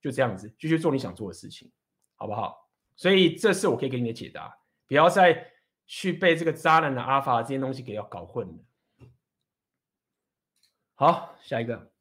[0.01, 1.69] 就这样子，继续做你想做的事情，
[2.15, 2.69] 好不好？
[2.95, 4.57] 所以这是我可以给你的解答，
[4.87, 5.50] 不要再。
[5.93, 8.53] 去被这个渣男的阿法这些东西给要搞混了。
[10.95, 11.91] 好，下一个。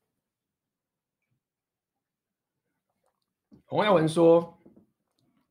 [3.64, 4.62] 洪耀文说，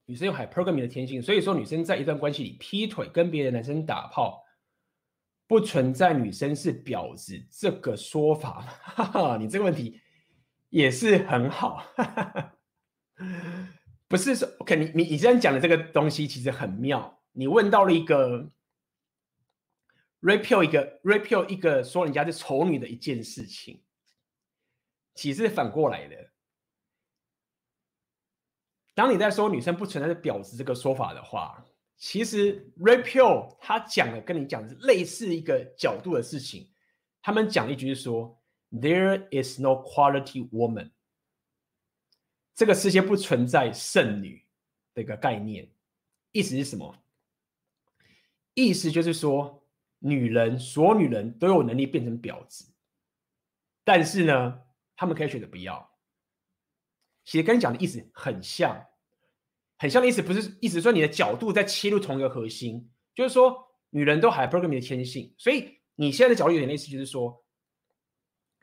[0.05, 4.41] 女生有 hypergamy 的天性，所以说女生在一段关系里劈腿跟别的男生打炮，
[5.45, 8.61] 不存在女生是婊子这个说法。
[8.61, 9.99] 哈哈，你这个问题
[10.69, 11.83] 也是很好。
[11.97, 12.53] 哈哈，
[14.07, 17.18] 不是说，OK，你你你这样讲的这个东西其实很妙。
[17.39, 18.51] 你问到了一个
[20.19, 23.81] Red Pill 一个 Red Pill 一个说人家是丑女的一件事情，
[25.15, 26.31] 其实是反过来的。
[28.93, 36.69] 当你在说女生不存在是婊子这个说法的话，其实 Red Pill 他讲的跟你讲的是类似一个角度的事情。
[37.21, 38.37] 他们讲一句是说
[38.69, 40.91] ，There is no quality woman，
[42.53, 44.45] 这个世界不存在剩女
[44.93, 45.71] 的一个概念，
[46.33, 46.93] 意思是什么？
[48.65, 49.63] 意思就是说，
[49.99, 52.65] 女人，所有女人都有能力变成婊子，
[53.83, 54.59] 但是呢，
[54.95, 55.89] 她们可以选择不要。
[57.25, 58.83] 其实跟你讲的意思很像，
[59.77, 63.55] 很像的意思不是意思说你的角度在切入同一个核心，就是说
[63.91, 67.43] 女人都 hypergamy 的天性，所以你现在的角度有点类似，就是说，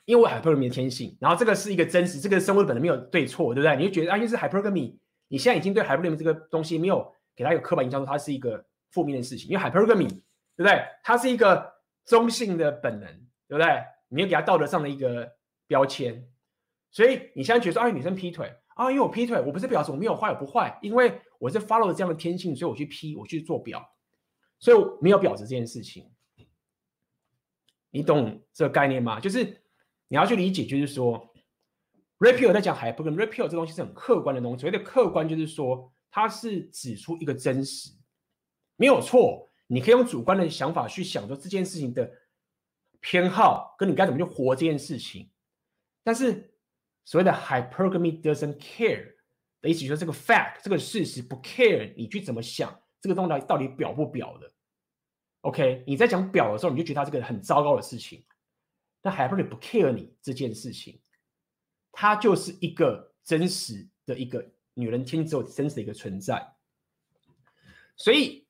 [0.05, 3.77] 因为我 hypergamy 的天性，然后这个是一个真实，这个生物本来没有对错，对不对？
[3.77, 4.97] 你就觉得啊，因为是 hypergamy，
[5.29, 10.19] 你现在已经对 hypergamy 这个东西没有给他有刻板印象，说它是一个负面的事情，因为 hypergamy，对
[10.57, 10.85] 不对？
[11.03, 13.09] 它是一个中性的本能，
[13.49, 13.83] 对不对？
[14.09, 15.31] 你要给它道德上的一个
[15.67, 16.29] 标签，
[16.91, 23.85] 所以你现在觉得说，啊，女生劈腿啊，因为我劈腿，我不是表示我没有坏，我不坏，因为我是 follow 这样的天性，所以我去劈，我去做婊，
[24.59, 26.11] 所以我没有婊子这件事情。
[27.91, 29.19] 你懂这个概念吗？
[29.19, 29.45] 就是
[30.09, 31.33] 你要去理解，就是说
[32.19, 34.61] ，Red Pill 在讲 Hypergamy，Red Pill 这东西是很客观的东西。
[34.61, 37.91] 所谓的客观，就是说它是指出一个真实，
[38.77, 39.51] 没有错。
[39.69, 42.09] 你可以用主观的想法去想说这件事情的
[43.01, 45.29] 偏好，跟你该怎么去活这件事情。
[46.05, 46.55] 但是
[47.05, 49.17] 所谓的 Hypergamy doesn't care
[49.61, 54.53] 的意思，就是这个 fact 这个事实不 care 你去怎么想这个东西到底表不表的。
[55.41, 58.25] OK，你在讲表的时候，你就觉得他这个很糟糕的事情，
[59.03, 61.01] 但 Hypergamy 不 care 你这件事情，
[61.91, 66.55] 它就是一个真实的一个女人天之后真实的一个存在。
[67.97, 68.46] 所以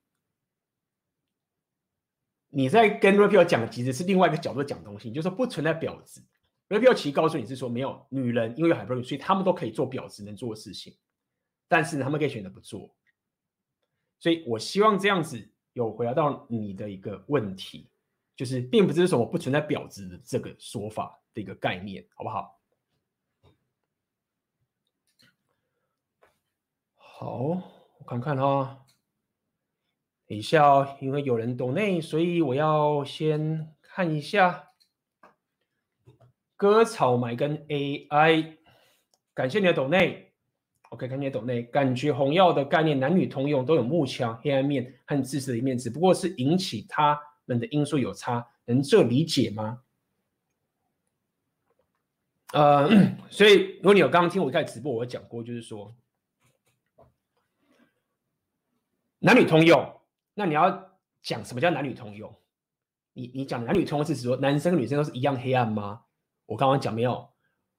[2.57, 6.25] 你在跟 Red Pill 讲，其实是另外一个角度讲东西，就是说不存在婊子。
[6.71, 10.97] Red Pill 其实告诉你是说，没有女人因为有海风所以他们都可以做婊子能做的事情，
[11.69, 12.97] 但是呢，他们可以选择不做。
[14.19, 15.51] 所以我希望这样子。
[15.75, 17.91] 有回答到你的一个问题，
[18.35, 22.59] 就是并不是说我不存在婊子的这个说法的一个概念，好不好？
[26.95, 27.37] 好，
[27.99, 28.86] 我看看哈，
[30.29, 34.71] 等一下哦，因为有人懂内所以我要先看一下
[36.57, 38.57] 割草买跟 AI，
[39.35, 40.33] 感谢你的懂内。
[40.91, 49.83] OK，看你的懂内，感觉红药的概念男女通用，都有幕墙、黑暗面和自私的一面，只不过是引起他们的因素有差，能这理解吗？
[52.53, 52.89] 呃，
[53.29, 55.95] 所以如果你有刚刚听我在直播，我讲过，就是说
[59.19, 59.96] 男女通用，
[60.39, 62.33] 那你要讲什么叫男女通用？
[63.15, 66.03] 你你讲男女通用是指说男生跟女生都是一样黑暗吗？
[66.47, 67.29] 我刚刚讲没有，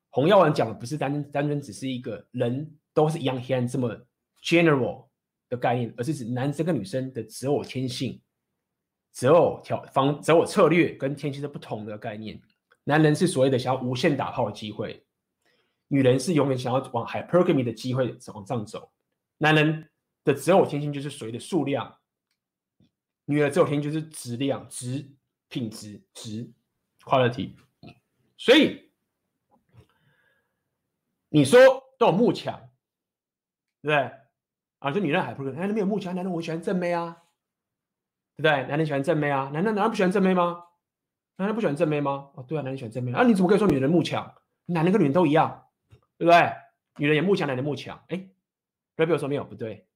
[0.10, 2.78] 洪耀文讲的不是单单纯只是一个人。
[2.98, 3.96] 都是一样黑暗这么
[4.44, 5.06] general
[5.50, 8.20] 的概念，而是指男生跟女生的择偶天性、
[9.12, 12.42] 择偶条方、择偶策略跟天性是不同的概念。
[12.84, 15.06] 男人是所谓的想要无限打炮的机会，
[15.90, 18.92] 女人是永远想要往 hypergamy 的机会往上走。
[19.38, 19.88] 男人
[20.24, 21.96] 的择偶天性就是所谓的数量，
[23.28, 25.10] 女人的择偶天性就是质量、质、
[25.48, 26.52] 品质、质
[27.06, 27.56] quality。
[28.38, 28.92] 所以
[31.30, 31.60] 你说
[31.98, 32.60] 都有慕强。
[33.80, 34.12] 对不对？
[34.80, 37.22] 啊，就女人还不是，男人没有慕强，男人我喜欢正妹啊，
[38.36, 38.68] 对不对？
[38.68, 40.64] 男人喜欢正妹啊，男人男人不喜欢正妹吗？
[41.38, 42.32] 男人不喜欢正妹吗？
[42.34, 44.36] 哦，对啊，男人喜欢正妹啊，你怎么可以说女人慕强？
[44.66, 45.70] 男人跟女人都一样，
[46.18, 46.54] 对不对？
[46.98, 48.28] 女人也慕强，男人慕强，哎，
[48.96, 49.88] 不要说没有，不对。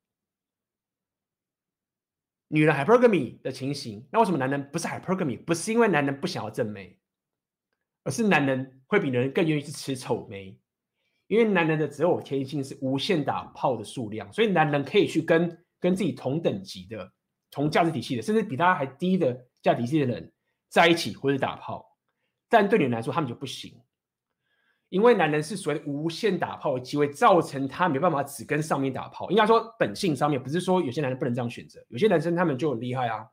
[2.51, 5.41] 女人 hypergamy 的情形，那为什么男人不是 hypergamy？
[5.43, 6.99] 不是因为男人不想要正妹，
[8.03, 10.59] 而是男人会比女人更愿意去吃丑妹。
[11.27, 17.09] 因为男人的择偶天性是无限打炮的数量，所以男人可以去跟跟自己同等级的、
[17.49, 20.29] 同价值体系的，甚至比他还低的价值体系的人
[20.67, 21.97] 在一起或者打炮。
[22.49, 23.81] 但对女人来说，他们就不行，
[24.91, 29.27] 因为男人是所谓的无限打炮的机会，造成他没办法只跟上面打炮。
[29.31, 33.25] 应该说本性上面，不是说有些男人不能这样选择，有些男生他们就很厉害啊，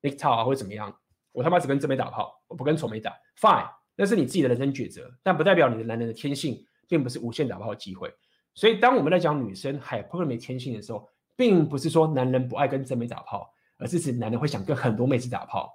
[0.00, 0.96] 你操啊或者怎么样，
[1.32, 6.64] 我他妈只跟正妹打炮，我不跟丑妹打，fine，那是你自己的人生抉择，但不代表你的男人的天性。
[6.88, 8.12] 并不是无限打炮的机会，
[8.52, 15.72] 所以当我们在讲女生 hypergamy 天性的时候，并不是说男人不爱跟正妹打炮，而是指男人会想跟很多妹子打炮，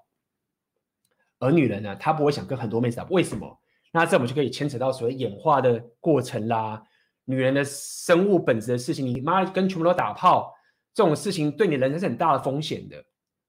[1.39, 3.03] 而女人呢，她不会想跟很多妹子打。
[3.05, 3.59] 为什么？
[3.97, 6.83] 那这我们就可以牵扯到所谓演化的过程啦，
[7.25, 9.03] 女人的生物本质的事情。
[9.03, 10.53] 你妈跟全部都打炮，
[10.93, 13.03] 这种事情对你人生是很大的风险的。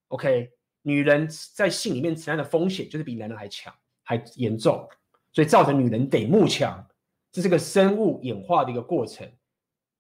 [0.07, 0.51] OK，
[0.81, 3.71] 女人在性里面承担的风险就是比男人还强，
[4.03, 4.89] 还严重，
[5.35, 6.89] 所以造成女人得慕强。
[7.31, 9.31] 这是个生物演化的一个过程，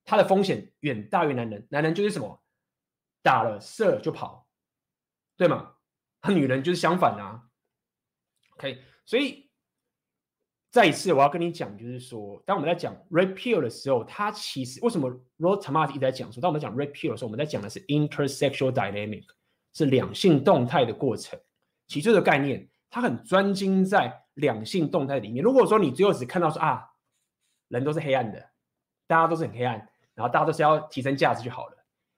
[0.06, 1.66] 它的风险远大于男人。
[1.68, 2.42] 男人就是什么，
[3.22, 4.48] 打了射就跑，
[5.36, 5.74] 对吗？
[6.22, 7.42] 他女人就是相反啊。
[8.56, 9.47] OK，所以
[10.70, 19.24] 再一次我要跟你讲，就是说，当我们在讲 Red Pill 的时候，它其实为什么 Rod Tamati 一直在讲说，当我们讲 Red Pill 的时候，我们在讲的是 intersexual dynamic，
[19.74, 21.38] 是两性动态的过程。
[21.86, 25.42] 其实这个概念，它很专精在两性动态里面。
[25.42, 26.84] 如果说你最后只看到说啊。
[27.68, 28.42] 人都是黑暗的，
[29.06, 29.76] 大家都是很黑暗，
[30.14, 31.76] 然后大家都是要提升价值就好了。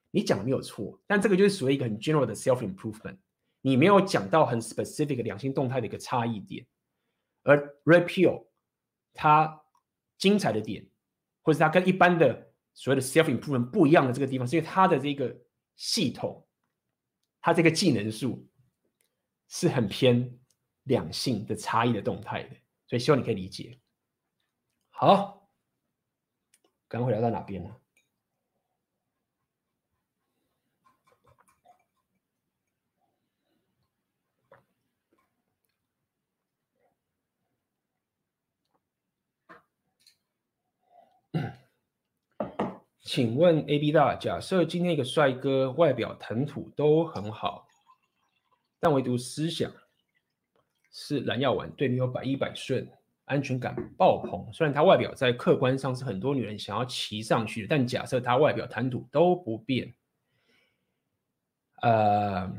[0.09, 3.17] 你讲的没有错，但这个就是属于一个很 general 的 self improvement。
[3.59, 6.65] 你没有讲到很 specific 两性动态的一个差异点，
[7.43, 8.47] 而 Repeal，
[9.13, 9.63] 它
[10.17, 10.87] 精彩的点，
[11.41, 15.35] 或者它跟一般的所谓的 self improvement 不一样的这个地方，是因为它的这个
[15.75, 16.47] 系统，
[17.41, 18.47] 它这个技能数
[19.47, 20.39] 是很偏
[20.83, 22.55] 两性的差异的动态的，
[22.87, 23.79] 所以希望你可以理解。
[24.89, 25.49] 好，
[26.87, 27.75] 刚刚会聊到哪边呢？
[43.03, 47.67] 请问 AB 大，假设今天一个帅哥外表谈吐都很好，
[48.79, 49.71] 但唯独思想
[50.91, 52.87] 是蓝药丸，对女友百依百顺，
[53.25, 54.47] 安全感爆棚。
[54.53, 59.91] 虽然他外表在客观上是很多女人想要骑上去的，但假设他外表谈吐都不变，
[61.81, 62.53] 呃，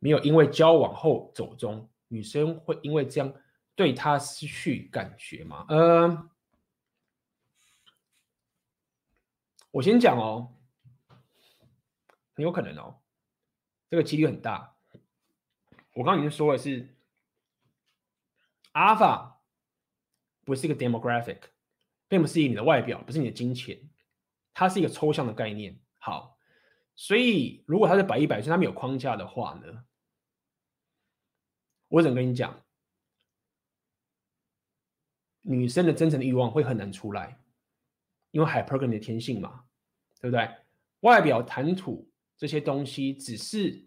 [0.00, 3.32] 没有因为交往后走中，女生会因为这样
[3.76, 5.64] 对他失去感觉吗？
[5.68, 6.30] 呃。
[9.70, 10.56] 我先讲哦，
[12.34, 13.02] 很有可能哦，
[13.90, 14.76] 这个几率很大。
[15.94, 16.96] 我刚刚已经说了是
[18.72, 19.34] ，Alpha
[20.44, 21.40] 不是一个 demographic，
[22.08, 23.90] 并不是以你的外表，不是你的金钱，
[24.54, 25.78] 它是一个抽象的概念。
[25.98, 26.38] 好，
[26.94, 29.84] 所以如果它是百依百顺，它没有框架的话呢，
[31.88, 32.64] 我只能跟你讲，
[35.42, 37.42] 女生的真诚的欲望会很难出来。
[38.30, 39.64] 因为 hypergamy 的天性嘛，
[40.20, 40.48] 对不对？
[41.00, 43.86] 外表谈吐这些东西只是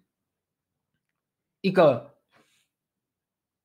[1.61, 2.17] 一个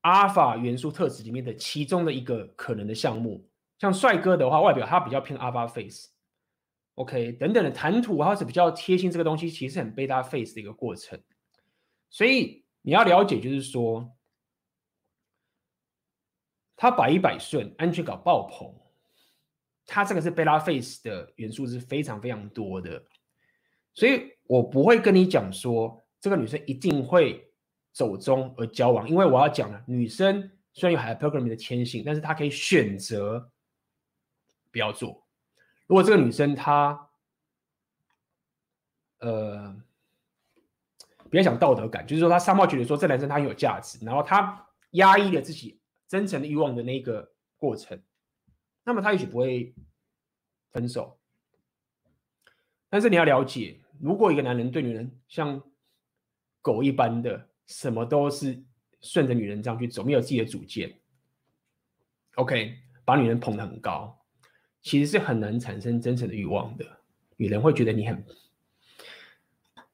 [0.02, 3.48] alpha 元素特质里面的其中的一个可能的项目。
[3.78, 9.10] 像帅哥的话，外表他比较偏 alpha face，OK，等等的谈吐，他是比较贴心。
[9.10, 11.22] 这个东西其实很 beta face 的一个过程。
[12.08, 14.16] 所以你要了解，就是说，
[16.74, 18.74] 他百依百顺，安全感爆棚。
[19.86, 23.00] 它这个是贝拉 face 的元素是非常非常多的，
[23.94, 27.48] 所以我不会跟你讲说这个女生一定会
[27.92, 33.50] 走中而交往，因为我要讲了，女生虽然有 hypergamy 的天性，但是她可以选择
[34.72, 35.24] 不要做。
[35.86, 37.08] 如果这个女生她
[39.20, 39.74] 呃，
[41.30, 47.98] 不要讲道德感，就是说她商贸觉得说这男生他很有价值，然后她压抑了自己真诚的欲望的那个过程。
[48.86, 49.74] 那么他也许不会
[50.70, 51.18] 分手，
[52.88, 55.60] 但是你要了解，如果一个男人对女人像
[56.62, 58.62] 狗一般的，什么都是
[59.00, 60.96] 顺着女人这样去走，没有自己的主见
[62.36, 64.16] ，OK，把女人捧得很高，
[64.82, 66.86] 其实是很难产生真诚的欲望的。
[67.36, 68.24] 女人会觉得你很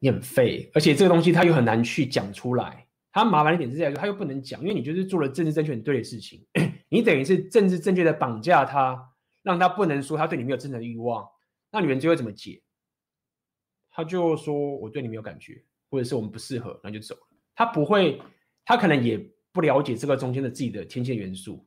[0.01, 2.87] 你很废，而且这个东西他又很难去讲出来。
[3.11, 6.45] 他麻烦一点是在于，他又不能讲，因为你就是做了政治正确很对的事情。
[6.93, 11.27] 你等于是政治正确的绑架他，让他不能说他对你没有真正的欲望，
[11.71, 12.63] 那女人就会怎么解？
[13.91, 17.23] 他就说我对你没有感觉，或者是我们不适合，那就走了。
[17.55, 18.21] 他不会，
[18.63, 19.17] 他可能也
[19.53, 21.67] 不了解这个中间的自己的天线元素。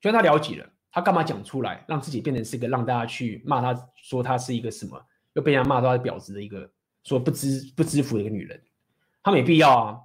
[0.00, 4.98] 就算他了解了，他干嘛讲出来，让自己变成是一个让大家去骂他，说他是一个什么，
[5.34, 6.72] 又被人家骂到他婊子的一个，
[7.04, 8.62] 说不知不知福的一个女人，
[9.22, 10.00] 他没必要啊。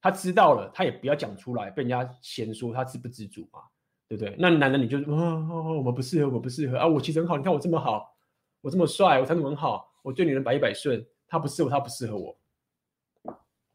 [0.00, 3.60] 他知道了，他也不要讲出来，被人家嫌说他自不知足嘛，
[4.08, 4.34] 对不对？
[4.38, 8.16] 那男的你就啊、我们不适合，我不适合啊，我其实很好，你看我这么好，
[8.62, 12.38] 我这么帅，我才能很好，我对女人百依百顺，他不适合，他不适合我，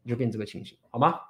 [0.02, 1.20] 你就变这个情形，好吗？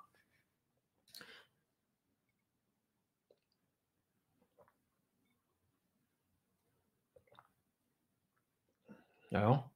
[9.31, 9.71] 来哦。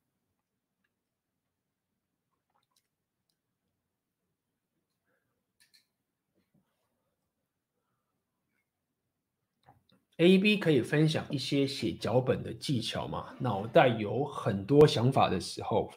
[10.21, 13.35] A、B 可以分享一些写脚本的技巧吗？
[13.41, 15.91] 脑袋有很多想法的时候，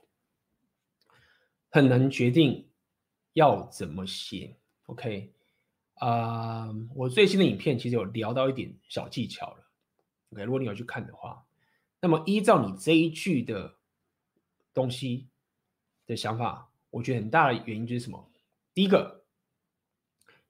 [1.70, 2.70] 很难决定
[3.34, 4.56] 要怎么写。
[4.86, 5.34] OK，
[5.96, 9.70] 啊、我最新的影片其实有聊到一点小技巧了。
[10.32, 11.46] OK，如果你有去看的话，
[12.00, 13.76] 那么依照你这一句的
[14.74, 15.28] 东西
[16.06, 18.32] 的想法，我觉得很大的原因就是什么？
[18.74, 19.26] 第一个，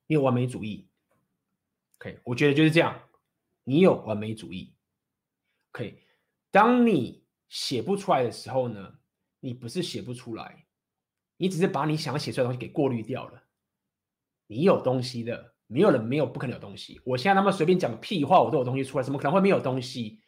[0.05, 0.87] 你有完美主义。
[1.97, 3.01] OK，我觉得就是这样。
[3.63, 4.75] 你有完美主义
[5.71, 5.97] ，OK？
[6.51, 8.93] 当你写不出来的时候呢，
[9.39, 10.65] 你不是写不出来，
[11.37, 13.43] 你只是把你想写出来的东西给过滤掉了。
[14.47, 17.01] 你有东西的，没有人没有不可能有东西。
[17.05, 20.19] 我现在他妈随便讲个屁话，我都有东西出来，怎么可能会没有东西？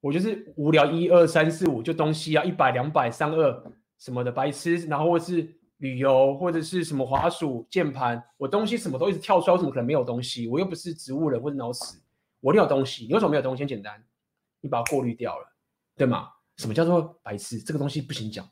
[0.00, 10.46] 我就是无聊，一二三四五就东西啊，一百两百三二什么的白痴，然后或是旅游或者是什么滑鼠键盘，我东西什么都一直跳出来，我怎么可能没有东西？
[10.46, 12.00] 我又不是植物人或者脑死，
[12.40, 13.06] 我一定有东西。
[13.06, 13.62] 你为什么没有东西？
[13.62, 14.04] 很简单，
[14.60, 15.46] 你把它过滤掉了，
[15.96, 16.30] 对吗？
[16.56, 17.58] 什么叫做白痴？
[17.60, 18.48] 这个东西不行讲，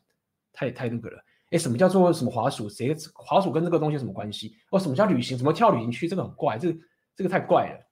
[0.52, 1.24] 太太那个了。
[1.50, 2.68] 哎，什么叫做什么滑鼠？
[2.68, 4.56] 谁滑鼠跟这个东西什么关系？
[4.70, 5.36] 哦，什么叫旅行？
[5.36, 6.06] 什么跳旅行区？
[6.06, 6.78] 这个很怪，这个
[7.16, 7.90] 这个太怪了。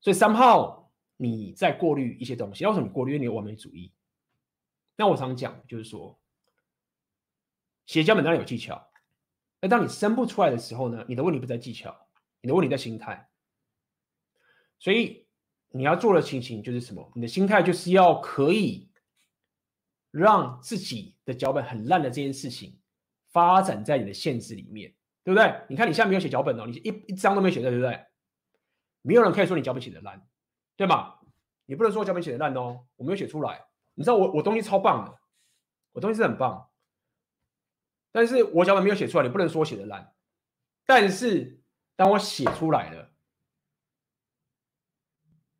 [0.00, 3.14] 所以三号你在过滤一些东西，为什么你过滤？
[3.14, 3.92] 因为你完美主义。
[4.96, 6.18] 那我常讲就是说。
[7.86, 8.84] 写脚本当然有技巧，
[9.60, 11.96] 那当你生不出来的时候呢，你的问题不在技巧，
[12.40, 13.30] 你的问题在心态。
[14.78, 15.26] 所以
[15.70, 17.12] 你要做的情形就是什么？
[17.14, 18.90] 你的心态就是要可以
[20.10, 22.78] 让自己的脚本很烂的这件事情
[23.32, 24.94] 发展在你的限制里面，
[25.24, 25.60] 对不对？
[25.68, 28.04] 你看你现在没有写脚本哦，你一一张都没写对，对不对？
[29.02, 30.26] 没有人可以说你脚本写的烂，
[30.76, 31.14] 对吗？
[31.66, 33.64] 你不能说我脚本写的烂哦，我没有写出来。
[33.94, 35.18] 你知道我我东西超棒的，
[35.92, 36.68] 我东西是很棒。
[38.12, 40.12] 但是我脚本没有写出来，你不能说写的烂。
[40.84, 41.60] 但是
[41.96, 43.10] 当我写出来了，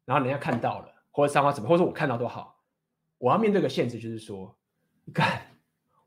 [0.07, 2.59] 然后人家看到了，或者三花怎么，或者我看到都好，
[3.19, 4.57] 我要面对个现实，就是说，
[5.05, 5.43] 你看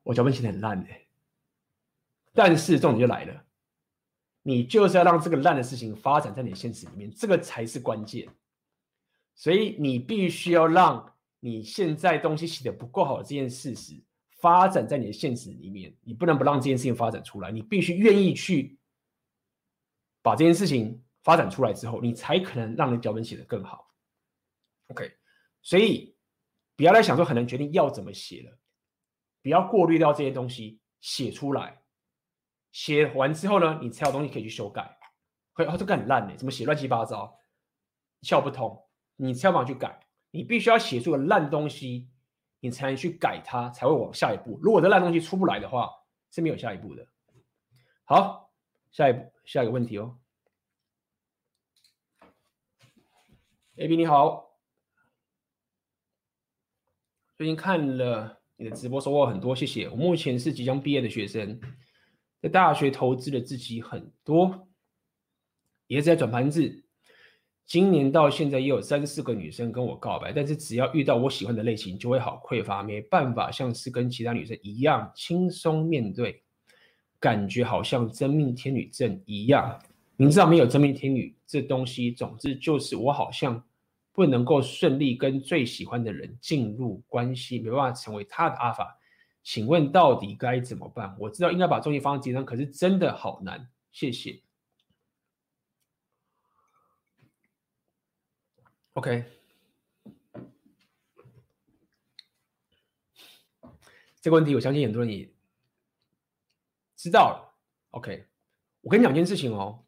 [0.01, 0.89] 我脚本写的很烂的。
[2.34, 3.45] 但是重点就来了，
[4.41, 8.27] 你就是要让这个烂的事情发展在你的现实里面，这个才是关键。
[9.35, 14.01] 所以你必须要让你现在东西写的不够好的这件事实。
[14.41, 18.80] 发展在你的现实里面，你不能不让这件事情发展出来，你必须愿意去
[20.21, 23.89] 把这件事情发展出来之后，你才可能让你脚本写得更好。
[24.90, 25.18] OK，
[25.61, 26.16] 所以
[26.76, 28.57] 不要来想说很难决定要怎么写了，
[29.41, 31.82] 不要过滤掉这些东西，写出来，
[32.72, 34.99] 写完之后呢，你才有东西可以去修改。
[35.53, 37.40] 可哦，这个很烂呢，怎么写乱七八糟，
[38.22, 42.10] 笑不通，你才有办法去改，你必须要写出个烂东西。
[42.61, 44.60] 你才能去改它，才会往下一步。
[44.61, 45.90] 如果这烂东西出不来的话，
[46.30, 47.07] 是没有下一步的。
[48.03, 48.52] 好，
[48.91, 50.20] 下一步，下一个问题哦。
[53.78, 54.48] AB 你好，
[57.40, 59.88] 最近看了你的直播，收获很多，谢谢。
[59.88, 61.57] 我目前是即将毕业的学生，
[62.41, 64.68] 在大学投资了自己很多，
[65.88, 66.84] 也是在转盘子。
[67.66, 76.44] 今年到现在也有三四个女生跟我告白，但是只要遇到我喜欢的类型，就会好匮乏，没办法像是跟其他女生一样轻松面对，
[77.22, 79.80] 感觉好像真命天女症一样。
[80.18, 83.64] 明知道没有真命天女这东西，总之就是我好像
[84.20, 89.00] 不能够顺利跟最喜欢的人进入关系，没办法成为他的阿法。
[89.44, 91.16] 请问到底该怎么办？
[91.18, 93.72] 我知道应该把重心放在自己上，可是真的好难。
[93.94, 94.44] 谢谢。
[98.91, 99.24] OK，
[104.20, 105.32] 这个问题我相信很多人也
[106.98, 107.56] 知道了。
[107.91, 108.28] OK，
[108.82, 109.86] 我跟你讲一件事情哦，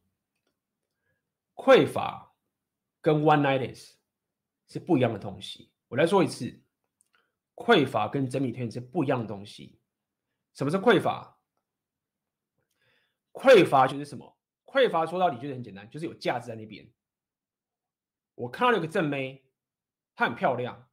[1.53, 2.33] 匮乏
[3.01, 3.95] 跟 one nights
[4.71, 5.69] 是不一样的东西。
[5.89, 6.63] 我来说一次，
[7.55, 9.81] 匮乏跟真理天是不一样的东西。
[10.53, 11.37] 什么是匮乏？
[13.33, 14.37] 匮乏就是什么？
[14.63, 16.89] 匮乏说到底就是很简单，就是有价值在那边。
[18.35, 19.43] 我看到了一个正妹，
[20.15, 20.89] 她很漂亮，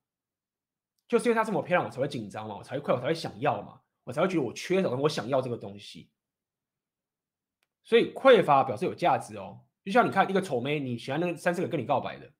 [1.06, 6.10] 就是因为她这么漂亮，我才会紧张嘛，我才会匮乏，我才会想要嘛，我才会觉得我缺少，我想要这个东西。
[7.84, 12.32] 所以匮乏表示有价值哦，就像你看一个丑妹，你喜欢那三四个跟你告白的，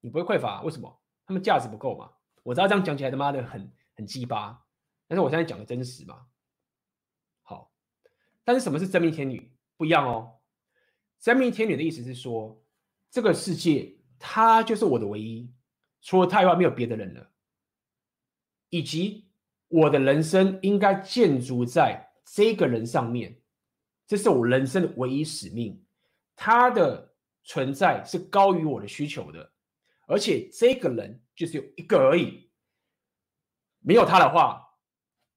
[0.00, 1.00] 你不会匮乏，为什么？
[1.26, 2.10] 他们价值不够嘛。
[2.42, 4.64] 我知道这样讲起来他妈的很很鸡巴，
[5.08, 6.26] 但是我现在讲的真实嘛。
[7.42, 7.72] 好，
[8.44, 9.52] 但是什么是真命天女？
[9.76, 10.38] 不一样哦。
[11.18, 12.62] 真命天女的意思是说，
[13.10, 13.94] 这个世界。
[14.18, 15.52] 他就是我的唯一，
[16.00, 17.30] 除了他以外没有别的人了，
[18.70, 19.28] 以及
[19.68, 23.38] 我的人生应该建筑在这个人上面，
[24.06, 25.84] 这是我人生的唯一使命。
[26.34, 27.14] 他的
[27.44, 29.52] 存在是高于我的需求的，
[30.06, 32.50] 而且这个人就是有一个而已，
[33.80, 34.66] 没有他的话，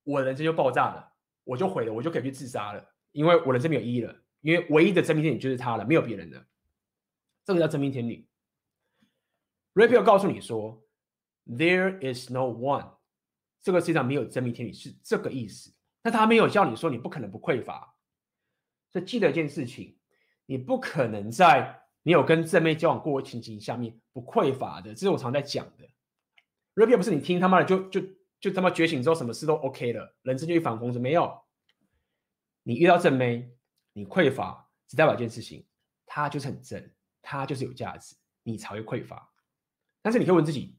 [0.04, 1.14] 我的人生就爆炸了，
[1.44, 6.46] 我就毁了，我就可以去自杀了，因为我人生没有意义了，因为唯一的真命天女就是他了，没有别人了，
[7.44, 8.28] 这个叫真命天女。
[9.74, 10.84] Raphael 告诉你说
[11.46, 12.98] ，There is no one，
[13.62, 15.74] 这个世界上没有真命天女是这个意思。
[16.02, 17.96] 但他没有叫你说你不可能不匮乏。
[18.90, 20.00] 所以记得一件事情，
[20.46, 24.94] 你不可能在你有跟正妹交往过的情形下面不匮乏的。
[24.94, 25.86] 这是我常在讲的。
[26.76, 28.02] r e p 不是你听他妈的就就
[28.40, 31.42] 就他妈觉醒之后什么事都 OK 了，人生就一帆风顺没有。
[32.64, 33.52] 你遇到正妹，
[33.94, 35.66] 你匮乏，只代表一件事情，
[36.06, 39.30] 他就是很正，他就是有价值，你才会匮乏。
[40.02, 40.78] 但是你可以问自己，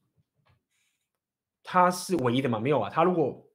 [1.63, 2.59] 他是唯一的吗？
[2.59, 2.89] 没有啊。
[2.89, 3.47] 他如果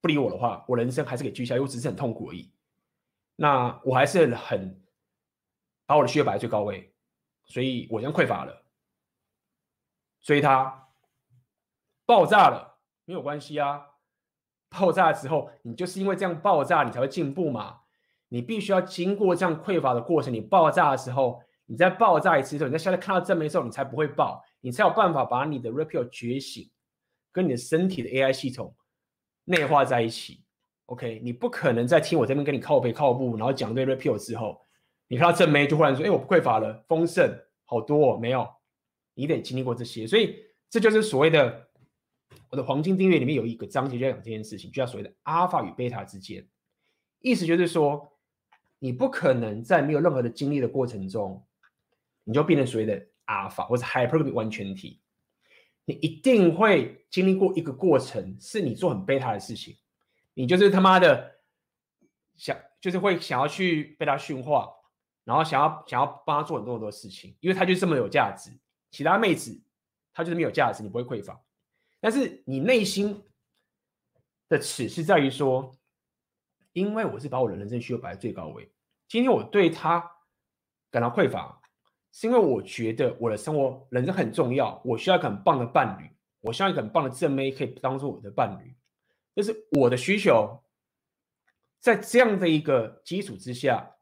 [0.00, 2.50] 不理我的话，我人生还是可以继续下去，我只是很痛苦而已。
[3.34, 4.80] 那我还是很
[5.86, 6.92] 把我的需求摆在最高位，
[7.44, 8.64] 所以我将匮乏了，
[10.20, 10.88] 所以它
[12.04, 13.86] 爆炸了，没有关系啊。
[14.68, 17.80] 爆炸的时候，你就是因为这样爆炸，你才会进步嘛。
[18.28, 26.68] 你必须要经过这样匮乏的过程，你爆炸的时候，你在爆炸一次之后，你在下面看到正面的时候，你才不会爆，你才有办法把你的 Rapio 觉醒
[27.30, 28.76] 跟你的身体的 AI 系统
[29.44, 30.42] 内化在一起。
[30.86, 34.60] OK，你不可能在听我这边跟你靠背靠步，然后讲对 Rapio 之后，
[35.08, 37.30] 你看到正妹就忽然说：“哎，我不匮乏了，丰盛
[37.64, 38.48] 好多哦。”没有，
[39.14, 41.64] 你得经历过这些，所以这就是所谓的。
[42.50, 46.46] 我的黄金订阅里面有一个章节就要讲这件事情，就叫所谓的阿尔法与贝塔之间，
[47.20, 48.12] 意思就是说，
[48.78, 51.44] 你不可能在没有任何的经历的过程中，
[52.24, 55.00] 你就变成所谓的阿尔法或者 hypergamy 完全体，
[55.84, 59.76] 你一定会经历过一个过程，是你做很贝塔的事情，
[60.34, 61.38] 你就是他妈的
[62.36, 64.68] 想，就是会想要去被他驯化，
[65.26, 68.50] 然后想要想要帮他做很多很多事情，因为他就这么有价值，
[68.92, 69.60] 其他妹子
[70.12, 71.42] 他就是没有价值，你不会匮乏。
[71.98, 73.20] 但是你内心
[74.48, 75.76] 的尺是在于说，
[76.72, 78.70] 因为我是把我的人生需求摆在最高位，
[79.08, 80.08] 今天我对他
[80.92, 81.60] 感到匮乏，
[82.12, 86.08] 是因为我觉得我的生活人生很重要，我需要一个很棒的伴侣，
[86.40, 88.76] 我需要一个很棒的正妹可以当做我的伴侣，
[89.34, 90.62] 这是我的需求。
[91.80, 93.95] 在这样的一个基础之下，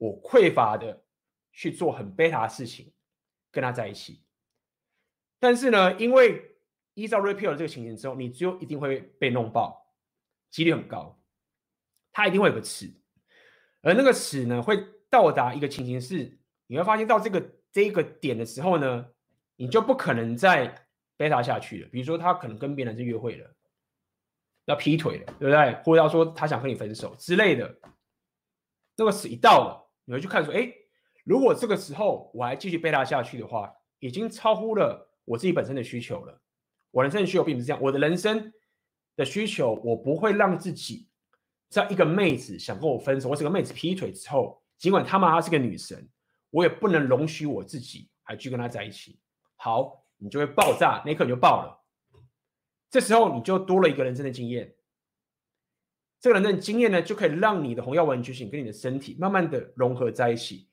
[0.00, 1.04] 我匮乏的
[1.52, 2.90] 去做很贝塔的事情，
[3.50, 4.24] 跟他在一起。
[5.38, 6.56] 但是呢，因为
[6.94, 9.94] 依照 Rapio 的这个情形之后，你就一定会被弄爆，
[10.50, 11.22] 几率很高。
[12.12, 12.90] 它一定会有个尺，
[13.82, 19.06] 而那个尺呢，会到达一个情形是，你会发现到这个这一个点的时候呢，
[19.56, 20.86] 你就不可能再
[21.18, 21.88] 贝塔下去了。
[21.92, 23.54] 比如说，他可能跟别人是约会了，
[24.64, 25.74] 要劈腿了，对不对？
[25.84, 27.78] 或者要说他想跟你分手之类的。
[28.96, 30.68] 那个尺一到了，你会去看说，哎，
[31.22, 36.42] 如果这个时候我还继续贝塔下去的话，已经超乎了我自己本身的需求了。
[36.90, 38.52] 我人生的需求并不是这样，我的人生
[39.14, 41.06] 的需求，我不会让自己
[41.68, 46.08] 在一个妹子想跟我分手，或是个妹子劈腿之后，尽管他妈她是个女神，
[46.50, 49.16] 我也不能容许我自己还去跟她在一起。
[49.54, 51.80] 好，你就会爆炸，那一刻你就爆了。
[52.90, 54.74] 这时候你就多了一个人生的经验，
[56.20, 60.68] 这个人的经验呢，就可以让你的红药丸觉醒跟你的身体慢慢的融合在一起。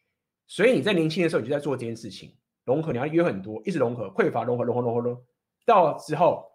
[0.46, 5.24] 所以你在年轻的时候你就在做这件事情，融合，你要约很多，一直融合，匮乏融合，融合，融合，融合。
[5.66, 6.46] 到之后，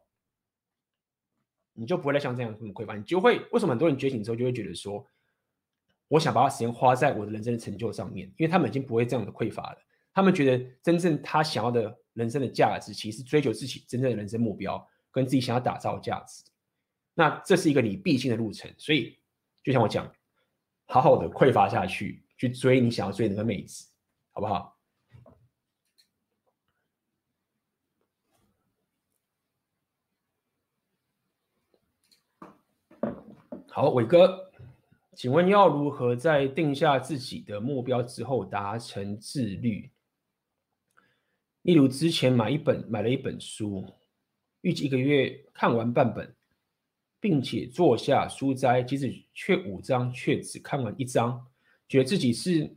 [1.72, 5.06] 你就不会再像这样这么匮乏，你就会为什么很多人觉醒之后就会觉得说，
[6.08, 9.78] 我想把时间花在我的人生的成就上面，因为他们已经不会这样的匮乏了。
[10.12, 16.44] 他们觉得真正他想要的人生的价值，其实追求自己真正的人生目标，跟自己想要打造的价值。
[17.14, 19.18] 那这是一个你必经的路程，所以
[19.62, 20.10] 就像我讲，
[20.86, 23.90] 好好的匮乏下去，去追你想要追的那个妹子，
[24.32, 24.78] 好不好？
[33.68, 34.50] 好，伟哥，
[35.14, 39.90] 请问要如何在定下自己的目标之后达成自律？
[41.62, 43.86] 例如之前买一本买了一本书，
[44.60, 46.34] 预计一个月看完半本，
[47.22, 51.46] 并且坐下书斋，即使却五章，却只看完一章，
[51.88, 52.76] 觉得自己是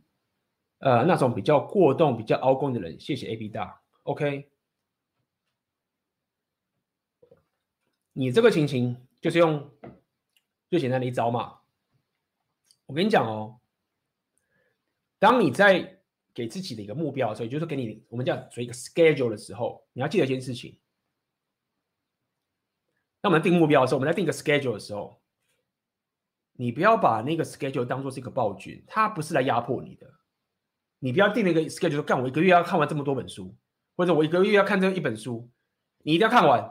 [0.78, 2.98] 呃那种比较过动、比较凹工的人。
[3.00, 4.48] 谢谢 AB 大，OK。
[8.12, 9.68] 你这个情形就是用。
[10.68, 11.60] 最简单的一招嘛，
[12.86, 13.60] 我跟你讲哦，
[15.16, 16.00] 当你在
[16.34, 20.76] 给自己的一个目标，所以就是给你我们叫做一个 schedule 的时候，你要记得一件事情。
[23.26, 25.20] 当我们定目标的时候，我们在定一个 schedule 的时候，
[26.52, 30.06] 你不要把那个 schedule 当做是一个暴君，它不是来压迫你的。
[31.00, 33.52] 你不要定了一个 schedule，说干我一个月要看完这么多本书，
[33.96, 35.50] 或者我一个月要看这一本书，
[36.04, 36.70] 你一定要看完，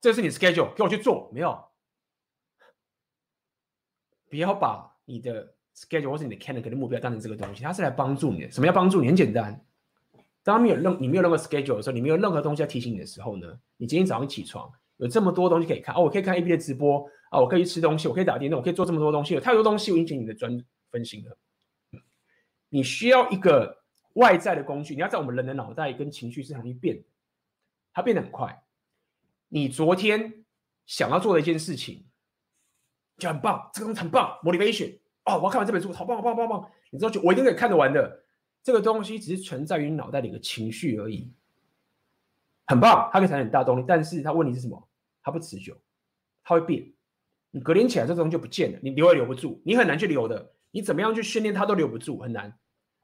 [0.00, 1.60] 这是你 schedule，给我去做，没有。
[4.30, 8.50] 不要把你的 schedule 或是你的 calendar 的目标当成这个东西，它是来帮助你的。
[8.52, 9.08] 什么叫帮助你？
[9.08, 9.66] 很简单，
[10.44, 14.72] 当没有任你没有任何 schedule 的时候，你没有任何东西要提醒你的时候呢，你今天早上起床
[15.02, 20.56] 有这么多东西可以看哦，我可以看 AB 的直播啊，我可以吃东西，我可以打电动，我可以做这么多东西，有太多东西我引起你的专
[20.92, 21.36] 分心了。
[22.68, 23.82] 你需要一个
[24.14, 27.02] 外在的工具，你要在我们人的脑袋跟情绪是很容易变，
[27.92, 28.62] 它变得很快。
[29.48, 30.44] 你昨天
[30.86, 32.06] 想要做的一件事情。
[33.18, 35.36] 就很棒，这个东西很棒，motivation 哦！
[35.36, 36.70] 我要看完这本书，好棒，好棒，好棒，棒！
[36.90, 38.24] 你知道，我一定可以看得完的。
[38.64, 41.30] 这个东西只是存在于脑袋里的情绪而已，
[42.66, 43.84] 很棒，它可以产生很大动力。
[43.86, 44.88] 但是它问题是什么？
[45.22, 45.80] 它不持久，
[46.42, 46.92] 它会变。
[47.50, 50.54] 你隔天起来这东西就不见了，你留也留不住，你很难去留的。
[50.70, 52.58] 你怎么样去训练它都留不住，很难，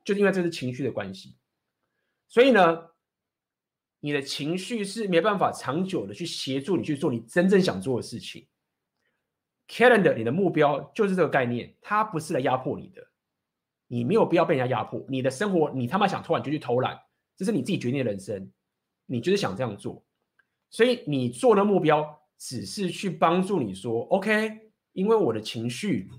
[0.05, 1.37] 就是因为这是情绪的关系。
[2.29, 2.91] 所以呢，
[4.01, 8.49] 你的情绪是没办法长久的去协助你去做你真正想做的事情。
[9.69, 13.07] Calendar，你的目标就是这个概念，它不是来压迫你的，
[13.87, 15.05] 你没有必要被人家压迫。
[15.11, 16.99] 你的生活，你他妈想偷懒就去偷懒，
[17.37, 18.51] 这是你自己决定的人生，
[19.05, 20.03] 你就是想这样做。
[20.71, 26.11] 所以你做的目标只是去帮助你说，OK，因为我的情绪。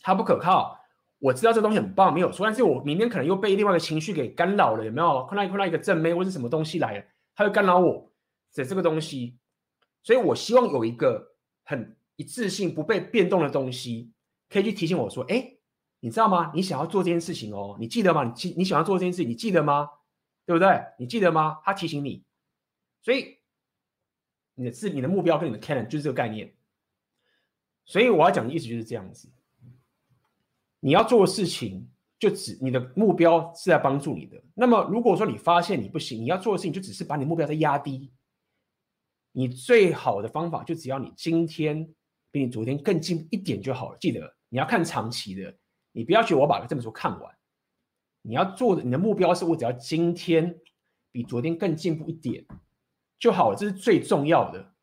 [0.00, 0.78] 它不可靠，
[1.18, 2.46] 我知道这东西很棒，没有错。
[2.46, 5.26] 但是我明天可能又被另外一个情绪给干扰了，有没有？
[5.26, 7.04] 看到看到一个正妹或是什么东西来了，
[7.34, 8.10] 它会干扰我
[8.54, 9.36] 的这个东西。
[10.04, 11.34] 所以我希望有一个
[11.64, 14.12] 很一致性、不被变动的东西，
[14.48, 15.58] 可以去提醒我说：“哎，
[15.98, 16.52] 你知道吗？
[16.54, 18.22] 你想要做这件事情哦，你记得吗？
[18.22, 19.88] 你记你想要做这件事情，你记得吗？
[20.46, 20.80] 对不对？
[21.00, 22.24] 你记得吗？”它提醒你，
[23.02, 23.37] 所以
[24.58, 26.52] 你的字、你的目标跟你的 canon 就是这个概念。
[27.84, 29.30] 所以我要讲的意思就是这样子。
[30.80, 34.42] 你要做的事情，就只你的目标是在帮助你的。
[34.54, 38.12] 那么，如果说你发现你不行，你要做的事情就只是把你目标再压低。
[39.30, 41.88] 你最好的方法就只要你今天
[42.32, 43.98] 比你昨天更进一点就好了。
[44.00, 45.56] 记得你要看长期的，
[45.92, 47.32] 你不要觉得我把这本书看完。
[48.22, 50.58] 你要做的，你的目标是我只要今天
[51.12, 52.44] 比昨天更进步一点
[53.18, 54.74] 就好，这是最重要的。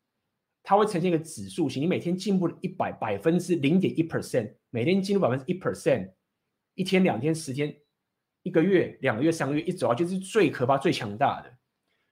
[0.62, 6.12] 它会呈现一个指数型，你每天进步了一百百分之零点一 percent，每天进步百分之一 percent，
[6.74, 7.74] 一天、两天、十天、
[8.42, 11.56] 一个月、两个月、三个月，一走啊，就是最可怕、最强大的。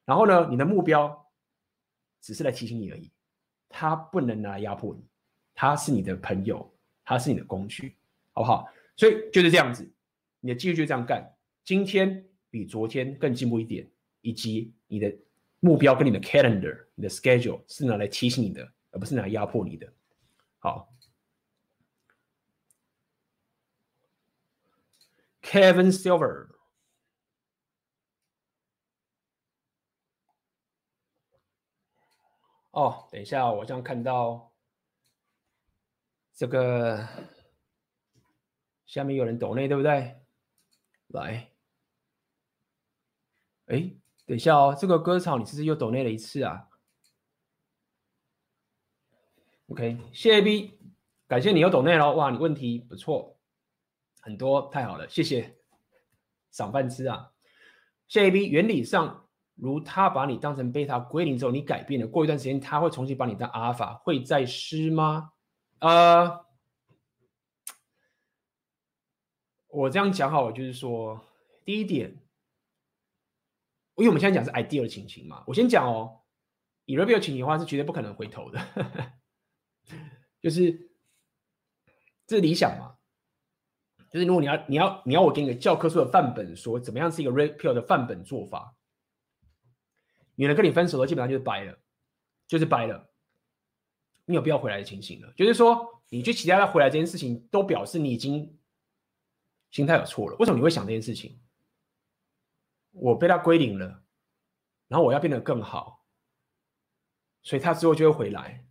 [0.05, 1.27] 然后呢，你的目标
[2.21, 3.11] 只是来提醒你而已，
[3.69, 5.05] 它不能拿来压迫你，
[5.53, 6.73] 它是你的朋友，
[7.05, 7.97] 它是你的工具，
[8.33, 8.69] 好不好？
[8.97, 9.93] 所以就是这样子，
[10.39, 11.29] 你的继续就这样干，
[11.65, 13.91] 今天比昨天更进步一点，
[14.21, 15.13] 以及你的。
[15.65, 19.91] 目标跟你的 calendar、你的 schedule 是拿来提醒你的，而不是拿来压迫你的。
[20.59, 20.95] 好
[25.41, 26.49] ，Kevin Silver。
[32.73, 34.53] 哦，等一下，我这样看到
[36.35, 37.09] 这个
[38.85, 40.15] 下面有人抖内，对不对？
[41.07, 41.51] 来，
[43.65, 44.04] 哎。
[44.27, 46.67] 等一下哦，这个割草你是不是又抖内了一次啊
[49.69, 50.79] ？OK，谢 A B，
[51.29, 52.15] 感谢你又抖内了。
[52.15, 53.39] 哇，你问题不错，
[54.23, 55.59] 很多，太好了，谢谢，
[56.51, 57.33] 赏饭吃啊。
[58.09, 65.33] 谢 A B，原理上，如他把你当成贝塔归零之后，你改变了，过一段时间他会重新把你当阿尔法，会再施吗？
[65.81, 66.47] 呃，
[69.69, 71.21] 我这样讲好了，就是说，
[71.63, 72.24] 第一点。
[73.97, 76.21] 因为我们现在讲是 ideal 的情形嘛，我先讲哦，
[76.85, 78.61] 以 real 情形的话是绝对不可能回头的，
[80.41, 80.91] 就是
[82.27, 82.97] 这是理想嘛，
[84.11, 88.77] 就是如果你要你要你要我给你个教科书的范本，说怎么样是一个 real 的范本做法，
[90.35, 91.79] 女人跟你分手了基本上就是掰了，
[92.49, 93.09] 就是掰了，
[94.25, 98.59] 你有必要回来的情形了，就是说你去期待他回来这件事情，都表示你已经
[99.71, 101.41] 心态有错了，为什么你会想这件事情？
[102.95, 104.05] 我被他归零了，
[104.89, 106.07] 然后我要变得更好，
[107.43, 108.67] 所以他之后就会回来。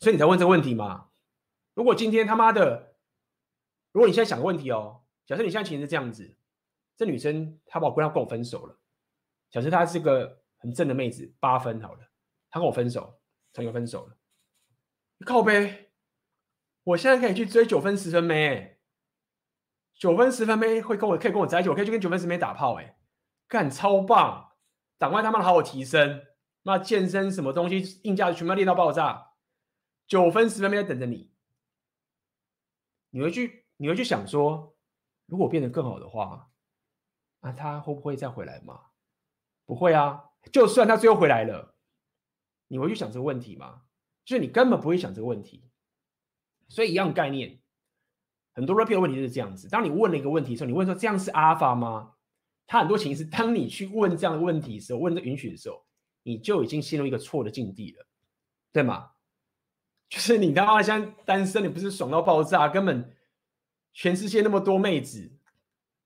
[0.00, 1.10] 所以你才问这个问题嘛？
[1.74, 2.96] 如果今天他妈的，
[3.92, 6.36] 如果你现在想个问题哦，假设你现在情形是这样子，
[6.96, 8.78] 这女生她把我跟她跟我分手了，
[9.50, 12.00] 假设她是个很正的妹子，八分好了，
[12.50, 13.20] 她跟我分手，
[13.52, 14.16] 成个分手了，
[15.26, 15.90] 靠呗，
[16.84, 18.78] 我现在可以去追九分十分妹，
[19.94, 22.96] 九分十分妹会跟我可以跟我在一起，我可以去跟九分十分妹打炮，哎。
[23.48, 24.52] 干超棒，
[24.98, 26.24] 长官他妈的好好提升，
[26.62, 29.32] 那健身什么东西硬价全部练到爆炸，
[30.06, 31.32] 九分十分没在等着你。
[33.10, 34.76] 你会去，你会去想说，
[35.26, 36.50] 如果变得更好的话，
[37.40, 38.80] 那他会不会再回来吗？
[39.66, 41.76] 不会啊，就算他最后回来了，
[42.68, 43.82] 你会去想这个问题吗？
[44.24, 45.70] 就是你根本不会想这个问题。
[46.68, 47.60] 所以一样概念，
[48.54, 49.68] 很多 repeat 的问题就是这样子。
[49.68, 52.13] 当你问了一个问题的时候，你问说这样是阿尔法吗？
[52.66, 55.84] 他很多情形是，当你去问这样的问题的时候，问这允许的时候，
[56.22, 58.06] 你就已经陷入一个错的境地了，
[58.72, 59.10] 对吗？
[60.08, 63.12] 就是你他妈现在单身，你不是爽到爆炸，根本
[63.92, 65.32] 全世界那么多妹子，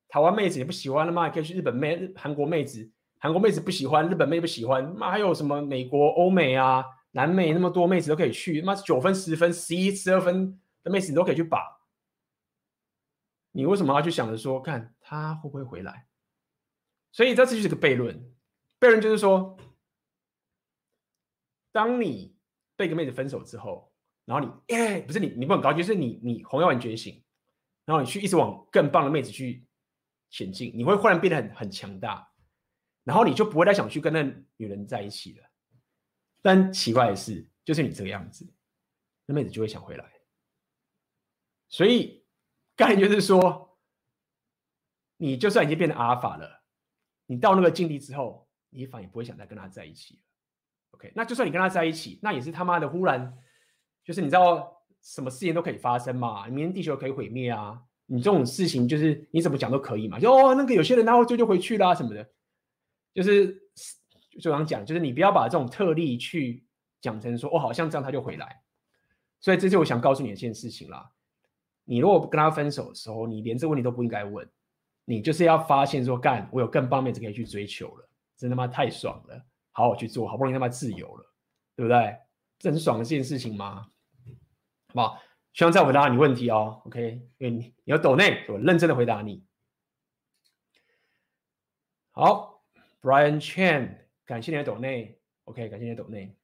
[0.08, 11.60] 台湾妹子也不喜欢了嘛，可以去日本妹、韩国妹子，韩国妹子不喜欢，日本妹不喜欢，妈还有什么美国、欧美啊、南美那么多妹子都可以去，妈九分、十分、十一、十二分的妹子你都可以去把，
[13.52, 16.06] 你为什么要去想着说，看他会不会回来？
[17.18, 18.16] 所以这次就是个悖论，
[18.78, 19.58] 悖论就是说，
[21.72, 22.36] 当你
[22.76, 23.92] 被一个妹子分手之后，
[24.24, 27.20] 然后你哎，不是你，你不很高，就是你你红药丸觉醒，
[27.84, 29.66] 然后你去一直往更棒的妹子去
[30.30, 32.30] 前进，你会忽然变得很很强大，
[33.02, 34.22] 然后你就不会再想去跟那
[34.56, 35.44] 女人在一起了。
[36.40, 38.48] 但奇怪的是，就是你这个样子，
[39.26, 40.08] 那妹子就会想回来。
[41.68, 42.24] 所以
[42.76, 43.76] 概念就是说，
[45.16, 46.57] 你就算已经变成阿尔法了，
[47.28, 50.20] 你到那个境地之后，你反而也不会想再跟他在一起了。
[50.92, 53.32] OK，那就算你跟他在一起，那也是他妈的忽然。
[54.02, 56.46] 就是你知道什么事情都可以发生嘛？
[56.48, 57.78] 明天地球可以毁灭啊！
[58.06, 60.18] 你这种事情就是你怎么讲都可以嘛。
[60.18, 62.26] 就哦，那个有些人他会就就回去啦什么的，
[63.12, 63.54] 就是
[64.40, 66.64] 就想讲，就是你不要把这种特例去
[67.02, 68.62] 讲成说哦，好像这样他就回来。
[69.40, 71.12] 所以这就我想告诉你一件事情啦。
[71.84, 74.48] 你如果跟他分手的时候，你连这问题都不应该问，
[75.08, 78.06] 你就是要发现说，干，我有更棒妹子可以去追求了，
[78.36, 81.34] 真他妈太爽了，好好去做，好不容易他妈自由了，
[81.74, 82.14] 对不对？
[82.58, 83.88] 这很爽的一件事情吗？
[84.92, 85.18] 好，
[85.54, 86.82] 希望再回答你问题哦。
[86.84, 89.42] OK，因为你你要抖内，我认真的回答你。
[92.10, 92.62] 好
[93.00, 95.18] ，Brian Chan，感谢你的抖内。
[95.44, 96.36] OK，感谢你的抖内。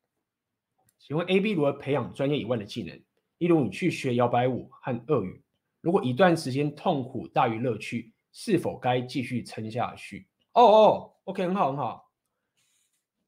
[0.98, 2.98] 请问 AB 如何培养专业以外的技能？
[3.36, 5.42] 例如你去学摇摆舞和俄语，
[5.82, 10.28] 如果一段时间痛苦大于乐趣，是否该继续撑下去？
[10.52, 12.12] 哦哦，OK，很好很好。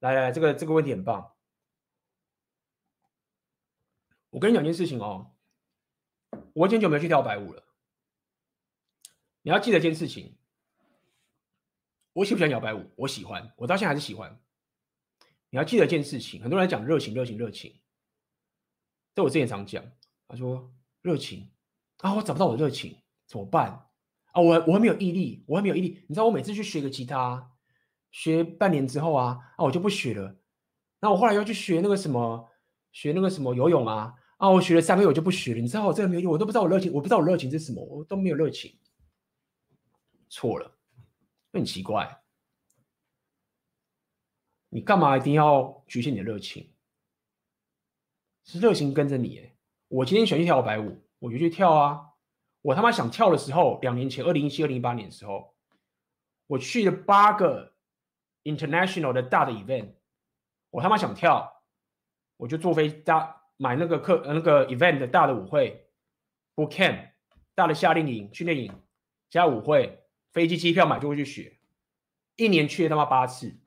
[0.01, 1.33] 来来，这个这个问题很棒。
[4.31, 5.35] 我跟你讲件事情哦，
[6.53, 7.62] 我已经久没去跳白舞了。
[9.43, 10.37] 你要记得一件事情，
[12.12, 12.91] 我喜不喜欢摇摆舞？
[12.97, 14.39] 我喜欢，我到现在还是喜欢。
[15.51, 17.81] 你要记得一件事情，很多人讲热情，热情，热情。
[19.15, 19.89] 这我之前常讲，
[20.27, 21.51] 他说热情
[21.99, 23.86] 啊，我找不到我的热情怎么办？
[24.37, 26.05] 啊，我我还没有毅力，我还没有毅力。
[26.09, 27.53] 你知道我每次去学个吉他，
[28.11, 30.37] 学半年之后啊，啊，我就不学了。
[31.01, 32.51] 那我后来要去学那个什么，
[32.93, 34.15] 学那个什么游泳啊。
[34.37, 34.51] 啊！
[34.51, 35.61] 我学了三个月，我就不学了。
[35.63, 38.79] 你知道我这个没有，我都不知道我热情，我不知道我热情是什么，我都没有热情。
[40.29, 40.77] 错了，
[41.55, 42.21] 很奇怪。
[44.69, 46.71] 你干嘛一定要局限你的热情？
[48.45, 49.57] 是热情跟着你诶。
[49.89, 52.11] 我今天选去跳摆舞，我就去跳啊。
[52.67, 55.55] 我他妈想跳的时候，两年前，二零一七、二零一八年的时候，
[56.49, 57.77] 我去了八个
[58.43, 59.95] international 的大的 event，
[60.71, 61.63] 我他妈想跳，
[62.37, 63.35] 我就坐飞大。
[63.59, 65.89] 买那个课，那个 event 的大的舞会
[66.55, 67.13] ，boot camp
[67.55, 68.71] 大的夏令营、训练营
[69.31, 71.59] 加舞会，飞机机票买就会去学，
[72.37, 73.59] 一年去他妈八次，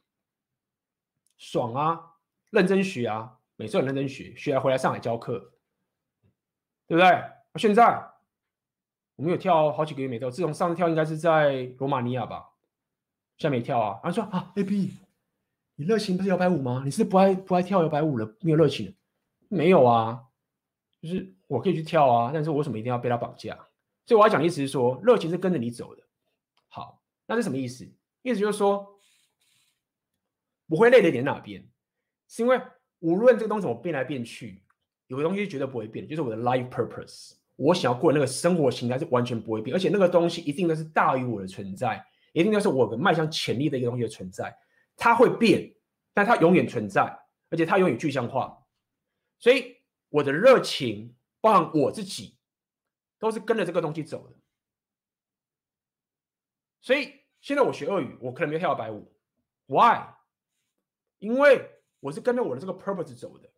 [1.40, 2.18] 爽啊！
[2.52, 5.54] 认真学啊，每次很认真学，学完回来上海教课，
[6.86, 7.24] 对不对？
[7.56, 8.12] 现在
[9.20, 12.52] 我们有跳好几个月没跳，自从上次跳应该是在罗马尼亚吧，
[13.38, 14.00] 现在没跳啊。
[14.02, 14.94] 然后说啊，AB，
[15.76, 16.84] 你热情不是摇摆舞吗？
[16.86, 18.96] 你是不爱不爱跳摇摆舞了，没有热情。
[19.50, 20.24] 没有啊，
[21.02, 23.56] 就是我可以去跳啊，但是我为什么一定要被他绑架？
[24.06, 26.04] 所以我要讲的意思是说，热情是跟着你走的。
[26.70, 27.84] 好，那是什么意思？
[28.22, 28.88] 意思就是说，
[30.68, 31.68] 我会累的点哪边？
[32.30, 32.58] 是因为
[33.00, 34.64] 无论这个东西怎么变来变去，
[35.08, 37.34] 有个东西绝对不会变，就是我的 life purpose。
[37.60, 44.58] 我想要过的那个生活形态是完全不会变，而且那个东西一定都是大于我的存在，一定都是我的迈向潜力的一个东西的存在。
[44.96, 45.76] 它会变，
[46.14, 47.04] 但它永远存在，
[47.50, 48.66] 而且它永远具象化。
[49.40, 49.76] 所以
[50.08, 52.38] 我的热情，包含我自己，
[53.18, 54.36] 都是跟着这个东西走的。
[56.80, 59.14] 所以现在我学俄语，我可能没有跳摇摆舞
[59.66, 60.00] ，Why？
[61.18, 61.70] 因为
[62.00, 63.50] 我是跟着我的这个 purpose 走的。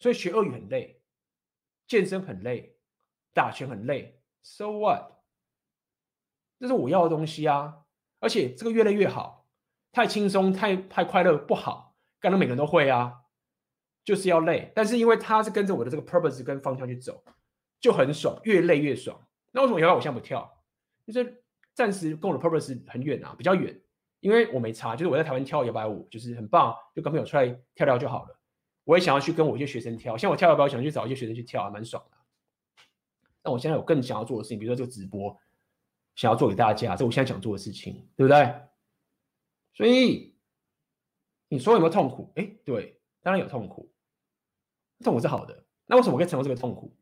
[0.00, 1.00] 所以学俄语很累，
[1.86, 2.76] 健身很累，
[3.38, 5.12] 打拳很累，So what？
[6.58, 7.82] 这是我要的东西啊！
[8.18, 9.46] 而且这个越来越好，
[9.92, 13.20] 太轻松、太太快乐不好，干到每个人都会啊。
[14.04, 17.22] 就是要累，但是因为他是跟着我的这个 purpose 跟方向去走，
[17.78, 19.20] 就很爽，越累越爽。
[19.52, 20.50] 那为什么摇摆我现在不跳？
[21.06, 21.44] 就是
[21.74, 23.80] 暂时跟我的 purpose 很远啊，比较远。
[24.20, 27.46] 因为我没差，就是我在台湾跳摇摆舞，就是很棒，就跟朋友出来
[27.76, 28.36] 跳跳就好了。
[28.82, 32.17] 我也想要去跟我一些学生跳，像我跳摇摆，我想去找一些学生去跳，还蛮爽的。
[33.42, 35.36] 但我现在有更想要做的事情，比如说这个直播，
[36.14, 38.60] 想要做给大家，这我现在想做的事情，对不对？
[39.74, 40.36] 所以
[41.48, 42.32] 你说有没有痛苦？
[42.36, 43.92] 哎，对，当然有痛苦。
[45.04, 46.96] 痛苦是好的，那为什么我可以承受这个痛苦？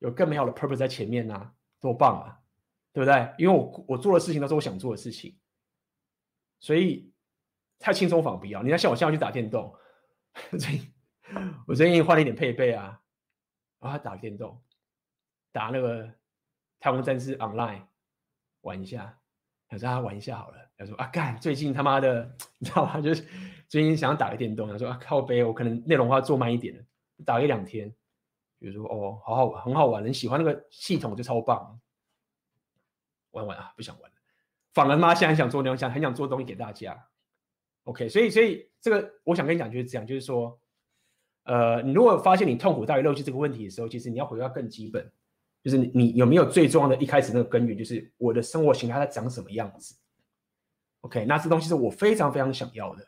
[0.00, 2.40] 有更美好的 purpose 在前面呢、多棒啊，
[2.92, 3.34] 对不对？
[3.38, 5.38] 因为我我做的事情都是我想做的事情，
[6.58, 7.10] 所以
[7.78, 8.62] 太轻松反而不要。
[8.62, 9.74] 你要，像我现在去打电动，
[10.58, 10.94] 最近
[11.66, 13.00] 我最近换了一点配备啊，
[13.78, 14.62] 啊，打电动，
[15.52, 16.06] 打那个
[16.78, 17.78] 《太空战士 Online》
[18.62, 19.18] 玩一下，
[19.68, 20.56] 他说啊玩一下好了。
[20.76, 23.00] 他说啊干，最近他妈的， 你知道吗？
[23.00, 23.24] 就是。
[23.70, 26.82] 最近想要打个电动，他说啊靠背，我可能内容化做慢一点了，
[27.24, 27.88] 打一两天，
[28.58, 31.80] 比如说哦，好好玩，很好玩，很喜欢那个系统就超棒，
[33.30, 34.16] 玩玩啊，不想玩了，
[34.74, 37.06] 反而妈现在想做那种，想很想做东西给大家。
[37.84, 40.60] OK，所以所以这个我想跟你讲就是这样，就是说，
[41.44, 45.12] 呃，你如果发现你痛苦大于乐趣这个问题的时候，其实你要回到更基本，
[45.62, 49.94] 就是你，有没有最重要的一开始那个根源，就是我的生活形态它长什么样子。
[51.02, 53.06] OK，那这东西是我非常非常想要的。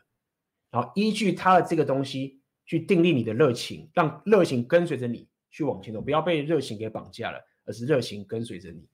[0.69, 8.87] 然后依据他的这个东西去定立你的热情，让热情跟随着你去往前走，不要被热情给绑架了，而是热情跟随着你。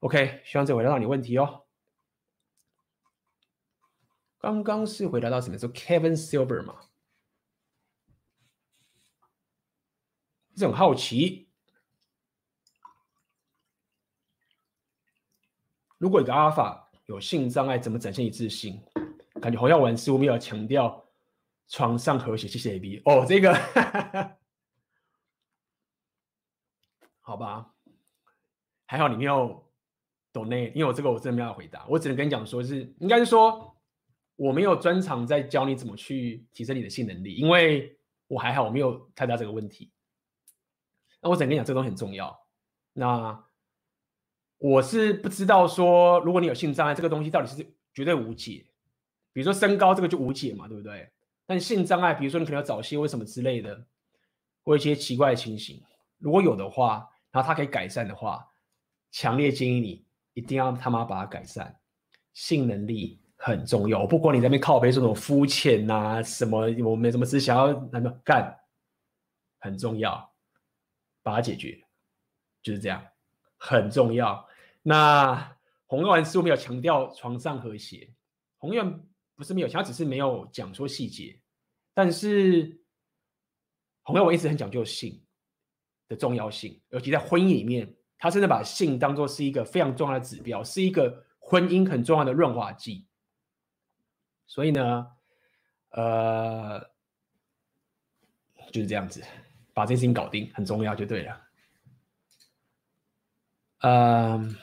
[0.00, 1.64] OK，希望这回答到你问题哦。
[4.38, 6.80] 刚刚是回答到什么说？Kevin Silver 嘛，
[10.56, 11.51] 这很好奇。
[16.02, 18.82] 如果一个阿尔法有性障碍，怎么展现一致性？
[19.40, 21.00] 感觉洪耀文似乎没有强调
[21.68, 23.54] 床上和谐，谢谢 A B 哦，这个
[27.22, 27.72] 好吧，
[28.84, 29.64] 还好你没有
[30.32, 33.72] 懂内，因为我这个我真的没有回答，我只能跟你讲说是，应该是说
[34.34, 37.96] 我没有专长在教你怎么去提升你的性能力，因为
[38.26, 39.92] 我还好，我没有太大这个问题。
[41.20, 42.36] 那我只能跟你讲，这个东西很重要。
[42.92, 43.44] 那
[44.62, 48.64] 我是不知道说，如果你有性障碍，这个东西到底是绝对无解。
[49.32, 51.10] 比如说身高这个就无解嘛，对不对？
[51.46, 53.84] 但性障碍，比如说你可能要早泄或什么之类的，
[54.62, 55.82] 或一些奇怪的情形，
[56.18, 58.46] 如果有的话，然后它可以改善的话，
[59.10, 61.76] 强烈建议你一定要他妈把它改善。
[62.32, 68.56] 性能力很重要，不管你在那边靠北说那种肤浅呐，什么我没什么事想要那么干，
[69.58, 70.32] 很重要，
[71.20, 71.82] 把它解决，
[72.62, 73.04] 就是这样，
[73.58, 74.46] 很重要。
[74.82, 75.56] 那
[75.86, 78.12] 洪耀文师没有强调床上和谐，
[78.58, 79.08] 洪耀文。
[79.34, 81.40] 不是没有，他只是没有讲说细节。
[81.94, 82.80] 但是
[84.02, 85.20] 洪耀文一直很讲究性
[86.06, 93.08] 的重要性，尤其在婚姻里面，他真的把性当做是一个非常重要的指标，是一个婚姻很重要的润滑剂。
[94.46, 95.10] 所以呢，
[95.88, 96.78] 呃，
[98.70, 99.24] 就是这样子，
[99.72, 101.40] 把这件事情搞定很重要，就对了。
[103.78, 104.56] 嗯，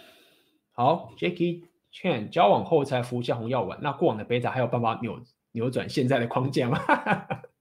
[0.79, 1.65] 好，Jackie。
[1.91, 5.19] Chan 交往后才服下红药丸，那过往的贝塔还有办法扭
[5.51, 6.79] 扭转现在的框架吗？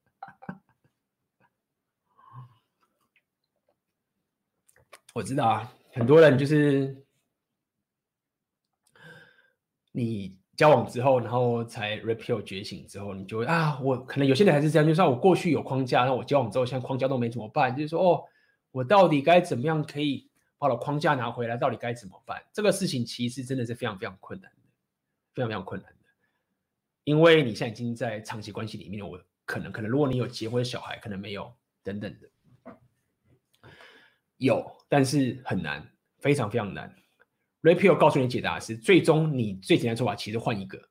[5.15, 7.05] 我知道啊，很多人就是
[9.90, 18.23] 你交往之后，然后才 repeal 觉醒之后，你就会啊，我可能有些人还是这样，就算我过去有框架，那我交往之后现在框架都没怎么办，就是说哦，
[18.70, 20.27] 我到底该怎么样可以？
[20.59, 22.43] 把了框架拿回来，到底该怎么办？
[22.52, 24.62] 这个事情其实真的是非常非常困难的，
[25.32, 25.98] 非常非常困难的。
[27.05, 31.55] 因为你现在已经在长期关系里面，我可能可能，如果你有结婚小孩，可能没有
[31.85, 32.28] 等等的，
[34.36, 36.93] 有，但是很难，非常非常难。
[37.62, 40.89] Rapio 告诉你解答是，最终你最简单的做法其实换一个，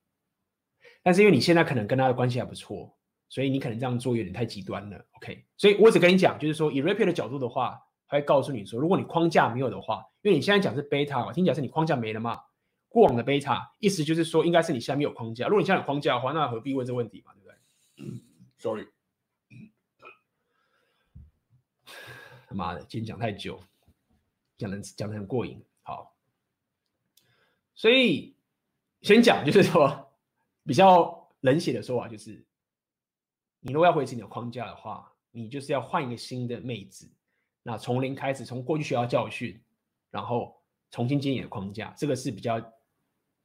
[1.03, 5.05] 但是因为你现在可能跟他的关系还不错，所以你可能这样做有点太极端了。
[5.17, 7.83] OK，所以我只跟你讲，就是说以 Rapio 的角度的话。
[8.07, 12.41] 他会告诉你说，如果你框架没有的话，因为你现在讲是贝塔嘛，听起来是你框架没了嘛。
[12.89, 15.45] 过往的贝塔意思就是说，应该是你现在没有框架。
[15.47, 17.55] 如果你现在有框架的话，那何必问这问题嘛，对不对？
[17.97, 18.21] 嗯
[18.57, 18.87] ，sorry，
[22.47, 23.59] 他 妈的，今天讲太久，
[24.57, 25.61] 讲的讲的很过瘾。
[25.83, 26.15] 好，
[27.75, 28.35] 所以
[29.01, 30.11] 先讲就是说，
[30.63, 32.43] 比较冷血的说法就是，
[33.59, 37.11] 你如果要维持你的框架的话，你就是要换一个新的妹子。
[37.67, 39.61] 那从零开始，从过去学到教训，
[40.09, 40.55] 然后
[40.89, 42.55] 重新建立的框架，这个是比较，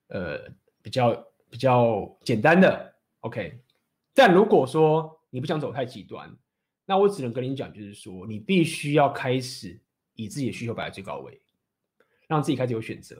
[0.06, 0.48] 呃，
[0.80, 3.60] 比较比较简单的，OK。
[4.14, 6.32] 但如果说你不想走太极端，
[6.86, 9.76] 那我只能跟你讲，就是说你必须要开始
[10.14, 11.42] 以自己的需求摆在最高位，
[12.28, 13.16] 让自己开始有选择。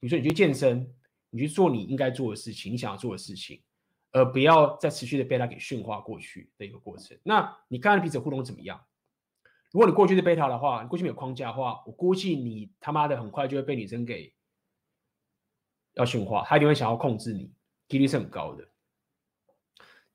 [0.00, 0.92] 比如说你去健身，
[1.30, 3.62] 你去做你应该做的事情，你想要做的事情，
[4.10, 7.16] 而不要再持续的被他给驯化过去的一个过程。
[7.22, 8.84] 那你看彼此互动怎么样？
[9.72, 14.32] 如果你过去是贝塔的话，你过去没有框架的话，我估计你他妈的很快就会被女生给
[15.94, 17.50] 要驯化，她一定会想要控制你，
[17.88, 18.68] 几率是很高的。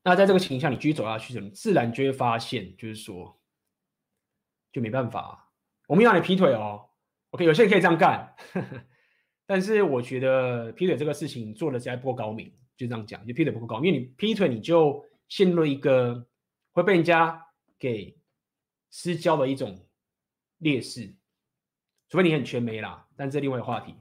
[0.04, 3.40] 那在这个情况下，你继续走下去，你自然就会发现，就是说，
[4.70, 5.50] 就没办法。
[5.88, 6.88] 我没让你劈腿哦
[7.30, 8.32] ，OK，有些人可以这样干，
[9.44, 16.26] 但是我觉得劈腿这个事情做的实在不够高明，就这样讲，就劈腿不够高明，因为你劈腿你就陷入一个
[16.72, 17.44] 会被人家
[17.76, 18.16] 给。
[18.90, 19.86] 私交的一种
[20.58, 21.14] 劣势，
[22.08, 23.94] 除非你很全没啦，但这另外一个话题。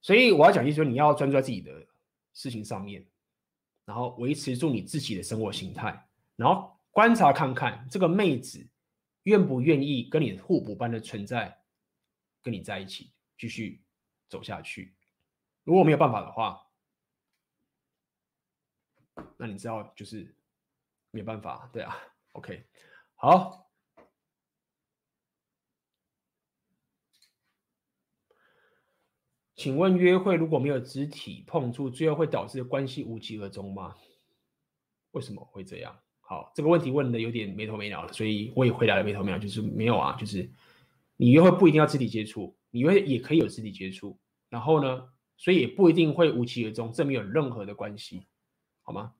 [0.00, 1.86] 所以我要讲，就是说你要专注在自己的
[2.32, 3.06] 事情上面，
[3.84, 8.68] 然后维持住你自己的生活形态，然后观察看看这个妹子
[9.22, 11.62] 愿不愿意跟你互补般的存在，
[12.42, 13.84] 跟你在一起继续
[14.28, 14.94] 走下去。
[15.64, 16.66] 如果没有办法的话，
[19.36, 20.34] 那你知道就是
[21.12, 21.96] 没办法，对啊
[22.32, 22.66] ，OK，
[23.22, 23.70] 好。
[29.54, 33.94] 请问约会如果没有肢体碰触，最后会导致关系无疾而终吗？
[35.12, 35.96] 为什么会这样？
[36.18, 40.50] 好，这个问题问的有点没头没脑了，所以我也回答了没头没脑，就是没有啊，就是
[41.16, 44.18] 你约会不一定要肢体接触，你约会也可以有肢体接触，
[44.48, 48.26] 然后呢，所以也不一定会无疾而终，这没有任何的关系，
[48.82, 49.14] 好吗？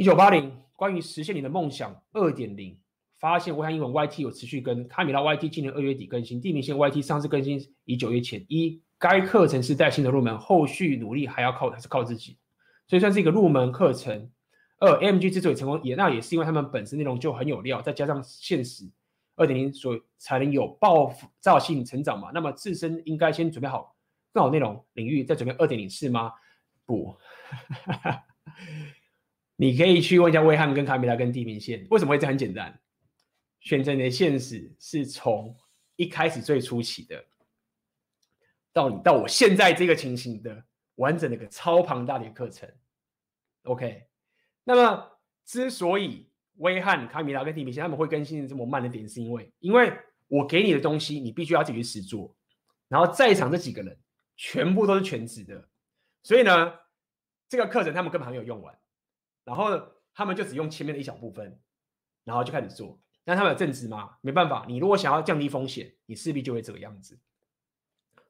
[0.00, 2.74] 一九八零，关于实现你的梦想二点零。
[3.18, 8.42] 发现威翰英文 YT 有持续更，卡米拉 YT 今年二月底更新，地平线 YT 上次更新已九月前。
[8.48, 12.38] 一，该课程是带新的入门，后续努力还要靠还是靠自己，
[12.86, 14.30] 所以算是一个入门课程。
[14.78, 18.90] 二 MG 之所以成功，也那也是因为他们本身内容就很有料，再加上现实
[19.36, 21.12] 二点零，所以才能有爆
[21.42, 22.30] 炸性成长嘛。
[22.32, 23.94] 那么自身应该先准备好
[24.32, 26.32] 更好内容领域，再准备二点零是吗？
[26.86, 27.14] 不，
[29.60, 32.30] 你可以去问一下威翰跟卡米拉跟地平线，为什么会这样？
[32.32, 32.80] 很简单。
[33.60, 35.54] 选择你的现实是从
[35.96, 37.22] 一开始最初期的，
[38.72, 40.64] 到你到我现在这个情形的
[40.94, 42.66] 完整的一个超庞大的课程
[43.64, 44.06] ，OK。
[44.64, 45.06] 那么
[45.44, 49.92] 之所以威翰、卡米拉跟地平线他们会更新的这么慢的点，是因为因为
[50.28, 52.34] 我给你的东西你必须要自己去实做，
[52.88, 53.94] 然后在场这几个人
[54.38, 55.68] 全部都是全职的，
[56.22, 56.72] 所以呢，
[57.46, 58.74] 这个课程他们根本还没有用完，
[59.44, 59.82] 然后呢，
[60.14, 61.58] 他们就只用前面的一小部分，
[62.24, 63.00] 然后就开始做。
[63.24, 64.16] 但他们有正职吗？
[64.22, 67.18] 没办法，你如果想要降低风险，你势必就会这个样子。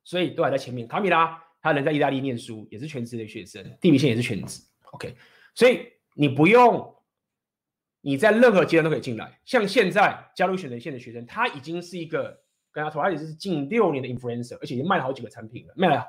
[0.05, 0.87] 所以都还在前面。
[0.89, 3.63] 卡米拉他人在意大利念书，也是全职的学生。
[3.81, 4.63] 地平线也是全职。
[4.93, 5.15] OK，
[5.55, 6.95] 所以你不用
[8.01, 9.41] 你在任何阶段都可以进来。
[9.45, 12.43] 像现在加入选择线的学生，他已经是一个
[12.73, 16.05] 跟他同，而且是近六年的 influencer，而且已经卖了好几个产品了，卖了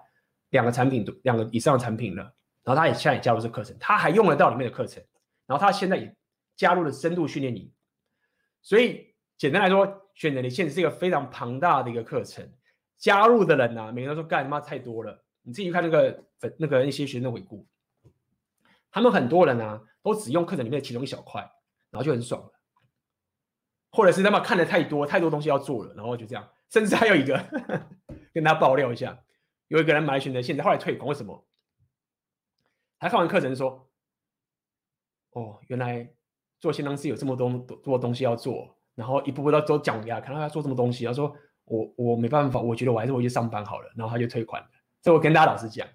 [0.50, 2.34] 两个产品，两个以上的产品了。
[2.64, 5.04] 然后他也现在也加入这课程，他还用得到里面的课程。
[5.48, 6.16] 然后他现在也
[6.56, 7.72] 加入了深度训练营。
[8.62, 12.48] 所以简单来说，选择你现在是一个非常庞大的一个课程，
[12.98, 15.24] 加入的人啊，每个人都说干他妈太多了。
[15.42, 17.66] 你自己去看那个粉那个一些学生的回顾，
[18.92, 21.42] 他们很多人啊，都只用课程里面的其中一小块，
[21.90, 22.52] 然后就很爽了。
[23.92, 26.48] 或者是他们看的太多，太多东西要做了，然后就这样。
[26.70, 27.90] 甚至还有一个呵呵
[28.32, 29.20] 跟大家爆料一下，
[29.68, 31.46] 有一个人买选择，现在后来退款，为什么？
[33.02, 33.92] 他看完课程说
[35.36, 36.10] ：“哦，原来。”
[36.62, 44.70] 做线上是有这么多多东西要做，然后一步步都都讲给他，看到他做这么东西，他说我我没办法，我觉得我还是回去上班好了，然后他就退款了。
[45.02, 45.88] 这我跟大家老实讲，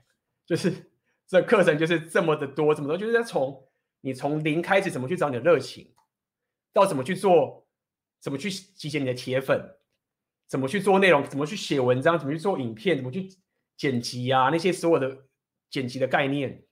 [0.44, 0.90] 就是
[1.28, 3.64] 这课程就是这么的多，怎么多，就是从
[4.00, 5.94] 你从零开始怎么去找你的热情，
[6.72, 7.68] 到怎么去做，
[8.18, 9.78] 怎么去集结你的铁粉，
[10.48, 13.28] 怎么去做内容，怎么去写文章，怎么去做影片，怎么去
[13.76, 15.26] 剪辑啊，那些所有的
[15.70, 16.65] 剪辑的概念，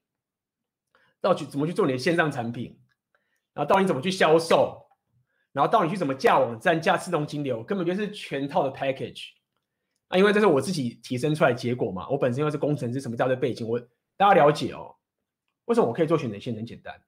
[1.25, 2.79] 到去怎么去做你的线上产品。
[3.55, 4.85] 然后到你怎么去销售，
[5.53, 9.29] 然后到你去怎么架网站、架自动金流，根本就是全套的 package。
[10.09, 12.09] 啊，因为这是我自己提升出来的结果嘛。
[12.09, 13.65] 我本身又是工程师，什么叫做背景？
[13.65, 13.79] 我
[14.17, 14.97] 大家了解哦。
[15.67, 17.01] 为什么我可以做选择线很简单？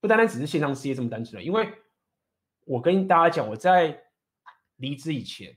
[0.00, 1.44] 不单单只是线上事业这么单纯。
[1.44, 1.72] 因为
[2.64, 4.02] 我跟大家讲，我在
[4.78, 5.56] 离职以前，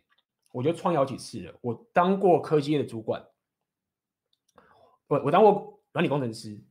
[0.52, 1.54] 我就创业好几次了。
[1.62, 3.26] 我当过科技业的主管，
[5.08, 6.62] 我我当过软体工程师。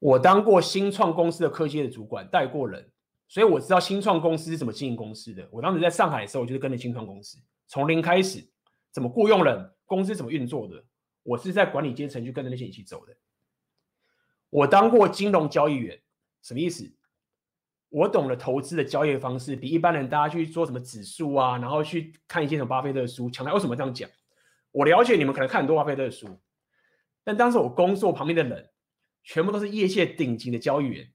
[0.00, 2.90] 我当过新创公司的科技的主管，带过人，
[3.28, 5.46] 所以我知道新创公司是怎么经营公司的。
[5.52, 7.36] 我当时在上海的时候，我就是跟着新创公司，
[7.68, 8.42] 从零开始，
[8.90, 10.82] 怎么雇佣人，公司怎么运作的，
[11.22, 13.14] 我是在管理阶层去跟着那些一起走的。
[14.48, 16.00] 我当过金融交易员，
[16.40, 16.90] 什么意思？
[17.90, 24.08] 我懂了投资的交易方式，比一般人大家去做什么指数啊，然后去看一些什么巴菲特的书，强调为什么这样讲？
[24.72, 26.40] 我了解你们可能看很多巴菲特的书，
[27.22, 28.69] 但当时我工作旁边的人。
[29.32, 31.08] 全部都是业界顶级的交易员，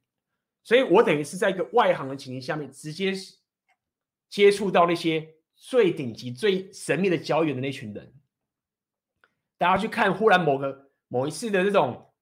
[0.64, 3.12] 所以我等于是在一个外行的情形下面，直接
[4.30, 8.14] 接触到那些最顶级、最神秘的交易员的那群人。
[9.58, 12.14] 大家去看，忽然某个某一次的这种，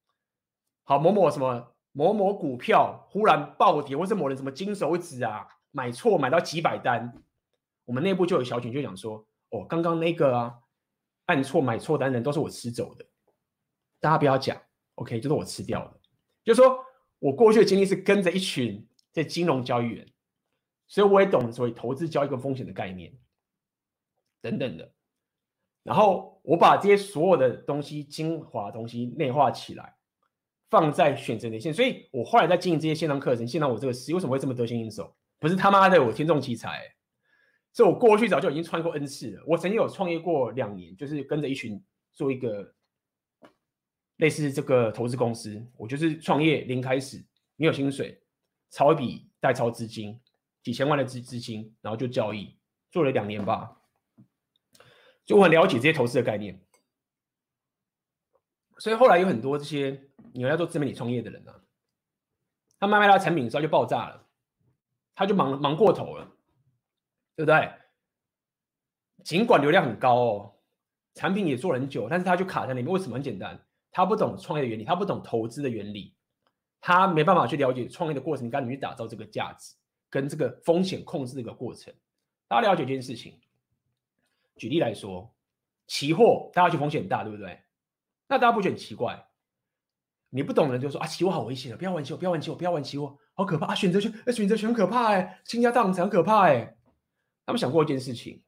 [0.82, 7.24] 好某某什么某某股票忽然暴跌，或是某人什么金手指啊买错买到几百单，
[7.86, 10.56] 我们内部就有小群就讲说，哦，刚刚那个啊
[11.28, 13.06] 按错买错单的人都是我吃走的，
[14.00, 14.60] 大家不要讲。
[14.96, 16.00] OK，就是我吃掉的，
[16.44, 16.78] 就是说
[17.20, 20.08] 我过去的经历是跟着一群这金融交易员，
[20.88, 23.14] 所以我也懂所谓投资交易跟风险的概念
[24.42, 24.94] 等等的。
[25.84, 29.96] 然后我把这些所有的东西精华东西内化起来，
[30.70, 35.16] 放在选择年限，所以我后来在经营这些线上课程，见到我这个事为什么会这么得心应手？
[35.40, 36.96] 不是他妈的我天纵奇才、欸，
[37.74, 39.44] 所以我过去早就已经穿过 N 次了。
[39.46, 41.84] 我曾经有创业过两年，就是跟着一群
[42.14, 42.74] 做一个
[44.24, 47.22] 类似这个投资公司，我就是创业零开始，
[47.58, 48.24] 没有薪水，
[48.70, 50.18] 抄一笔代抄资金，
[50.64, 52.58] 几千万的资资金，然后就交易，
[52.90, 53.82] 做了两年吧，
[55.26, 56.58] 就我很了解这些投资的概念。
[58.78, 61.60] 所以后来有很多这些你要做自媒体创业的人、啊，
[62.80, 64.26] 他卖卖他的产品之后就爆炸了，
[65.14, 66.26] 他就忙忙过头了，
[67.36, 67.74] 对不对？
[69.26, 70.56] 尽管流量很高哦，
[71.14, 72.88] 产品也做了很久，但是他就卡在那边。
[72.88, 73.16] 为什么？
[73.16, 73.62] 很简单，
[73.94, 76.14] 他不懂创业的原理，他不懂投资的原理，
[76.82, 79.76] 他没办法去了解创业的过程，该怎么去打造这个价值
[80.10, 81.94] 跟这个风险控制这个过程。
[82.48, 83.40] 大家了解这件事情。
[84.58, 85.34] 举例来说，
[85.88, 87.60] 期货大家去风险很大，对不对？
[88.28, 89.28] 那大家不觉得很奇怪？
[90.30, 93.76] 你不懂的人就说啊，期货好危险啊，不要玩期货，不要玩期货，不要玩期货，好可怕啊！
[93.76, 96.76] 选择权，哎，选择权很可怕哎，倾家荡产很可怕哎。
[97.46, 98.44] 他们想过一件事情：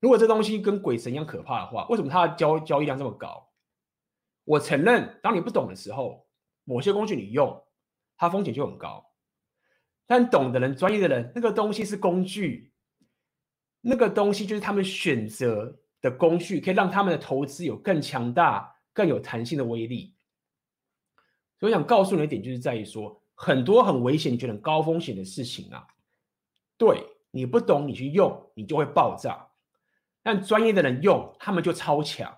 [0.00, 3.49] 如果这东西跟鬼神一样可怕的话，为什么它的交交易量这么高？
[4.50, 6.26] 我承认，当你不懂的时候，
[6.64, 7.62] 某些工具你用，
[8.16, 9.04] 它风险就很高。
[10.06, 12.72] 但懂的人、专业的人，那个东西是工具，
[13.80, 18.76] 那个东西就是他们选择的工具，可以让他们的投资有更强大。
[18.92, 20.16] 更有弹性的威力，
[21.60, 25.86] 所以我想告诉你的点，就是在于说，很多很危险、你觉得很高风险的事情啊，
[26.76, 29.48] 对你不懂，你去用，你就会爆炸。
[30.24, 32.36] 但专业的人用，他们就超强。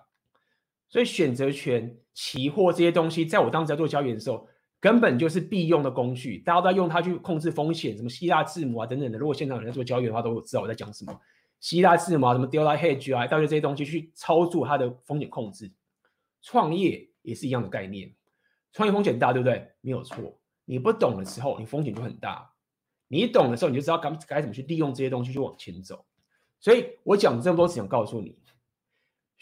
[0.93, 4.47] 所以选择权、期货这些东西，在我当时在做交易的时候，
[4.79, 9.17] 根本就是必用的工具，大家都在用它去控制风险，什么希腊字母啊等等的。
[9.17, 11.19] 如果现场有人在做交易的话，都知道我在讲什么。
[11.59, 15.71] 希腊字母啊，什么 Delta Hedge 啊，到这些东西去操作它的风险控制。
[16.43, 18.13] 创业也是一样的概念，
[18.71, 19.67] 创业风险大，对不对？
[19.81, 20.37] 没有错。
[20.63, 22.53] 你不懂的时候，你风险就很大；
[23.07, 26.05] 你懂的时候，你就知道该该怎么去利用这些东西去往前走。
[26.59, 28.37] 所以我讲这么多，只想告诉你，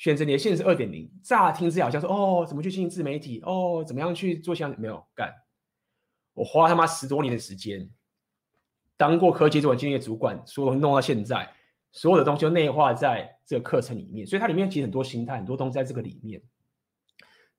[0.01, 1.07] 选择年限是二点零。
[1.21, 3.39] 乍听之下好像说，哦，怎么去经营自媒体？
[3.45, 5.31] 哦，怎么样去做像没有干？
[6.33, 7.87] 我花他妈十多年的时间，
[8.97, 11.53] 当过科技主管、经验主管，所有东西弄到现在，
[11.91, 14.25] 所有的东西都内化在这个课程里面。
[14.25, 16.41] 所以它里面其实很多心态，很多东西在这个里面。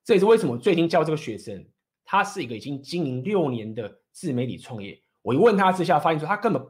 [0.03, 1.65] 这也是为什么最近教这个学生，
[2.05, 5.01] 他是一个已经经营六年的自媒体创业。
[5.23, 6.61] 我一问他之下，发现说他根本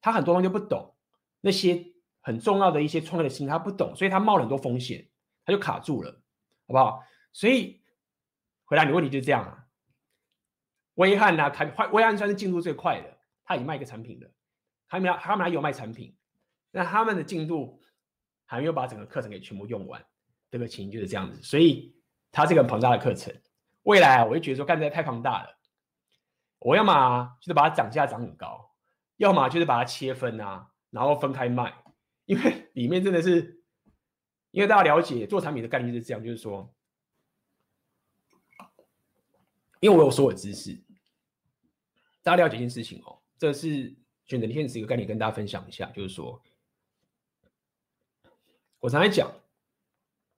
[0.00, 0.92] 他很多东西不懂，
[1.40, 1.93] 那些
[2.24, 5.08] 很重要的一些创业的心他不懂，所以他冒了很多风险，
[5.44, 6.10] 他就卡住了，
[6.66, 7.04] 好不好？
[7.32, 7.80] 所以
[8.64, 9.66] 回答你问题就是这样啊。
[10.94, 14.28] 威汉呐，开威汉算是进度最快的，他已经卖一个产品了，
[14.88, 16.16] 他们他们还有卖产品，
[16.72, 17.80] 那他们的进度
[18.44, 20.04] 还没有把整个课程给全部用完，
[20.50, 21.92] 这个情形就是这样子，所以。
[22.36, 23.32] 它这个很庞大的课程，
[23.84, 25.56] 未来，我就觉得说干这太庞大了。
[26.58, 28.74] 我要么就是把它涨价涨很高，
[29.18, 31.72] 要么就是把它切分啊，然后分开卖。
[32.26, 33.62] 因为里面真的是，
[34.50, 36.74] 因为大家了解做产品的概念就是这样，就是说，
[39.80, 40.82] 因为我有所有知识，
[42.22, 43.94] 大家了解一件事情哦，这是
[44.24, 46.42] 选择的现实一个概念，跟大家分享一下，就是说，
[48.80, 49.30] 我常常讲，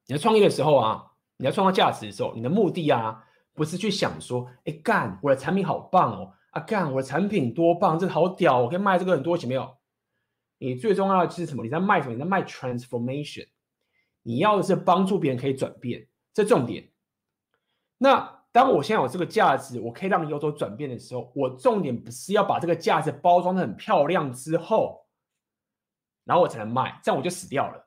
[0.07, 1.13] 你在创业的时候啊。
[1.39, 3.23] 你要创造价值的时候，你的目的啊，
[3.53, 9.76] 不是去想说，哎干，我的产品好棒哦，啊干，我的产品多棒，这个好屌，我可以卖这个很多钱没有？
[10.59, 11.63] 你最重要的是什么？
[11.63, 12.15] 你在卖什么？
[12.15, 13.49] 你在卖 transformation，
[14.23, 16.91] 你要的是帮助别人可以转变，这重点。
[17.99, 25.07] 那当我现在有这个价值，我可以让你有所转变的时候，我重点不是要把这个价值包装的很漂亮之后，
[26.25, 27.87] 然后我才能卖，这样我就死掉了。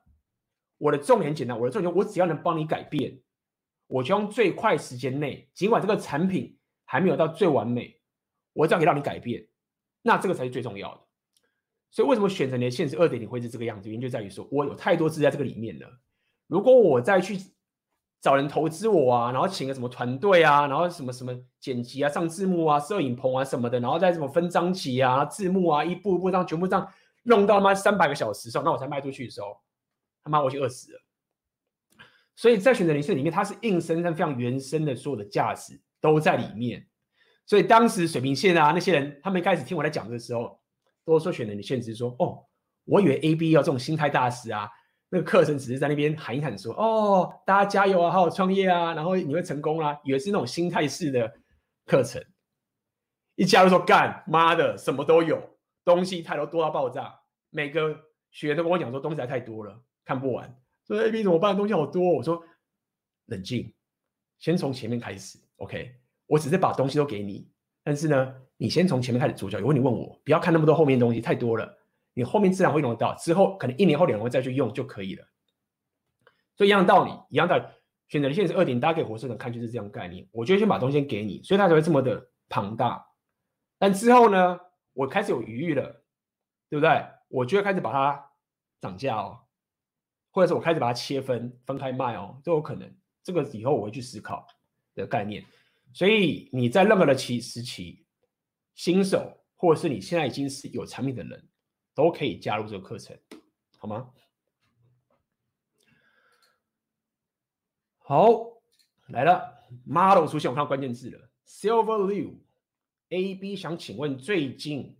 [0.78, 3.20] 我的重点很简单，我的重点，我只要能帮你改变。
[3.88, 8.00] 我就用最快时间内，尽管这个产品还没有到最完美，
[8.52, 9.44] 我只要可以让你改变，
[10.00, 11.00] 那这个才是最重要的。
[11.90, 13.88] 所以为什么选择你的现实二点零会是这个样子？
[13.88, 15.88] 原因就在于说我有太多资在这个里面了。
[16.46, 17.38] 如果我再去
[18.20, 26.86] 找人投资我啊，然后请个什么团队啊，然后什么什么剪辑啊、上字幕啊、摄影棚啊什么的，然后再什么分章期啊、字幕啊，一步一步这样全部这样
[27.22, 29.56] 弄到他妈三百个小时上，那我才卖出去的时候，
[30.22, 31.00] 他妈我就饿死了。
[32.36, 36.86] 所以在选择零式里面，它是硬生生非常原生的，所有的价值都在里面。
[37.46, 40.58] 所以当时水平线啊那些人，他们一开始听我在讲的时候，
[41.04, 42.44] 都说选择你现实说，哦，
[42.84, 44.68] 我以为 A B 要这种心态大师啊，
[45.08, 51.32] 那个课程只是在那边喊一喊说，哦，大家加油啊，好好创业啊，然后你会成功啊，以为是那种心态式的
[51.86, 52.24] 课程。
[53.36, 55.42] 一加入说干妈的什么都有，
[55.84, 57.98] 东西太多多到爆炸，每个
[58.30, 60.54] 学员都跟我讲说东西还太多了，看不完。
[60.86, 61.56] 说 A B 怎么办？
[61.56, 62.16] 东西好多。
[62.16, 62.42] 我说
[63.26, 63.72] 冷静，
[64.38, 65.38] 先从前面开始。
[65.56, 65.94] OK，
[66.26, 67.48] 我只是把东西都给你，
[67.82, 69.62] 但是呢，你先从前面开始做就好。
[69.62, 71.78] 有问题问我，不要看那么多后面东西，太多了。
[72.12, 75.26] 你后面自然会用得到，之后可能一年后两年会再去用就可以了。
[76.56, 77.64] 所以一样道理，一样道理，
[78.08, 80.28] 选择的线是二点，大家可以活生生看，就是这样概念。
[80.30, 83.02] 我就先把东西给你，所以它才会这么的庞大。
[83.78, 84.60] 但之后呢，
[84.92, 86.04] 我开始有余裕了，
[86.68, 87.02] 对不对？
[87.28, 88.30] 我就会开始把它
[88.78, 89.38] 涨价哦，
[90.32, 92.94] 或者是我开始把它切分分开卖哦，都有可能。
[93.22, 94.46] 这个以后我会去思考
[94.94, 95.42] 的概念。
[95.94, 98.04] 所以你在任何的期时期，
[98.82, 101.48] 新手或者是你现在已经是有产品的人，
[101.94, 103.14] 都可以加入这个课程，
[103.76, 104.10] 好吗？
[107.98, 108.62] 好，
[109.08, 114.98] 来了，model 出现，我看到关键字了，Silver Liu，AB 想请问最近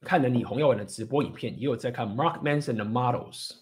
[0.00, 3.52] 看了李洪耀文的直播影片，也有在看 Mark Manson 的 Models，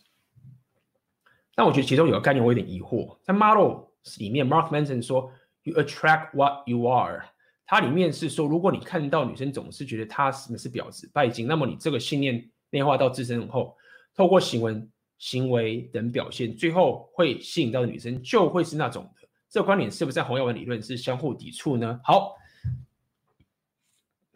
[1.55, 3.85] 但我觉得其中有个概念我有点疑惑，在 Model
[4.19, 5.33] 里面，Mark Manson 说
[5.63, 7.25] “You attract what you are”，
[7.67, 13.77] 它里面是说，如果你看到女生总是觉得她什么是婊子、拜金，那么你这个信念内化到自身后，
[14.15, 14.89] 透过行为、
[15.19, 19.29] 行为等表现，最后会吸引到的女生就会是那种的。
[19.49, 22.01] 这个观点是不是在洪耀文理论是相互抵触呢？
[22.05, 22.37] 好，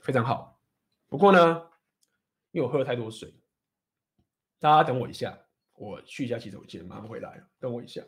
[0.01, 0.61] 非常好。
[1.09, 1.63] 不过呢，
[2.51, 3.33] 因为我喝了太多水，
[4.59, 5.39] 大家等我一下，
[5.75, 7.43] 我去一下洗手间，马上回来。
[7.59, 8.03] 等我一下。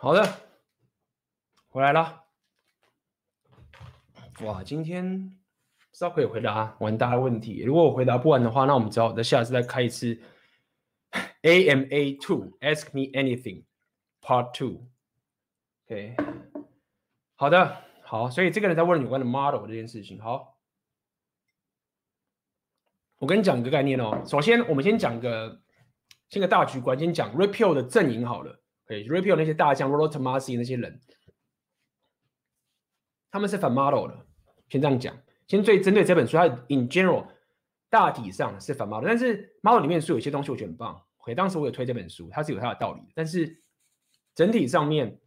[0.00, 0.22] 好的，
[1.70, 2.22] 回来了。
[4.42, 5.36] 哇，今天
[5.90, 7.64] 稍可以回答完大家问题。
[7.64, 10.16] 如果我回答不完的话，那我们只好在下次再开一次
[11.42, 13.64] AMA Two Ask Me Anything
[14.22, 14.86] Part Two。
[15.86, 16.14] OK，
[17.34, 20.20] 好的，好，所以这个人在问有关的 model 这件事情。
[20.20, 20.60] 好，
[23.16, 24.22] 我跟你讲一个概念哦。
[24.24, 25.60] 首先，我们先讲个
[26.28, 28.62] 先个大局观，先讲 repeal 的阵营好了。
[28.88, 30.98] 对，Red Pill 那些大将，Rollo Tomassi 那些人，
[33.30, 34.26] 他们是反 model 的。
[34.70, 35.16] 先这样讲，
[35.46, 37.26] 先最针对这本书，它 in general
[37.90, 41.00] 大体上是反 model，但是 model 里面书有些东西我觉得很棒。
[41.18, 43.02] OK，当时我有推这本书，它是有它的道理。
[43.14, 43.62] 但是
[44.34, 45.20] 整体上面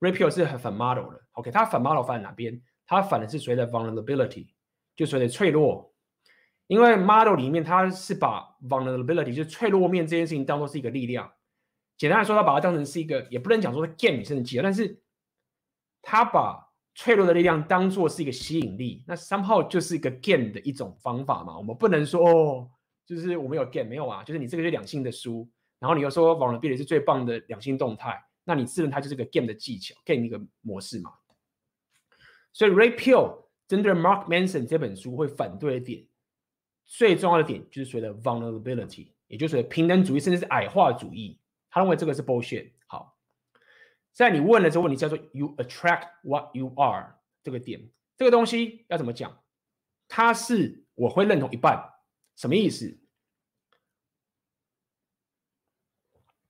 [0.00, 1.22] REPEL 是很反 model 的。
[1.32, 2.62] OK，它反 model 反哪边？
[2.86, 4.48] 它反的是所谓的 vulnerability，
[4.94, 5.94] 就所谓的脆弱。
[6.66, 11.32] 因为 model 里面它是把 vulnerability 就脆弱面这件事情当做是一个力量。
[11.96, 15.00] 简单来说，他把它当成是一个，也不能讲说是 game 女生的技巧，但是
[16.02, 16.62] 他把
[16.94, 21.56] 脆弱的力量当做是一个吸引力，那 somehow 就是一个 game 的一种方法嘛。
[21.56, 22.70] 我们不能说哦，
[23.04, 24.22] 就是我们有 game 没有啊？
[24.24, 25.48] 就是你这个是两性的书，
[25.78, 31.12] 然后你又说 vulnerability 是最棒的两性动态，那你自认它就是个 game 的技巧，game 一个模式嘛。
[32.52, 36.06] 所以 Ray Pio 针对 Mark Manson 这本书会反对的点，
[36.86, 41.38] 最重要的点就是所谓的 vulnerability，也就是平等主义，甚至是矮化主义。
[41.76, 42.72] 他认为这个是 bullshit。
[42.86, 43.18] 好，
[44.10, 49.44] 在你问了这个问题叫做 “you attract what you are” 这个点，这个东西要怎么讲？
[50.08, 51.92] 它是我会认同一半，
[52.34, 52.98] 什么意思？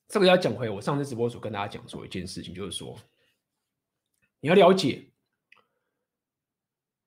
[0.06, 2.96] 这个要讲回我上次直播所跟大家讲说一件事情，就是说
[4.38, 5.10] 你要了解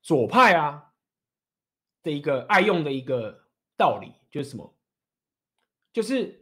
[0.02, 0.92] 左派啊
[2.04, 3.48] 的一个爱用的一个
[3.78, 4.76] 道理，就是什么？
[5.94, 6.39] 就是。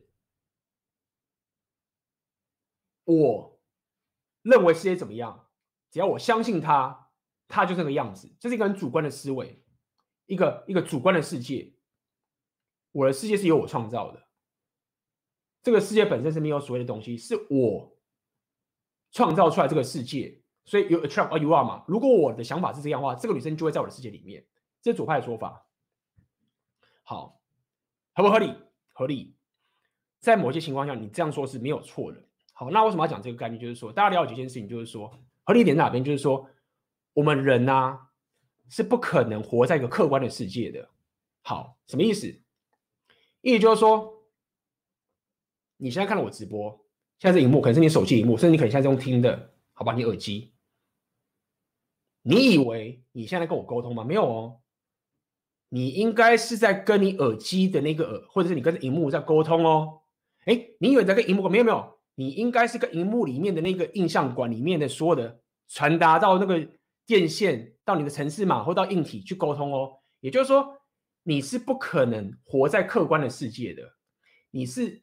[3.07, 3.59] 我
[4.41, 5.47] 认为世界怎么样？
[5.89, 7.09] 只要我相信他，
[7.47, 8.35] 他就这个样子。
[8.39, 9.63] 这是一个很主观的思维，
[10.25, 11.73] 一个一个主观的世界。
[12.91, 14.27] 我的世界是由我创造的，
[15.63, 17.97] 这个世界本身是没有所谓的东西，是我
[19.11, 21.85] 创造出来这个世界，所以 you attract 而 you are 嘛。
[21.87, 24.45] 如果我的想法是这样的话，这个女生就会在我的世界里面。
[24.81, 25.65] 这是左派的说法。
[27.03, 27.41] 好，
[28.13, 28.53] 合不合理？
[28.93, 29.37] 合理。
[30.19, 32.26] 在某些情况下，你这样说是没有错的。
[32.59, 33.61] 好，那为什么要讲这个概念？
[33.61, 35.13] 就是说，大家了解一件事情，就是说，
[35.43, 36.03] 合理点在哪边？
[36.03, 36.49] 就是说，
[37.13, 37.99] 我们人呐、
[38.67, 40.89] 是不可能活在一个客观的世界的。
[41.43, 42.25] 好，什么意思？
[43.41, 44.23] 意思就是说，
[45.77, 46.83] 你现在看到我直播，
[47.19, 49.93] 现在是荧幕，可能是你手机荧幕，甚至你可能现在用听的，好吧？
[49.93, 50.51] 你耳机，
[52.23, 54.03] 你以为你现在跟我沟通吗？
[54.03, 54.61] 没有哦。
[55.69, 60.01] 你应该是在跟你耳机的那个耳，或者是你跟荧幕在沟通哦。
[60.45, 61.47] 哎，你以为在跟荧幕？
[61.47, 65.39] 没有没有，你应该是跟荧幕里面的那个印象馆里面的所有的
[65.69, 66.67] 传达到那个
[67.05, 69.93] 电线到你的城市码或到硬体去沟通哦。
[70.19, 70.67] 也就是说，
[71.23, 73.83] 你是不可能活在客观的世界的，
[74.51, 75.01] 你是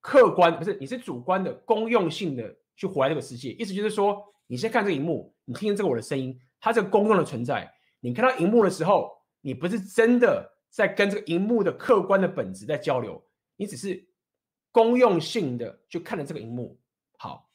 [0.00, 0.78] 客观不是？
[0.80, 3.50] 你是主观的公用性的去活在这个世界。
[3.52, 7.70] 意思就是说，你先看这个荧幕，你听见这个我的声音，它这个公用的存在。
[8.00, 9.12] 你看到荧幕的时候。
[9.46, 13.22] 你不是真的在跟这个荧幕的客观的本质在交流，
[13.56, 14.02] 你只是
[14.74, 16.76] 公用性的去看了这个荧幕。
[17.16, 17.48] 好，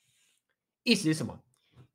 [0.83, 1.37] 意思是什么？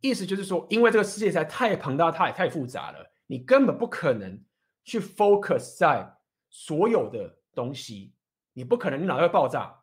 [0.03, 4.39] 意思就是说，因为这个世界实在太庞大、太太复杂了，你根本不可能
[4.85, 6.15] 去 focus 在
[6.51, 8.13] 所有的东西，
[8.53, 9.81] 你不可能，你脑袋会爆炸。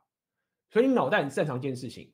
[0.69, 2.13] 所以你脑袋很擅长一件事情，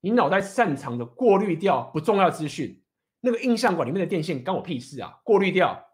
[0.00, 2.82] 你脑袋擅长的过滤掉不重要资讯，
[3.20, 5.86] 那个印象馆里面的电线关我屁事啊，过滤掉。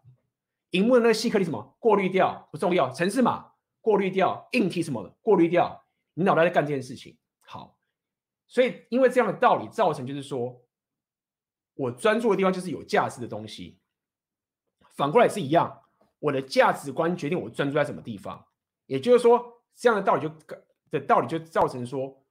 [0.71, 5.82] 荧幕的那个细颗粒什么过滤掉不重要，城市码过滤掉，硬体什么的过滤掉，
[6.13, 7.17] 你脑袋在干这件事情。
[7.41, 7.77] 好，
[8.47, 10.63] 所以因为这样的道理造成，就是说
[11.75, 13.79] 我专注的地方就是有价值的东西。
[14.95, 15.81] 反过来也是一样，
[16.19, 18.45] 我的价值观决定我专注在什么地方。
[18.85, 20.29] 也就是说，这样的道理就
[20.91, 22.23] 的道理就造成说，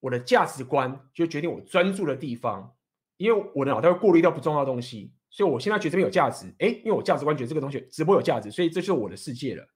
[0.00, 2.74] 我的价值观就决定我专注的地方，
[3.16, 5.12] 因为我的脑袋会过滤掉不重要的东西。
[5.30, 9.68] 所以我现在觉得这边有价值，哎，因为我价值观觉得这个东西直播有价值，所以这就是我的世界了。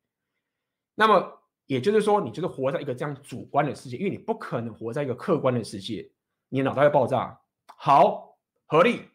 [0.95, 6.10] 那么也就是说，你就是活在一个这样主观的世界，因为你不可能活在一个客观的世界，
[6.49, 7.41] 你的脑袋会爆炸。
[7.76, 9.08] 好，合理。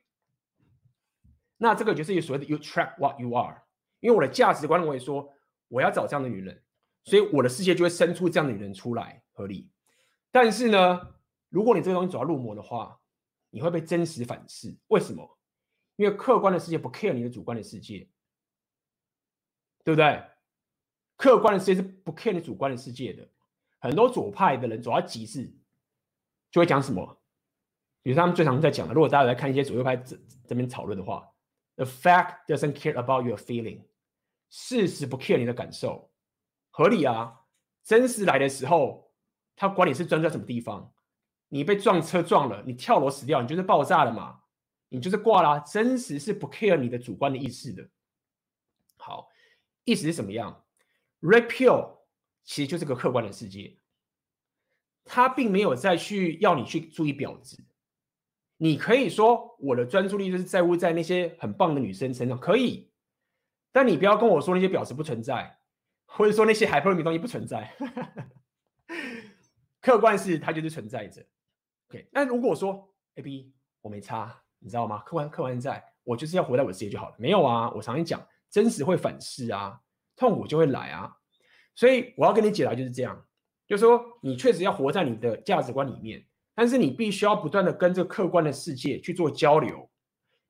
[1.58, 3.62] 那这个就是所谓的 “you attract what you are”，
[4.00, 5.34] 因为我的价值观认为说
[5.68, 6.64] 我要找这样的女人，
[7.04, 9.70] 所以我的世界就会生出这样的女人出来，合理。
[10.32, 11.16] 但是呢，
[11.50, 13.00] 如果你这个东西走到入魔的话，
[13.50, 14.76] 你会被真实反噬。
[14.88, 15.38] 为什么？
[15.96, 18.08] 因为客观的世界不 care 你的主观的世界，
[19.84, 20.24] 对不对？
[21.18, 23.28] 客观的世界是不 care 你主观的世界的。
[23.80, 25.52] 很多左派的人走到极致，
[26.50, 27.22] 就会讲什么？
[28.02, 31.30] 比如他们最常在讲的，如果大家来看一些左右派这这边讨论的话
[31.76, 33.82] ，The fact doesn't care about your feeling，
[34.50, 36.10] 事实不 care 你的感受，
[36.70, 37.42] 合理啊。
[37.84, 39.12] 真实来的时候，
[39.56, 40.94] 他管你是专注在什么地方，
[41.50, 44.42] 你被撞车撞了，你跳楼死掉，你就是爆炸了嘛。
[44.90, 47.90] 你就是挂啦，真实是不 care 你的主观的意识的。
[48.96, 49.28] 好，
[49.84, 50.66] 意思是什么样
[51.22, 51.98] Repeal，
[52.44, 53.78] 其实就是个客观的世界，
[55.04, 57.64] 他并没有再去要你去注意婊子。
[58.58, 62.92] 你可以说我的专注力就是在乎在那些很棒的女生身上，可以，
[63.72, 65.60] 但你不要跟我说那些婊子不存在，
[66.06, 67.72] 或者说那些 hypergamy 东西不存在。
[69.82, 71.26] 客观是它就是存在着。
[71.90, 74.44] OK，那如果说 A B 我没差。
[74.60, 75.04] 你知道吗？
[75.04, 77.16] 客观客观在，我就是要活在我的世界就好了。
[77.20, 79.80] 没有啊，我常常讲，真实会反噬啊，
[80.18, 81.16] 痛苦就会来啊。
[81.74, 83.26] 所以我要跟你解答就是这样，
[83.66, 89.90] 就是说你确实要活在你的价值观里面，但是你必须要不断的跟这客观的世界去做交流。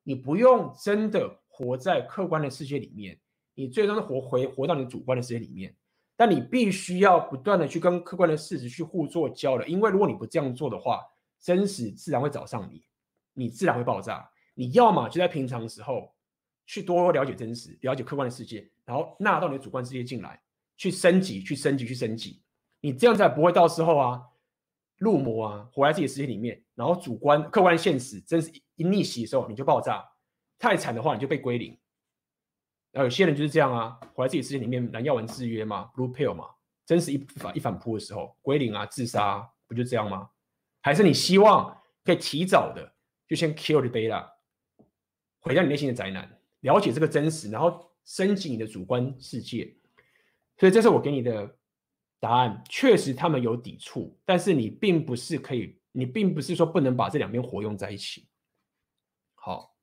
[0.03, 3.19] 你不用真的活在客观的世界里面，
[3.53, 5.75] 你最终是活回活到你主观的世界里面。
[6.15, 11.01] 但你必须要不断的去跟客观的事实去互做交流，因为如果你不这样做的话，
[11.39, 12.83] 真实自然会找上你。
[13.33, 14.27] 你自然会爆炸。
[14.55, 16.11] 你要么就在平常的时候
[16.65, 20.41] 去多了解真实，了解客观的世界，然后纳到你的主观世界进来，
[20.77, 22.41] 去升级，去升级，去升级。
[22.79, 24.23] 你这样才不会到时候啊
[24.97, 30.03] 入魔啊，活在自己的世界里面，然后主观、客观现实真实一逆袭的时候，你就爆炸。
[30.57, 31.77] 太惨的话，你就被归零。
[32.91, 36.47] 然后有些人就是这样啊，活在自己的世界里面，蓝药丸制约嘛，blue pill 嘛，
[36.85, 40.29] 真实一反一反扑的时候，归零啊，自杀，不就这样吗？
[40.81, 42.93] 还是你希望可以提早的？
[43.27, 44.25] 就先 kill the beta，
[45.41, 49.75] 毁掉你内心的宅男，了解这个真实，然后升级你的主观世界。
[50.57, 51.55] 所以这是我给你的
[52.19, 52.63] 答案。
[52.67, 58.27] 确实他们有抵触，但是你并不是可以，你并不是说不能把这两边活用在一起。
[59.35, 59.75] 好，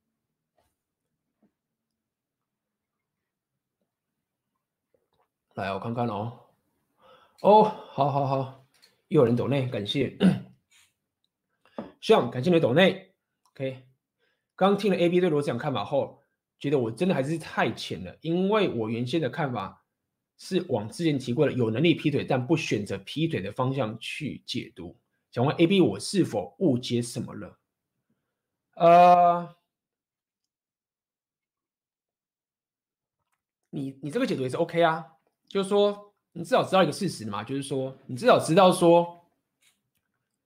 [5.55, 6.41] 来我看看哦。
[7.43, 8.67] 哦，好好好，
[9.09, 10.17] 又有人抖内，感谢。
[12.01, 13.15] Sean，感谢你的抖内。
[13.51, 13.87] OK，
[14.57, 16.24] 刚听了 AB 对罗志祥看法后，
[16.59, 19.85] 觉得我真的还是太浅了，因为我原先的看法
[20.39, 24.97] 是往之前提过的有能力劈腿但不选择劈腿的方向去解读。
[25.31, 27.59] 想问 AB，我是否误解什么了？
[28.75, 29.57] 呃，
[33.71, 35.07] 你你这个解读也是 OK 啊，
[35.49, 36.11] 就是说。
[36.37, 39.25] 你至少知道一个事实嘛，就是说，你至少知道说，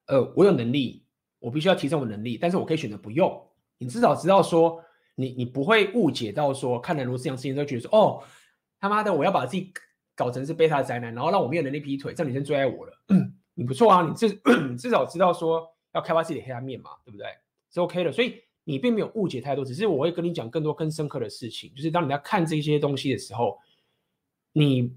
[0.04, 1.06] 呃，我有能力，
[1.38, 3.50] 我必须要提升我能力，但是我可以选择不用。
[3.78, 4.84] 你至少知道说，
[5.18, 8.22] 你你不会误解到说，看了罗志祥事情都觉得说，哦，
[8.78, 9.72] 他妈的，我要把自己
[10.14, 12.92] 搞成是贝塔宅男，然后让我没有能力劈腿，这女生最爱我了。
[13.54, 14.30] 你不错啊，你至
[14.78, 17.26] 至少知道说要开发自己的黑暗面嘛，对不对？
[17.72, 23.58] 是 OK 的，所以你并没有误解太多，只是我会跟你讲更多更深刻的事情，就是当你在看这些东西的时候，
[24.52, 24.96] 你。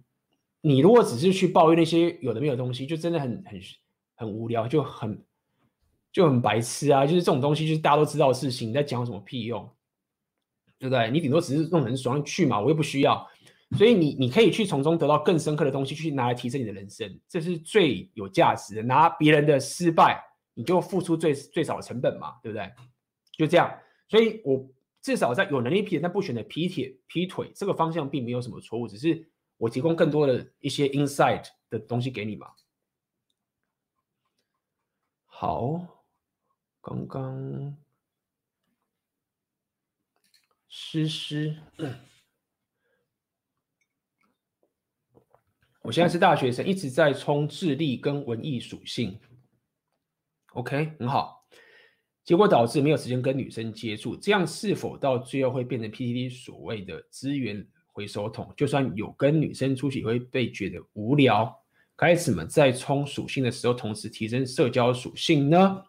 [0.64, 3.60] 你如果只是去抱怨那些有的没有东西，就真的很很
[4.14, 5.20] 很无聊，就很
[6.12, 7.04] 就很白痴啊！
[7.04, 9.68] 就是这种东西，就是大家都知道的事情，你在讲什么屁用，
[10.82, 11.12] 对不对？
[11.12, 13.26] 你顶多只是弄很爽去嘛，我又不需要，
[13.78, 18.82] 所以你你可以去从中得到更深刻的东西，去拿来提升你的人生，这是最有价值的。
[18.82, 20.20] 拿别人的失败，
[20.56, 22.68] 你就付出最最少的成本嘛，对不对？
[23.38, 23.72] 就这样，
[24.10, 24.68] 所以我
[25.02, 29.28] 至少在有能力劈但不选择劈铁劈腿这个方向，并没有什么错误，只是。
[29.62, 32.48] 我提供更多的一些 insight 的东西给你嘛。
[35.28, 35.80] 好，
[36.82, 37.78] 刚刚
[40.74, 41.58] 诗诗，
[45.82, 49.20] 我现在是大学生，一直在冲智力跟文艺属性。
[50.54, 51.46] OK，很好，
[52.24, 57.68] 结果导致没有时间跟女生接触，这样是否到最后会变成 PTT 所谓的资源？
[57.94, 61.62] 回收桶，就算有跟女生出去，也会被觉得无聊。
[61.98, 65.84] 该怎么在冲属性的时候，同时提升社交属性呢？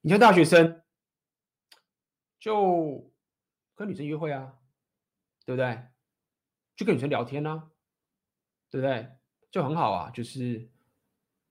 [0.00, 0.81] 你像大学生，
[2.42, 3.08] 就
[3.76, 4.52] 跟女生约会啊，
[5.46, 5.80] 对不对？
[6.74, 7.70] 就跟女生聊天啊，
[8.68, 9.10] 对不对？
[9.52, 10.68] 就很好啊，就是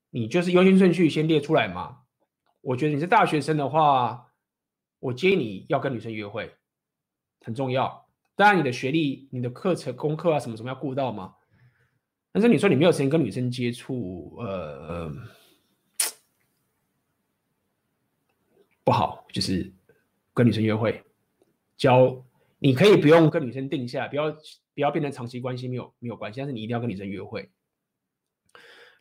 [0.10, 2.02] 你就是优先顺序先列出来嘛。
[2.60, 4.34] 我觉得你是大学生的话，
[5.00, 6.54] 我建议你要跟女生约会，
[7.40, 8.10] 很重要。
[8.36, 11.36] 当然，你的学历、你的课程、功课啊，什么什么要顾到吗？
[12.34, 15.10] 但是你说你没有时间跟女生接触，呃，
[18.84, 19.74] 不好，就是
[20.42, 21.04] 跟女生约会，
[21.78, 22.26] 交
[22.58, 24.32] 你可以不用跟女生定下，不要
[24.74, 27.50] 不要变成长期关系，没有没有关系，但是你一定要跟女生约会，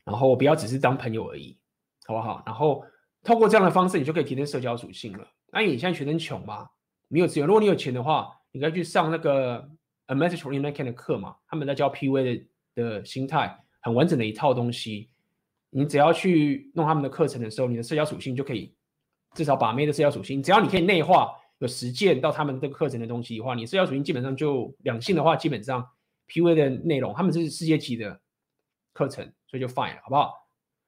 [0.04, 1.58] 然后不要只是当朋友而已，
[2.04, 2.42] 好不好？
[2.44, 2.84] 然后
[3.22, 5.26] 透过这样的方式，你就可以提升社交属性了。
[5.50, 6.68] 那你现在学生穷嘛，
[7.08, 8.36] 没有资源，如果你有钱的话。
[8.52, 9.70] 你可以去上那个
[10.06, 11.36] A Message for Inner King 的课嘛？
[11.46, 12.44] 他们在教 PUA
[12.74, 15.08] 的的心态，很完整的一套东西。
[15.70, 18.74] 你只要去弄他们的课程的时候，你的社交属性就可以
[19.34, 25.88] 至少把妹的社交属性，只要你可以内化有实践到他们这个课程的东西的话，你社交属性基本上就两性的话，基本上
[26.28, 28.20] PUA 的内容，他们是世界级的
[28.92, 30.34] 课程，所以就 fine 了，好不好？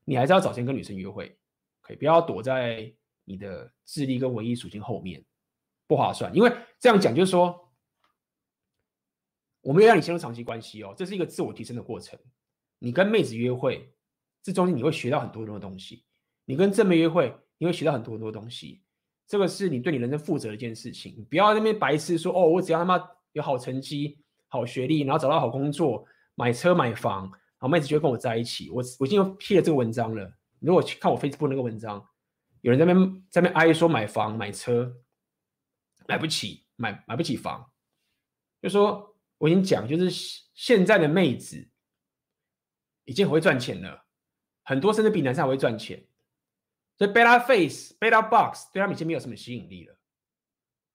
[0.04, 1.36] 你还是要找钱跟女生约会，
[1.80, 2.92] 可以不要躲在
[3.24, 5.24] 你的智力跟文艺属性后面。
[5.88, 7.70] 不划算，因为这样讲就是说，
[9.60, 12.18] 我没有让你陷入长期关系哦，这是一个自我提升的过程。
[12.78, 13.92] 你跟妹子约会，
[14.42, 16.02] 这中间你会学到很多很多东西；
[16.46, 18.82] 你跟正妹约会，你会学到很多很多东西。
[19.28, 21.14] 这个是你对你人生负责的一件事情。
[21.16, 23.00] 你不要在那边白痴说哦，我只要他妈
[23.34, 24.18] 有好成绩、
[24.48, 28.68] 好学历，然后找到好工作、买车买房，然后妹子就会跟我在一起。
[28.70, 30.30] 我我已经批了这个文章了。
[30.58, 32.04] 如果去看我 Facebook 那个文章，
[32.62, 34.96] 有人在那边在那边哀说买房买车。
[36.08, 37.70] 买不起，买买不起房，
[38.60, 40.10] 就说我已经讲，就是
[40.52, 41.70] 现在的妹子
[43.04, 44.04] 已经很会赚钱了，
[44.64, 46.04] 很多甚至比男生还会赚钱，
[46.96, 49.96] 所以 beta face beta box 对他们已经没有什么吸引力了，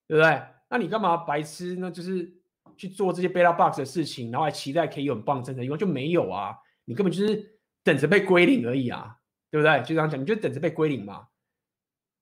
[0.06, 0.42] 对不对？
[0.70, 1.76] 那你干嘛白痴？
[1.76, 2.32] 那就是
[2.76, 9.16] 去做这些 beta box 的事情，然后还期待可以有很棒的真的，因为就没有啊，你根本就是等着被归零而已啊，
[9.50, 9.78] 对不对？
[9.80, 11.28] 就这样讲，你就等着被归零嘛，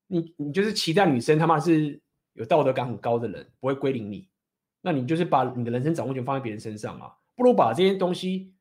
[0.07, 2.01] 你你就是期待女生他妈是。
[2.39, 4.29] 有道德感很高的人不会归零你，
[4.83, 8.55] 那你就是把你的人生掌握权放在别人身上嘛，不如把这些东西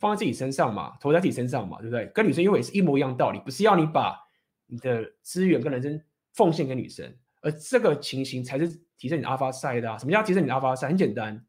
[0.00, 2.06] 放在自己身上嘛，投在自己身上嘛，对不对？
[2.06, 4.18] 跟女生约会也是一模一样道理，不是要你把
[4.66, 9.98] 你的资源跟人生奉献给女生，而这个情形才是提升你的 Alpha Side 的啊。
[9.98, 10.88] 什么叫提升你的 Alpha Side？
[10.88, 11.46] 很简单，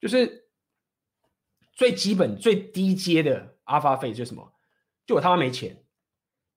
[0.00, 0.48] 就是
[1.72, 4.54] 最基本最低阶的 Alpha Phase 就是什么？
[5.06, 5.84] 就我他妈没钱，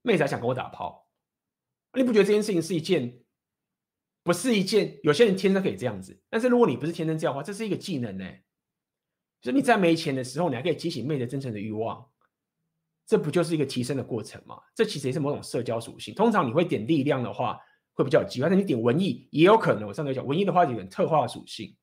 [0.02, 1.10] 妹子还想跟我打炮，
[1.94, 3.22] 你不觉得这件事情是一件？
[4.24, 8.28] 不是一件，有些人天生可以这样子，但是如果你不是天生这样的话，这是一个技能呢。
[9.40, 12.10] 就是你在没钱的时候，你还可以激起妹的真诚的欲望，
[13.06, 14.58] 这不就是一个提升的过程吗？
[14.74, 16.14] 这其实也是某种社交属性。
[16.16, 17.60] 通常你会点力量的话，
[17.94, 19.88] 会比较有机会，但你点文艺也有可能。
[19.88, 21.76] 我上次讲文艺的话，有点特化属性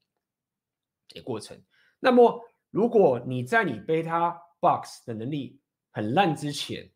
[1.08, 1.60] 的过程。
[2.00, 5.60] 那么，如果你在你 beta box 的能力
[5.92, 6.90] 很烂之前，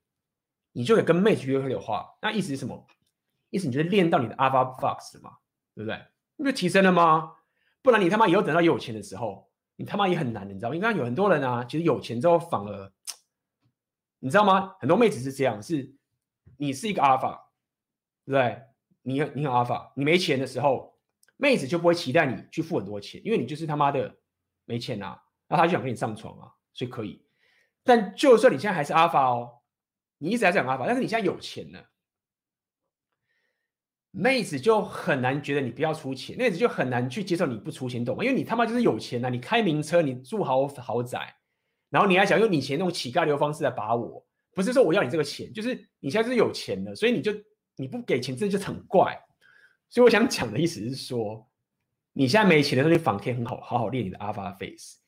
[0.72, 2.86] 你就得跟妹子约会的话，那意思是什么？
[3.50, 5.30] 意思你就是练到你的 alpha box 了嘛，
[5.74, 5.96] 对不对？
[6.36, 7.32] 你不就提升了吗？
[7.80, 10.74] 不然你他妈以后等到有钱的时候，你他妈也很难，你知道吗？
[10.74, 12.92] 因为有很多人啊，其实有钱之后反而，
[14.19, 14.75] 你知道吗？
[14.81, 15.95] 很多妹子是这样，是
[16.57, 17.53] 你是一个阿尔法
[18.25, 18.62] 对？
[19.03, 20.99] 你你很阿尔法你没钱的时候，
[21.36, 24.17] 妹子就不会期待你去付很多钱，因为你就是他妈的
[24.65, 27.25] 没钱啊，那他就想跟你上床啊，所以可以。
[27.85, 29.62] 但就算你现在还是阿尔法哦，
[30.19, 31.91] 你一直还是很 alpha，但是你现在有钱了。
[34.11, 38.25] 妹子就很难觉得你不要出钱，妹子就很难去接受你不出钱，懂吗？
[38.25, 41.36] 因为你他妈就是有钱呐、啊，你开名车，你住豪豪宅，
[41.90, 44.24] 然后你还想用你钱那种乞丐流方式来把我，
[44.55, 47.32] 不是说我要你这个钱，就是你现在是有钱的，所以你就
[47.76, 49.18] 你不给钱，这就很怪。
[49.89, 51.48] 所以我想讲的意思是说，
[52.12, 54.98] 你现在没钱的时候，你反可以很好好好练你的 alpha face，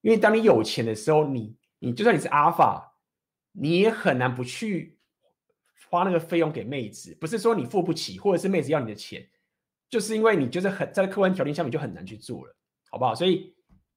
[0.00, 2.82] 因为当你有钱的时候，你你就算你是 alpha，
[3.52, 4.92] 你也很难不去。
[5.90, 9.24] 花那个费用给妹子，不是说你付不起，或者是妹子要你的钱，
[9.88, 12.56] 就是因为你就是很在客观条件下面就很难去做了，
[12.90, 13.14] 好不好？
[13.14, 13.53] 所以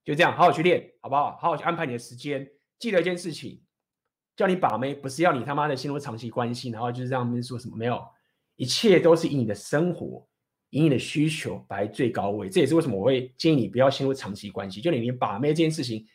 [0.08, 1.32] 就这样，好好去练，好不好？
[1.32, 2.50] 好好去安排你的时间。
[2.80, 3.62] 记得一件事情，
[4.38, 8.02] 叫你把妹，不是要你他妈的陷入长期关系，然后就是让他们说什么没有，
[8.56, 10.26] 一切都是以你的生活，
[10.70, 12.50] 以你的需求摆最高位。
[12.50, 16.08] 这也是为什么我会建议你不要陷入长期关系，就你连把妹这件事情，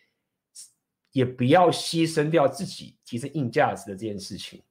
[1.11, 4.63] 也不要牺牲掉自己提升硬价值的这件事情。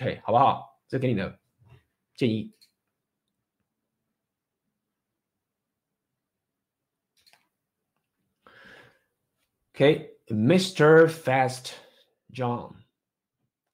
[0.00, 0.66] OK，好不好？
[0.88, 1.38] 这给你的
[2.16, 2.52] 建议。
[9.78, 11.06] OK，Mr.
[11.06, 11.70] Fast
[12.34, 12.74] John，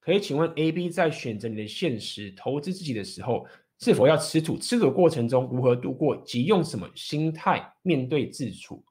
[0.00, 3.47] 可以请问 AB 在选择你的现实投资自己的时候，
[3.78, 4.58] 是否要吃土？
[4.58, 6.15] 吃土过程中如何度过？
[6.18, 8.84] 及用什么心态面对自处？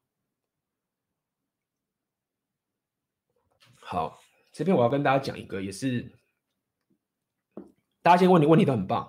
[3.75, 4.19] 好，
[4.51, 6.11] 这边我要跟大家讲一个，也是。
[8.01, 9.08] 大家先问你问题都很棒，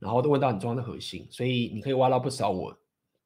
[0.00, 2.76] 然后都问到很重要的核心，所以你可以挖到不少我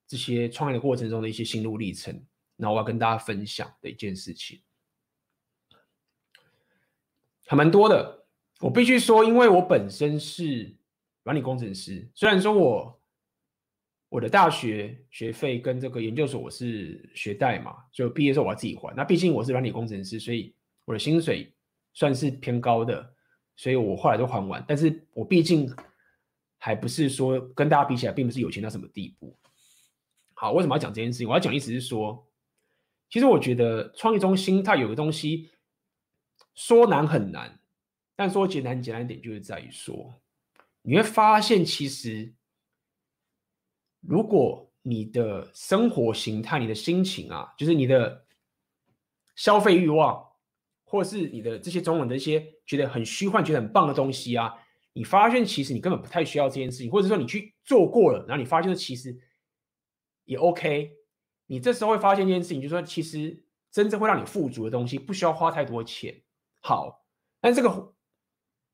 [0.07, 2.23] 这些创业的过程中的一些心路历程，
[2.59, 4.61] 然后我要跟大家分享的一件事情，
[7.47, 8.27] 还蛮多的。
[8.61, 10.77] 我必须说，因为我本身是
[11.23, 13.01] 软体工程师，虽然说我
[14.11, 18.95] 我的大学学费跟这个研究所我是学贷嘛，就毕业时候我要自己还。
[18.95, 20.55] 那毕竟我是软体工程师，所以
[20.85, 21.55] 我的薪水
[21.95, 23.15] 算是偏高的。
[23.61, 25.69] 所以我后来都还完，但是我毕竟
[26.59, 29.37] 还不是说跟大家比起来，并不是有钱到什么地步。
[30.35, 31.29] 好，为什么要讲这件事情？
[31.29, 32.25] 我要讲的意思是说，
[33.11, 35.51] 其实我觉得创业中心它有个东西
[36.55, 37.61] 说难很难，
[38.17, 40.21] 但说简单简单一点，就是在于说，
[40.83, 42.35] 你会发现其实
[44.01, 48.25] 如果你的生活形态、你的心情啊，就是你的
[49.37, 50.27] 消费欲望。
[50.91, 54.55] 或是你的这些中文的一些觉得很虚幻、觉得很棒的东西啊，
[54.95, 59.15] 你发现其实你根本不太需要这件事情，或者说你去做过了，然后你发现其实
[60.25, 60.91] 也 OK。
[61.49, 66.23] 你这时候会发现一件事情，就是说其实真正会让你富足的东西，不需要花太多钱。
[66.61, 67.05] 好，
[67.41, 67.95] 但这个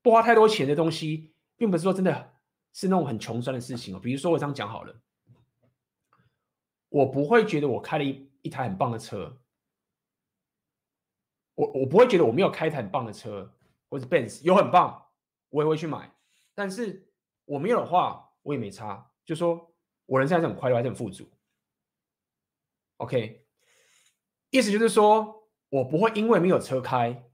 [0.02, 2.34] 不花太多钱的东西，并不是说真的
[2.72, 3.98] 是那种很穷酸的事情哦。
[3.98, 5.00] 比如说我这样讲好了，
[6.88, 9.40] 我不会觉得我开了一一台很棒的车。
[11.54, 13.54] 我我不会觉得我没有开一台很棒的车，
[13.88, 15.06] 或者 Benz 有很棒，
[15.50, 16.12] 我也会去买。
[16.52, 17.08] 但是
[17.44, 19.08] 我没有的话，我也没差。
[19.24, 19.72] 就说
[20.06, 21.28] 我人生还是很快乐，还是很富足。
[22.98, 23.46] OK，
[24.50, 27.24] 意思就是说我不会因为没有车开，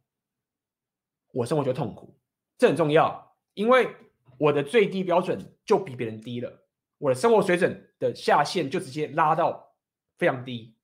[1.32, 2.18] 我生活就痛苦。
[2.56, 3.94] 这很重要，因为
[4.38, 6.66] 我的最低标准就比别人低了，
[6.98, 9.74] 我的生活水准的下限就直接拉到
[10.18, 10.74] 非常低，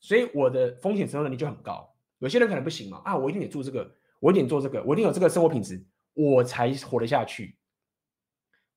[0.00, 1.96] 所以我的风险承受能力就很高。
[2.18, 5.84] 有些人可能不行嘛，啊，我一定得做这个，我一定做这个，我一定有这个生活品质，
[6.14, 7.58] 我才活得下去。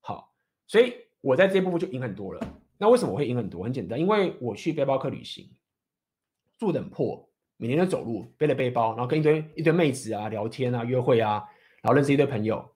[0.00, 0.34] 好，
[0.66, 2.40] 所以我在这一部分就赢很多了。
[2.78, 3.64] 那为什么我会赢很多？
[3.64, 5.50] 很简单，因为我去背包客旅行，
[6.56, 11.46] 住得很破，每天都走路，背了背包，然后跟一堆一堆妹子啊聊天啊约会啊，
[11.82, 12.74] 然后认识一堆朋友，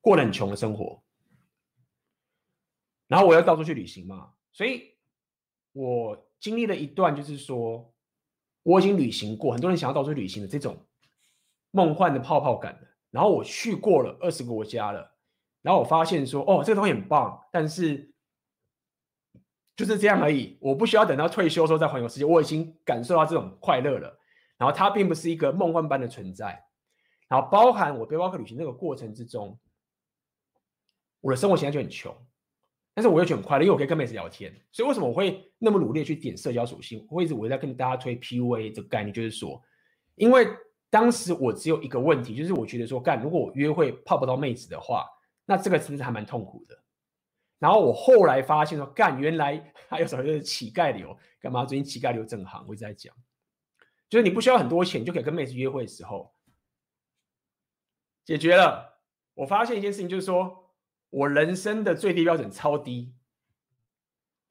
[0.00, 1.02] 过得很穷的生活。
[3.08, 4.94] 然后我要到处去旅行嘛，所以
[5.72, 7.92] 我经历了一段就是说。
[8.62, 10.76] 我已经旅行过，很多人想要到处旅行的这种
[11.70, 12.78] 梦幻的泡泡感。
[13.10, 15.16] 然后我去过了二十个国家了，
[15.62, 18.12] 然后我发现说，哦，这个东西很棒，但是
[19.80, 20.58] 就是这样而已。
[20.60, 24.14] 我不需要等到退休的时候再环游世界，我已经感受到这种快乐了。
[24.58, 26.62] 然后它并不是一个梦幻般的存在。
[27.28, 29.58] 然后包含我背包客旅行那个过程之中，
[31.22, 32.14] 我的生活现在就很穷，
[32.92, 34.52] 但是我又觉得很快乐，因为我可以跟妹子聊天。
[34.70, 37.06] 所以为什么我会那么努力去点社交属性？
[37.08, 39.62] 我会一直我在跟大家推 PUA 这个概念，就是说，
[40.16, 40.46] 因为
[40.90, 45.06] 当时我只有一个问题，就是我觉得说，干，如果我约会泡不到妹子的话，
[45.46, 46.76] 那这个是不是还蛮痛苦的？
[47.60, 51.64] 然后我后来发现说，干，原来还有什么就是乞丐流，干嘛？
[51.64, 53.14] 最近乞丐流正行，我一直在讲，
[54.08, 56.34] 就是你不需要很多钱就可以跟妹子约会的时候，
[58.24, 58.98] 解决了。
[59.34, 60.72] 我发现一件事情，就是说
[61.10, 63.14] 我人生的最低标准超低。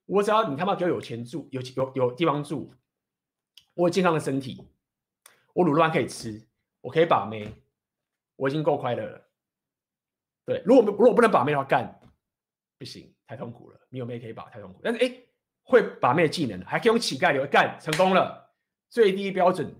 [0.05, 2.71] 我只要你他妈给我有钱住，有有有地方住，
[3.73, 4.67] 我有健康的身体，
[5.53, 6.47] 我卤肉饭可以吃，
[6.81, 7.51] 我可以把妹，
[8.35, 9.29] 我已经够快乐了。
[10.45, 11.98] 对，如果如果不能把妹的话，干。
[12.79, 13.79] 不行，太痛苦了。
[13.89, 14.79] 没有妹可以把，太痛苦。
[14.81, 15.13] 但是哎，
[15.63, 18.55] 会把妹技能，还可以用乞丐流干，成功了，
[18.89, 19.75] 最低标准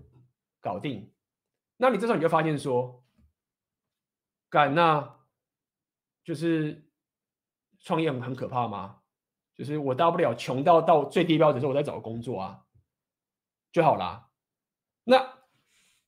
[0.60, 1.12] 搞定。
[1.78, 3.02] 那你这时候你就发现说，
[4.50, 5.18] 干，那
[6.22, 6.90] 就是
[7.80, 8.98] 创业很可怕吗？
[9.56, 12.64] 就是我大不了穷到到最低标准的时候，我再找个工作啊，
[13.72, 14.28] 就好啦。
[15.04, 15.38] 那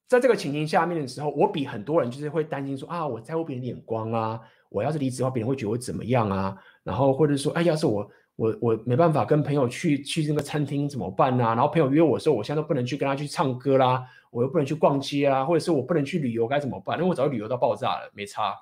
[0.06, 4.40] 在这个情形下面的时候，我比很多人就是会担心说啊，我在乎别人眼光啊，
[4.72, 6.56] 我要是离职的话，别人会觉得我怎么样啊？
[6.82, 11.54] 然后或者说，哎，要是我我我没办法跟朋友去去那个餐厅怎么办、啊？
[11.54, 16.96] 然后朋友约我说，我现在都不能去跟他去唱歌啦，我又不能去逛街啊，或者是我不能去旅游，该怎么办？
[16.98, 18.54] 因为我早就旅游到爆炸了，没差，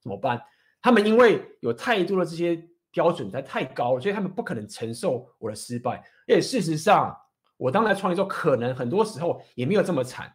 [0.00, 0.42] 怎么办？
[0.80, 2.60] 他们因为有太多的这些
[2.90, 6.02] 标准在太高了，所以他们不可能承受我的失败。
[6.26, 7.16] 而且事实上，
[7.56, 10.34] 我当来创业之后，可能很多时候也没有这么惨，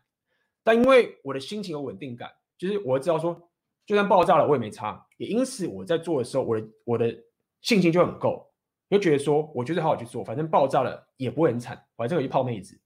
[0.64, 3.49] 但因为我的心情有稳定感，就是我知道说。
[3.90, 5.04] 就算爆炸了，我也没差。
[5.18, 7.12] 也因此，我在做的时候，我的我的
[7.60, 8.48] 信心就很够，
[8.88, 12.80] 就觉得说，我就是好好去做，反正爆炸了也不会很惨，反正我去泡妹子。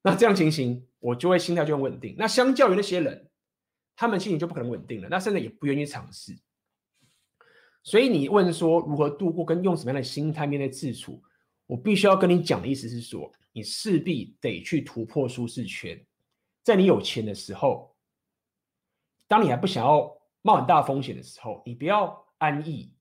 [0.00, 2.16] 那这样情形，我就会心态就很稳定。
[2.16, 3.28] 那相较于那些人，
[3.94, 6.34] 他们心情就不可能稳定了，那甚至也不愿意尝试。
[7.82, 11.22] 所以你问说如何度过，跟用什么样的心态面对自处，
[11.66, 16.02] 我必须要跟你讲的意思是说，你势必得去突破舒适圈，
[16.62, 17.94] 在你有钱的时候。
[19.28, 22.94] 当你还不想要冒很大风险的时候，你不要安逸。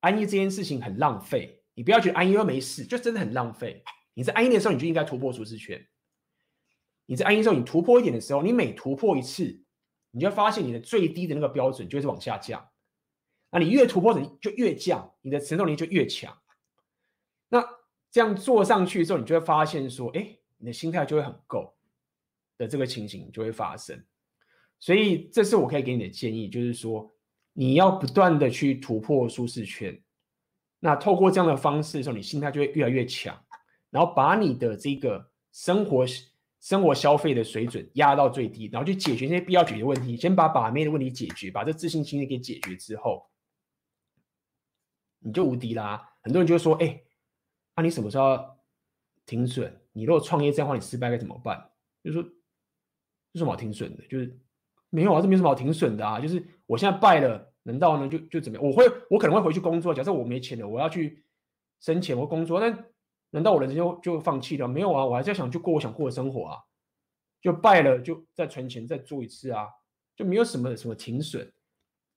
[0.00, 3.84] 安逸这件事情很浪费，你不要觉得安逸又没事，就真的很浪费。
[4.14, 5.86] 你在安逸的时候，你就应该突破舒适圈。
[7.06, 9.62] 你在安逸的时候，你突破一点的时候，你每突破一次，
[10.10, 12.68] 你就会发现你的最低的那个标准就是往下降。
[13.50, 16.36] 那你越突破，你就越降，你的承受力就越强。
[17.48, 17.62] 那
[18.10, 21.76] 这样做上去之后，你就会发现说，哎，你的心态就会很够
[22.58, 24.04] 的这个情形就会发生。
[24.82, 27.08] 所以，这是我可以给你的建议，就是说，
[27.52, 29.96] 你要不断的去突破舒适圈。
[30.80, 33.40] 那透过这样的方式的时候，你心态就会越来越强，
[33.90, 36.04] 然后把你的这个生活
[36.58, 40.16] 生活消费的水准压到最低，然后去解决那些必要解决问题。
[40.16, 43.30] 先把把妹的问题解决，把这自信心给解决之后，
[45.20, 46.10] 你就无敌啦。
[46.22, 47.00] 很多人就会说：“哎，
[47.76, 48.36] 那你什么时候
[49.26, 49.80] 停损？
[49.92, 51.70] 你如果创业这样的话，你失败该怎么办？”
[52.02, 54.04] 就说，有什么好停损的？
[54.08, 54.36] 就是。
[54.92, 56.20] 没有啊，这没什么好停损的啊。
[56.20, 58.64] 就是我现在败了，难道呢就就怎么样？
[58.64, 59.94] 我会，我可能会回去工作。
[59.94, 61.24] 假设我没钱了，我要去
[61.80, 62.78] 生钱或工作，那
[63.30, 64.68] 难道我人生就就放弃了？
[64.68, 66.58] 没有啊，我还在想去过我想过的生活啊。
[67.40, 69.66] 就败了，就再存钱再做一次啊，
[70.14, 71.50] 就没有什么什么停损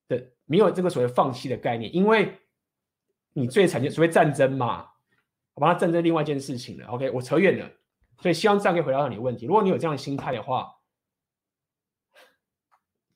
[0.10, 1.96] 的，没有这个所谓放弃的概念。
[1.96, 2.38] 因为
[3.32, 4.86] 你最惨就所谓战争嘛，
[5.54, 6.88] 我把它战争另外一件事情了。
[6.88, 7.72] OK，我扯远了，
[8.22, 9.46] 所以希望这样可以回答到你的问题。
[9.46, 10.70] 如果你有这样的心态的话。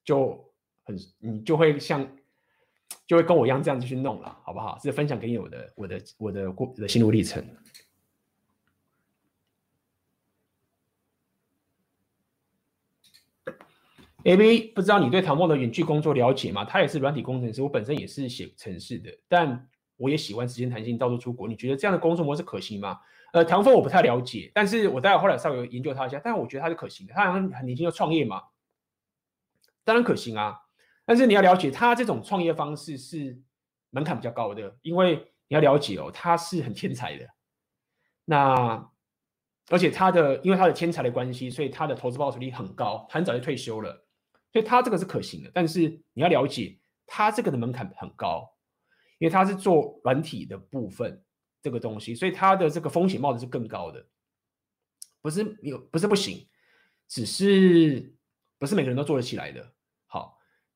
[0.09, 0.43] 就
[0.85, 2.03] 很，你就会像，
[3.05, 4.75] 就会跟我一样这样子去弄了，好不好？
[4.79, 7.45] 是分享给你我的我的我的过的心路历程。
[14.23, 16.65] A B 不知道你对唐凤的远距工作了解吗？
[16.65, 21.47] 他也是软体工程师，我本身也是写程式的，但我也喜欢时间弹性，到处出国。
[21.47, 22.99] 你觉得这样的工作模式可行吗？
[23.31, 27.13] 呃，唐凤我不太了解，但是我待会后来稍微研究他一下，但是我觉得他是可行的。
[27.13, 28.41] 他好像很年轻就创业嘛。
[29.89, 30.55] 当然可行啊，
[31.03, 33.41] 但是你要了解，他这种创业方式是
[33.89, 35.15] 门槛比较高的，因为
[35.47, 37.25] 你要了解哦，他是很天才的。
[38.25, 38.87] 那
[39.71, 44.05] 而且他的因为他的天才的关系，所以他的投资报酬率很高，他很早就退休了，
[44.53, 45.49] 所以他这个是可行的。
[45.51, 48.47] 但是你要了解，他这个的门槛很高，
[49.17, 51.23] 因为他是做软体的部分
[51.63, 54.05] 这个东西，所以他的这个风险冒的是更高的。
[55.19, 56.47] 不是有不是不行，
[57.07, 58.15] 只是
[58.59, 59.73] 不是每个人都做得起来的。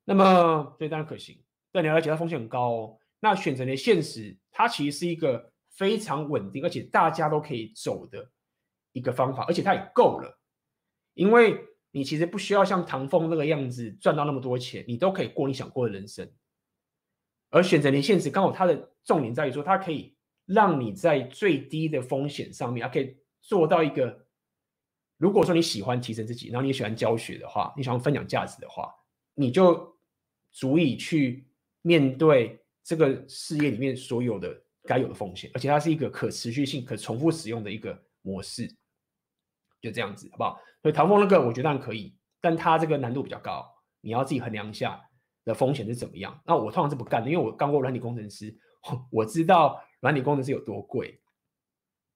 [0.05, 1.41] 那么，所以当然可行，
[1.71, 2.99] 但你要了解它风险很高哦。
[3.19, 8.29] 那选择的现实，它其实是一个非常稳定，而且大家都可以走的
[8.91, 10.39] 一个方法，而且它也够了。
[11.13, 16.29] 因为你其实不需要像唐凤那个样子赚到那么多钱，你都可以过你想过的人生。
[17.49, 20.15] 而选择连线时，刚好它的重点在于说，它可以
[20.45, 24.25] 让你在最低的风险上面，它可以做到一个，
[25.17, 28.91] 如果说你喜欢提升自己，然后你也喜欢教学的话，你喜欢分享价值的话，
[29.35, 29.92] 你就
[30.53, 31.45] 足以去
[31.81, 38.67] 面对这个事业里面所有的该有的风险，而且它是一个可持续性、可重复使用的一个模式，
[39.81, 40.59] 就这样子，好不好？
[40.81, 45.01] 所以唐风那个我觉得可以，但它这个难度比较高，你要自己衡量一下。
[45.45, 46.41] 的风险是怎么样？
[46.45, 48.57] 那我通常是不干的，因为我干过软体工程师，
[49.11, 51.19] 我知道软体工程师有多贵。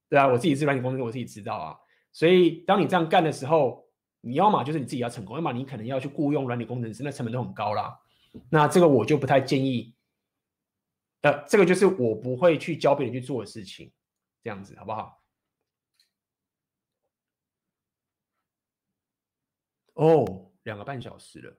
[0.08, 1.76] 对啊，我自己是软体工程师，我自己知道啊。
[2.10, 3.86] 所以当你这样干的时候，
[4.22, 7.94] 你要么就是你自己要成功，要么你可能要去雇佣软体工程师，那成本都很高啦。
[8.50, 9.94] 那这个我就不太建议。
[11.22, 13.92] 呃，这个就是我不会去教别人去做的事情，
[14.42, 15.22] 这样子好不好？
[19.94, 21.56] 哦，两个半小时了。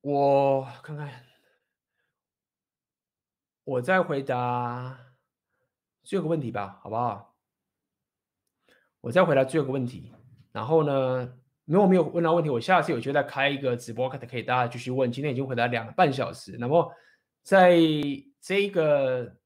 [0.00, 1.26] 我看看，
[3.64, 4.98] 我再回答
[6.02, 7.36] 最后一个问题吧，好不好？
[9.02, 10.14] 我再回答最后一个问题，
[10.52, 11.39] 然后呢，
[11.70, 15.12] 如果没有问到问题，我下次有机会再开一个直播，可可以大家继续问。
[15.12, 16.92] 今天已经回答两个半小时，那么
[17.44, 17.76] 在
[18.40, 19.36] 这一个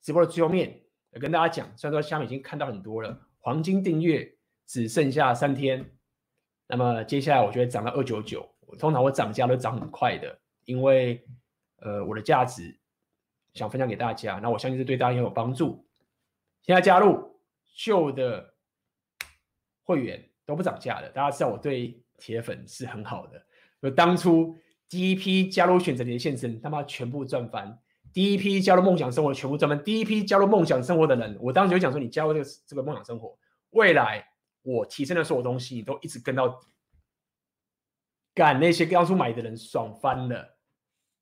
[0.00, 0.80] 直播的最后面，
[1.20, 4.32] 跟大家讲，虽然说下面已经看到很多了，黄金订阅
[4.64, 5.90] 只剩下三天，
[6.68, 8.48] 那么接下来我就会涨到二九九。
[8.78, 11.20] 通常我涨价都涨很快的，因为
[11.80, 12.78] 呃我的价值
[13.54, 15.84] 想分享给大家，那我相信这对大家也有帮助。
[16.62, 17.40] 现在加入
[17.76, 18.54] 旧的
[19.82, 23.44] 会员都不涨价的，大家知道我对铁粉是很好的。
[23.82, 24.56] 就当初
[24.88, 27.68] 第一批加入选择连线生，他妈全部赚翻；
[28.12, 33.36] 第一批加入梦想生活全部赚翻；第一批加入梦想生活的人，我当时就讲说，你加入这个这个梦想生活，
[33.70, 34.26] 未来
[34.62, 36.56] 我提升的所有东西，你都一直跟到底。
[38.34, 40.58] 干那些当初买的人爽翻了，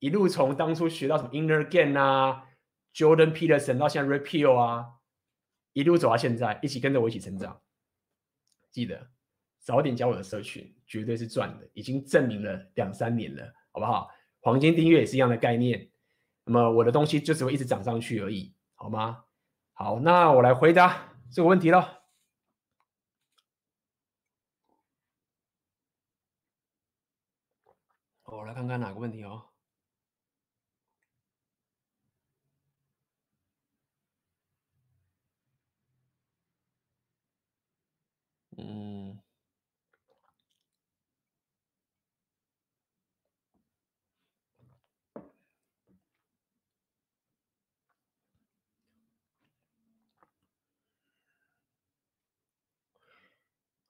[0.00, 2.44] 一路从当初学到什么 Inner Game 啊
[2.92, 4.86] ，Jordan Peterson 到现在 Repeal 啊，
[5.74, 7.60] 一路走到现在，一起跟着我一起成长。
[8.72, 9.08] 记得
[9.64, 14.10] 早点加我的社群，绝对是赚的，已经证明了两三年了，好不好？
[14.40, 15.90] 黄金订阅也是一样的概念，
[16.44, 19.24] 那么我的东西就只会一直涨上去而已，好吗？
[19.72, 22.02] 好，那我来回答这个问题了。
[28.24, 29.44] 我来看看哪个问题哦。
[38.58, 39.23] 嗯。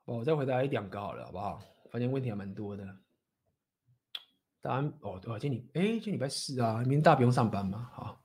[0.04, 1.62] 我再回答一两个好了，好不好？
[1.90, 2.84] 发现问题还蛮多的。
[4.60, 7.90] 答案哦，对啊，今天你哎，今天礼拜四啊，明天大家不用上班吗？
[7.92, 8.22] 好，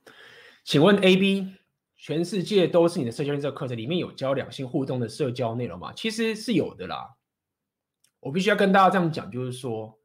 [0.64, 1.54] 请问 AB，
[1.96, 5.92] 全世界都是你的社交圈这个课程里面有教两性互动的社交内容吗？
[5.94, 7.16] 其实是有的啦。
[8.20, 9.98] 我必须要跟大家这样讲，就是说，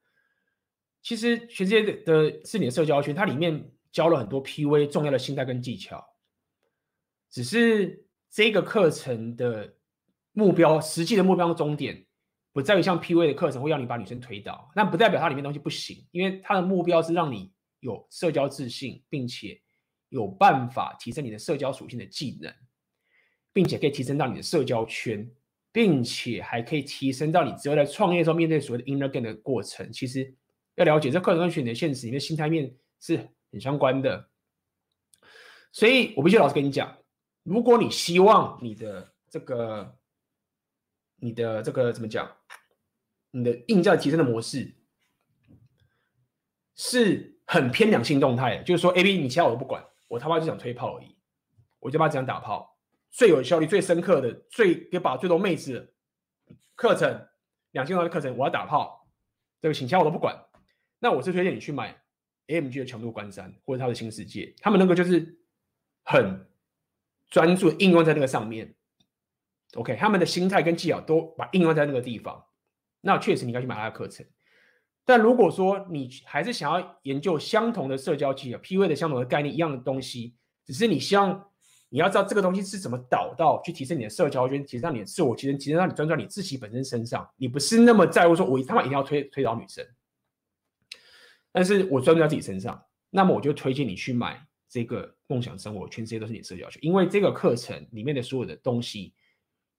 [1.02, 6.06] 其实全世界的的是你的社交圈，它里面教了很多 PUA 重要的心态跟技巧，
[7.30, 9.76] 只是这个课程的
[10.36, 12.06] 目标，实际的目标和终点。
[12.54, 19.62] 不在于像 PUA 的课程会让你把女生推倒，那不代表它里面东西不行，因为它的目标是让你有社交自信，并且
[20.08, 22.54] 有办法提升你的社交属性的技能，
[23.52, 25.30] 并且可以提升到你的社交圈，
[25.74, 29.92] 并且还可以提升到你之后在创业的时候面对所谓的 inner game 的过程。
[29.92, 30.34] 其实
[30.76, 33.18] 要了解这课程跟选择现实里面心态面是
[33.52, 34.30] 很相关的，
[35.74, 36.98] 所以我必须老实跟你讲，
[37.44, 39.98] 如果你希望你的这个。
[41.18, 42.30] 你的这个怎么讲？
[43.32, 44.74] 你的硬件提升的模式
[46.74, 51.18] 是很偏两性动态，就是说，A B 你其他我都不管，我他妈就想推炮而已，
[51.80, 52.78] 我就把这样打炮，
[53.12, 55.94] 最有效率、最深刻的、最给把最多妹子
[56.76, 57.28] 课程，
[57.72, 59.06] 两性化的课程，我要打炮，
[59.60, 60.46] 这个请其他我都不管，
[61.00, 62.02] 那我是推荐你去买
[62.48, 65.38] A M G 的强度关山或者他的新世界，他们那个就是
[66.04, 66.48] 很
[67.30, 68.74] 专注应用在那个上面。
[69.76, 72.44] OK，他们的心态跟技巧都把应用在那个地方，
[73.02, 74.26] 那确实你应该去买他的课程。
[75.04, 80.34] 但如果说你还是想要研究相同的社交技巧 PV 的相同的概念一样的东西，
[80.66, 81.52] 只是你希望
[81.90, 87.30] 你要知道这个东西是怎么导到去提升你的社交圈，提升你的自我提升，提升让你专注你自己本身身上。
[87.36, 89.86] 你不是那么在乎说，我他妈一定要推推倒女生，
[91.52, 99.14] 但是我专注在自己身上，那么我就推荐你去买这个梦想生活，全世界都是你的社交圈，因为这个课程里面的所有的东西。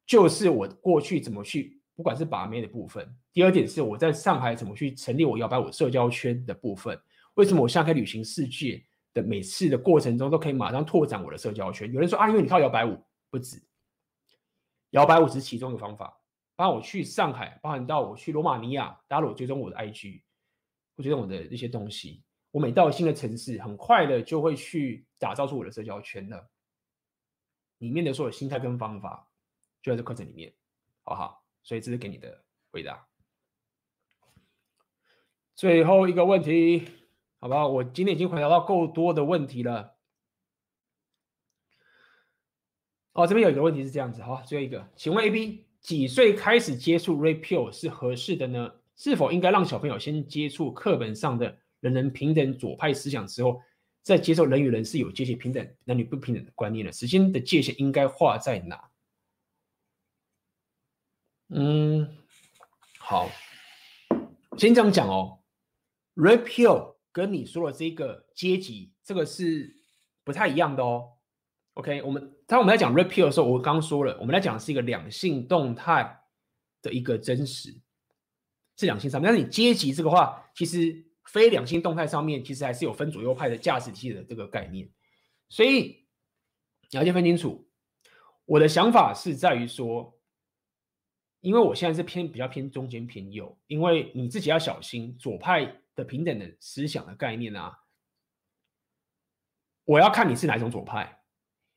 [0.06, 6.98] 就是我过去怎么去不管是把妹的部分，第二点是我在上海怎么去成立我摇摆舞社交圈的部分。
[7.34, 11.92] 为什么我现在可以旅行世界的每次的过程中都可以马上拓展我的社交圈？
[11.92, 13.62] 有人说啊，因为你靠摇摆舞不止，
[14.90, 16.20] 摇摆舞是其中一个方法。
[16.54, 20.22] 包括我去上海，包含到我去罗马尼亚，大家如果追踪我的 IG，
[20.96, 22.22] 会追踪我的一些东西。
[22.50, 26.48] 我每到新的城市，很快的就会去打造出我的社交圈了。
[27.78, 29.28] 里面的所有心态跟方法，
[29.86, 30.52] 就在这课程里面，
[31.04, 31.44] 好不好？
[31.62, 32.42] 所以这是给你的
[32.72, 33.06] 回答。
[35.54, 36.88] 最后一个问题，
[37.38, 37.68] 好不好？
[37.68, 39.94] 我今天已经回答到够多的问题了。
[43.12, 48.74] 哦，这边有一个问题是这样子，好，最后一个，请问 AB 几岁开始接触 Repeal 是合适的呢？
[48.96, 53.62] 是否应该让小朋友先接触课本上的人人平等左派思想之后，
[54.02, 56.90] 再接受人与人是有阶级平等、男女不平等的观念呢？
[56.90, 58.82] 时间的界限应该画在哪？
[61.48, 62.16] 嗯，
[62.98, 63.30] 好，
[64.58, 65.40] 先这样讲哦。
[66.16, 69.76] Red Pill 跟你说的这个阶级，这个是
[70.24, 71.12] 不太一样的哦。
[71.74, 76.20] OK，我们当我们在讲 Red Pill 的时候，我刚说了，我们在讲的是一个两性动态
[76.82, 77.70] 的一个真实，
[78.76, 79.30] 是两性上面。
[79.30, 84.90] 但是你阶级这个话，其实非两性动态上面，其实还是有分左右派的价值体系的这个概念。
[85.48, 86.06] 所以
[86.90, 87.68] 你要先分清楚。
[88.46, 90.15] 我的想法是在于说，
[91.46, 97.72] 因为我现在是偏比较偏中间偏右，因为你自己要小心左派的平等的思想的概念啊。
[99.84, 101.22] 我要看你是哪一种左派。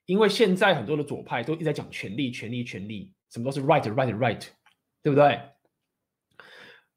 [0.08, 4.44] 因为现在很多的左派都一直在讲权力、权力、权力，什么都是 right、right、right，
[5.04, 5.40] 对不对？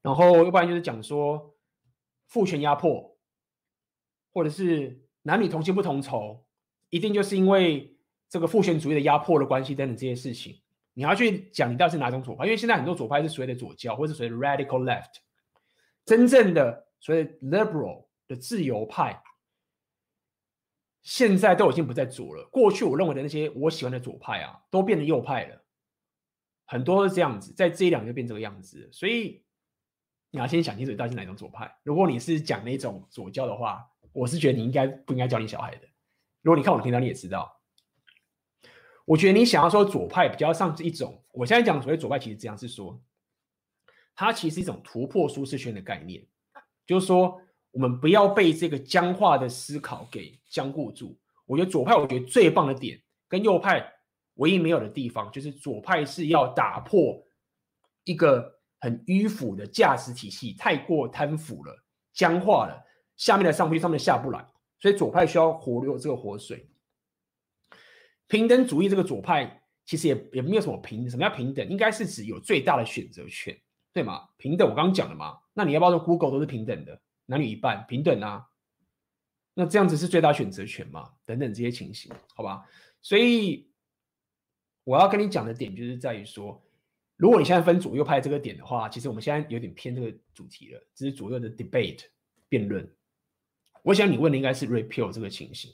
[0.00, 1.54] 然后要不然就是讲说
[2.28, 3.18] 父权压迫，
[4.32, 6.46] 或者是男女同性不同酬，
[6.88, 7.94] 一定就是因为
[8.30, 10.61] 这个父权主义的压迫的关系等等这些事情。
[10.94, 12.44] 你要去讲你到底是哪种左派？
[12.44, 15.14] 因为现在很多左派是所谓的左教，或者是所谓的 radical left，
[16.04, 19.22] 真正的所谓 liberal 的自由派。
[21.02, 22.44] 现在都已经不在左了。
[22.52, 25.64] 过去我认为的那些我喜欢的左派啊，都变成右派了。
[26.64, 28.88] 很多是这样子，在这一两年变这个样子。
[28.92, 29.44] 所以
[30.30, 31.76] 你要先想清楚，你到底是哪种左派。
[31.82, 35.88] 如果你是讲那种左教的话，我是觉得你应该不应该教你小孩的。
[36.40, 37.52] 如果你看我的频道，你也知道，
[39.04, 43.00] 我觉得你想要说左派比较像是一种，我现在讲所谓左派，其实这样是说，
[44.14, 46.24] 它其实是一种突破舒适圈的概念，
[46.86, 47.40] 就是说。
[47.74, 51.18] 我们不要被这个僵化的思考给僵固住。
[51.46, 53.90] 我觉得左派，我觉得最棒的点跟右派
[54.34, 57.18] 唯一没有的地方，就是左派是要打破
[58.04, 61.74] 一个很迂腐的价值体系，太过贪腐了，
[62.12, 62.78] 僵化了，
[63.16, 64.46] 下面的上不去，上面的下不来，
[64.78, 66.68] 所以左派需要活流这个活水。
[68.32, 71.68] 平等主义这个左派其实也也没有什么平，什么叫平等？
[71.68, 73.54] 应该是指有最大的选择权，
[73.92, 74.26] 对吗？
[74.38, 76.98] 平等我刚刚讲了嘛，那你要不要说 Google 都是平等的？
[77.26, 78.48] 男女一半平等啊，
[79.52, 81.10] 那这样子是最大选择权嘛？
[81.26, 82.66] 等等这些情形，好吧？
[83.02, 83.70] 所以
[84.84, 86.64] 我要跟你讲的点就是在于说，
[87.18, 92.06] 如果你现在分左右派这个点的话，其实我们现在有点偏这个主题了，这是左右的 debate
[92.48, 92.90] 辩论。
[93.82, 95.70] 我想你问的应该是 repeal 这个情形，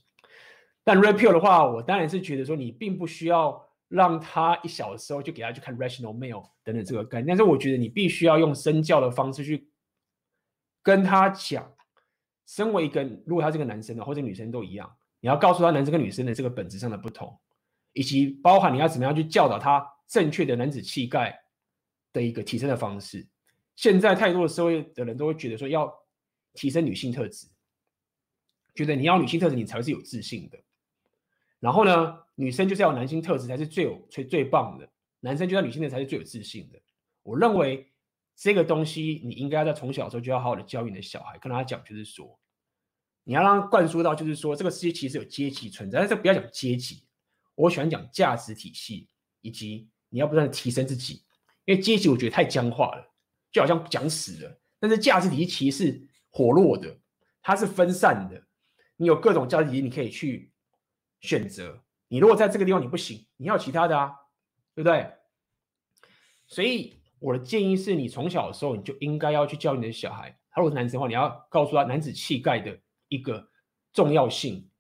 [0.89, 9.68] 但 Red Pill 的话，我当然是觉得说你并不需要让他一小时候就给他去看 Rational mail 等等这个概念，但是我觉得你必须要用身教的方式去。
[10.83, 11.70] 跟他讲，
[12.47, 17.39] 身为一个，如果他是个男生的或者女生都一样，你要告诉他男生跟女生的这个本质上的不同，
[17.92, 21.39] 以及包含你要怎么样去教导他正确的男子气概
[22.15, 23.28] 的一个提升的方式。
[23.76, 25.92] 现在太多的社会的人都会觉得说要
[26.55, 27.47] 提升女性特质，
[28.75, 30.58] 觉得你要女性特质你才是有自信的。
[31.61, 34.89] 然后呢，女生就是要男性特质才是最有最最棒的，
[35.20, 36.78] 男生就要女性的才是最有自信的。
[37.23, 37.91] 我认为。
[38.41, 42.39] 这个东西你应该在从小的时候就要好好的教育你的小孩，跟他讲，就是说，
[43.25, 47.05] 你要让他灌输到，就是说，这个世界其实有阶级存在，但是不要讲阶级，
[47.57, 49.09] 我喜欢讲价值体系，
[49.41, 51.25] 以及你要不断的提升自己，
[51.65, 53.12] 因为阶级我觉得太僵化了，
[53.51, 54.61] 就好像讲死了。
[54.78, 56.97] 但是价值体系其实是活络的，
[57.43, 58.41] 它是分散的，
[58.97, 60.53] 你有各种价值体系，你可以去
[61.21, 61.83] 选择。
[62.09, 64.15] 你如果在这个地方你不行，你要其他的啊，
[64.75, 65.11] 对不对？
[66.47, 66.97] 所以。
[67.21, 73.45] 我的建议是你从小的时候你就应该要去教你的小孩，他如果是男生的话，你要告诉他男子气概的一个
[73.93, 74.71] 重要性，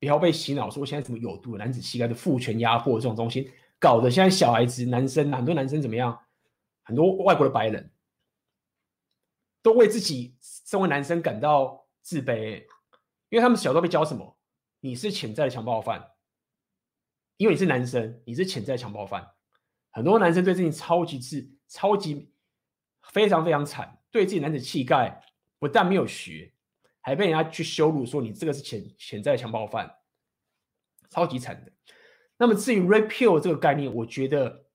[0.00, 6.18] 不要被洗脑说现在什么有毒的男子气概的父权压迫这种东西，搞得现在小孩子男生很多男生怎么样？
[6.82, 7.92] 很多外国的白人
[9.62, 12.56] 都为自己身为男生感到自卑，
[13.28, 14.36] 因为他们小时候被教什么？
[14.84, 16.10] 你是潜在的强暴犯，
[17.38, 19.26] 因为你是男生，你是潜在的强暴犯。
[19.90, 21.50] 很多男生对自己超级自。
[21.66, 22.30] 超级
[23.02, 25.24] 非常非常惨，对自己男子气概
[25.58, 26.52] 不但没有学，
[27.00, 29.90] 还被人家去羞辱说你这个是潜潜在的强暴犯，
[31.08, 31.72] 超级惨的。
[32.36, 34.66] 那么至于 repeal 这个概念，我觉得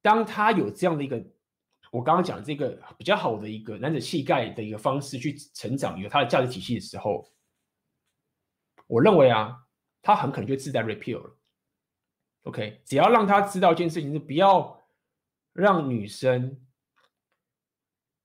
[0.00, 1.20] 当他有这样的一个，
[1.90, 7.28] 我刚刚讲这个比较好的一个男子气概的一个方式去成长，有他的价值体系的时候，
[8.94, 9.66] 我认为啊，
[10.02, 11.36] 他很可能就自带 repeal 了。
[12.44, 14.80] OK，只要让他知道一件事情是不要
[15.52, 16.64] 让女生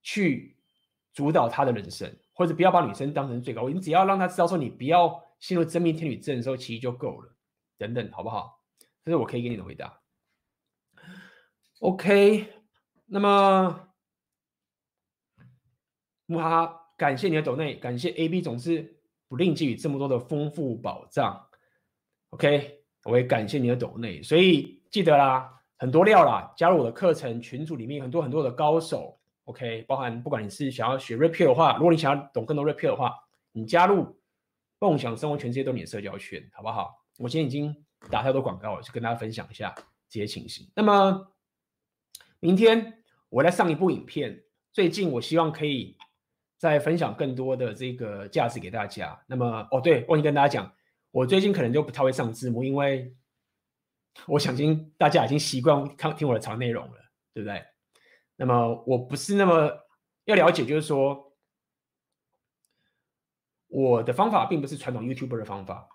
[0.00, 0.56] 去
[1.12, 3.72] 主导他的人生，或者不要把女生当成最高位。
[3.72, 7.34] 你只要让他知道说你不要陷入真命天女症的时候，其实就够了。
[7.76, 8.62] 等等，好不好？
[9.04, 10.00] 这是我可以给你的回答。
[11.80, 12.46] OK，
[13.06, 13.88] 那么
[16.26, 18.99] 木哈哈，感谢你的抖内，感谢 AB 总是
[19.30, 21.42] 不吝给予这么多的丰富宝藏。
[22.30, 22.76] OK。
[23.04, 33.14] 我也感谢你的抖内，所以记得啦，很多料啦，加入我的课程群组里面，很多很多的高手，OK，包含不管你是想要学 Red Pill 的话，如果你想要懂更多 Red Pill 的话，
[33.52, 34.20] 你加入
[34.80, 36.94] 梦想生活全世界都是你的社交圈，好不好？
[37.16, 37.74] 我今天已经
[38.10, 39.74] 打太多广告了，就跟大家分享一下
[40.10, 40.70] 这些情形。
[40.76, 41.26] 那么
[42.38, 44.42] 明天我来上一部影片，
[44.74, 45.96] 最近我希望可以
[46.60, 49.18] 再分享更多的这个价值给大家。
[49.26, 50.70] 那么哦，对，忘记跟大家讲。
[51.10, 53.16] 我最近可能就不太会上字幕，因为
[54.26, 56.94] 我相信大家已经习惯看听我的长内容了，
[57.32, 57.64] 对不对？
[58.36, 59.72] 那么我不是那么
[60.26, 61.34] 要了解，就是说
[63.68, 65.88] 我的方法并不是传统 YouTuber 的方法。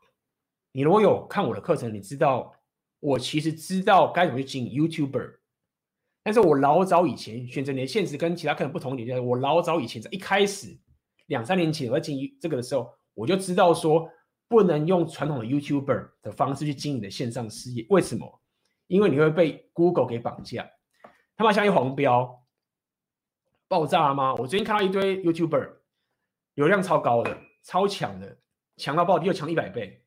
[0.71, 2.55] 你如果有看我的课程，你知道
[2.99, 5.37] 我其实知道该怎么去经营 YouTuber，
[6.25, 10.77] 但是我老早以前选择你的现实跟其他课程不同点，就是我老早以前在一开始
[11.27, 14.09] 两三年前我在经营这个的时候，我就知道说。
[14.47, 18.43] 不能用传统的 YouTuber 的方式去经营的线上事业，为什么？
[18.85, 20.69] 因为你会被 Google 给绑架，
[21.35, 22.45] 他们像一黄标，
[23.67, 24.35] 爆炸吗？
[24.35, 25.77] 我最近看到一堆 YouTuber，
[26.53, 28.37] 流量超高的，超强的，
[28.77, 30.05] 强到爆，又强一百倍，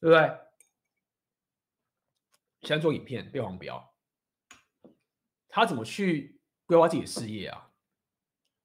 [0.00, 0.30] 对不对？
[2.60, 3.89] 现在做影片被黄标，
[5.50, 7.68] 他怎么去规划自己的事业啊？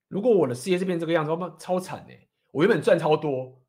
[0.07, 3.61] 如果我的事业是变这个样子，那超惨哎、我原本赚超多。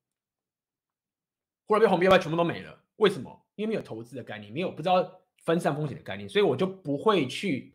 [1.67, 3.45] 忽然被红标全部都没了，为什么？
[3.57, 7.75] 因为没有投资的概念，没有不知道分散风险的概念，所以我就不会去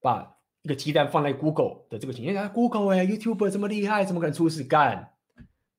[0.00, 2.48] 把一个鸡蛋放在 Google 的这个情况下。
[2.48, 4.64] Google 哎，YouTube 这么厉害，怎么可能出事？
[4.64, 5.14] 干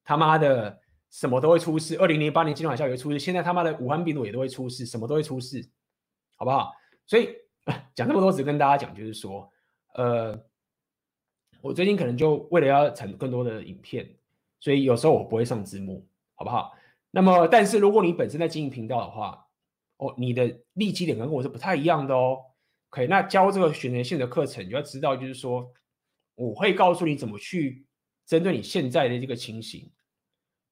[0.06, 0.80] 他妈的，
[1.10, 1.98] 什么都会出事。
[1.98, 5.68] 二零零八年金融海啸也会出事，现在他妈的武汉病毒也都会出事，什么都会出事，
[6.38, 6.72] 好不好？
[7.06, 7.35] 所以
[7.95, 9.50] 讲这么多，只跟大家讲，就是说，
[9.95, 10.38] 呃，
[11.61, 14.09] 我最近可能就为了要产更多的影片，
[14.59, 16.08] 所以有时候我不会上字幕。
[16.35, 16.74] 好不好？
[17.11, 19.45] 那么，但是如果你本身在经营频道的话，
[19.98, 22.40] 哦，你的利基点跟我是不太一样的哦。
[22.90, 25.72] 可以，那教这个选择性的课程，你就要知道，就是说，
[26.33, 27.85] 我会告诉你怎么去
[28.25, 29.90] 针对你现在的这个情形，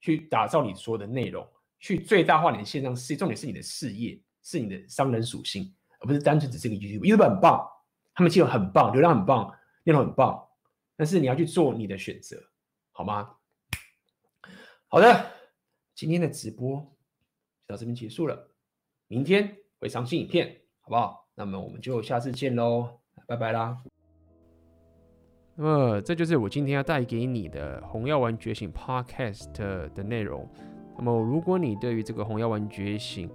[0.01, 1.47] 去打造你说的内容，
[1.79, 3.17] 去最大化你的线上事业。
[3.17, 5.71] 重点是你的事业，是你的商人属性，
[6.01, 6.99] 而不是单纯只是个 YouTube。
[6.99, 7.65] YouTube 很棒，
[8.13, 9.51] 他们技术很棒，流量很棒，
[9.85, 10.47] 内容很棒，
[10.97, 12.37] 但是你要去做你的选择，
[12.91, 13.37] 好吗？
[14.89, 15.25] 好的。
[15.93, 16.79] 今天的直播
[17.67, 18.49] 就到这边结束了，
[19.07, 21.27] 明天会上新影片，好不好？
[21.35, 23.77] 那么我们就下次见喽，拜拜啦。
[25.53, 29.51] 那么这就是我今天要带给你的《红药丸觉醒》Podcast
[29.93, 30.49] 的内容。
[30.97, 33.29] 那么如果你对于这个《红药丸觉醒》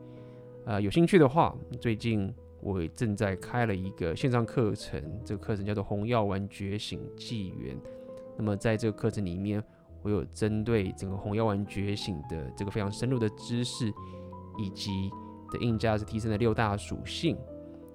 [0.65, 2.35] 呃有兴趣的话，最近
[2.67, 7.77] 我正在开了一个线上课程，这个课程叫做《红药丸觉醒纪元》。
[8.37, 9.63] 那么在这个课程里面，
[10.03, 13.87] 我有针对整个红药丸觉醒的这个非常深入的知识，
[14.59, 15.09] 以及
[15.53, 17.39] 的硬价值提升的六大属性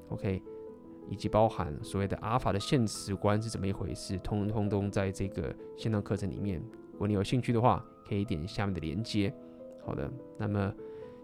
[0.08, 0.41] ，OK，
[1.09, 6.64] 以及包含所谓的阿尔法的现实观是怎么一回事，通通都在这个线上课程里面。
[6.93, 9.33] 如果你有兴趣的话，可以点下面的链接。
[9.85, 10.74] 好的，那么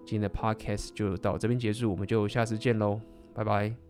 [0.06, 3.00] 今天的 Podcast 就到这边结束，我们就下次见喽，
[3.38, 3.87] 拜拜。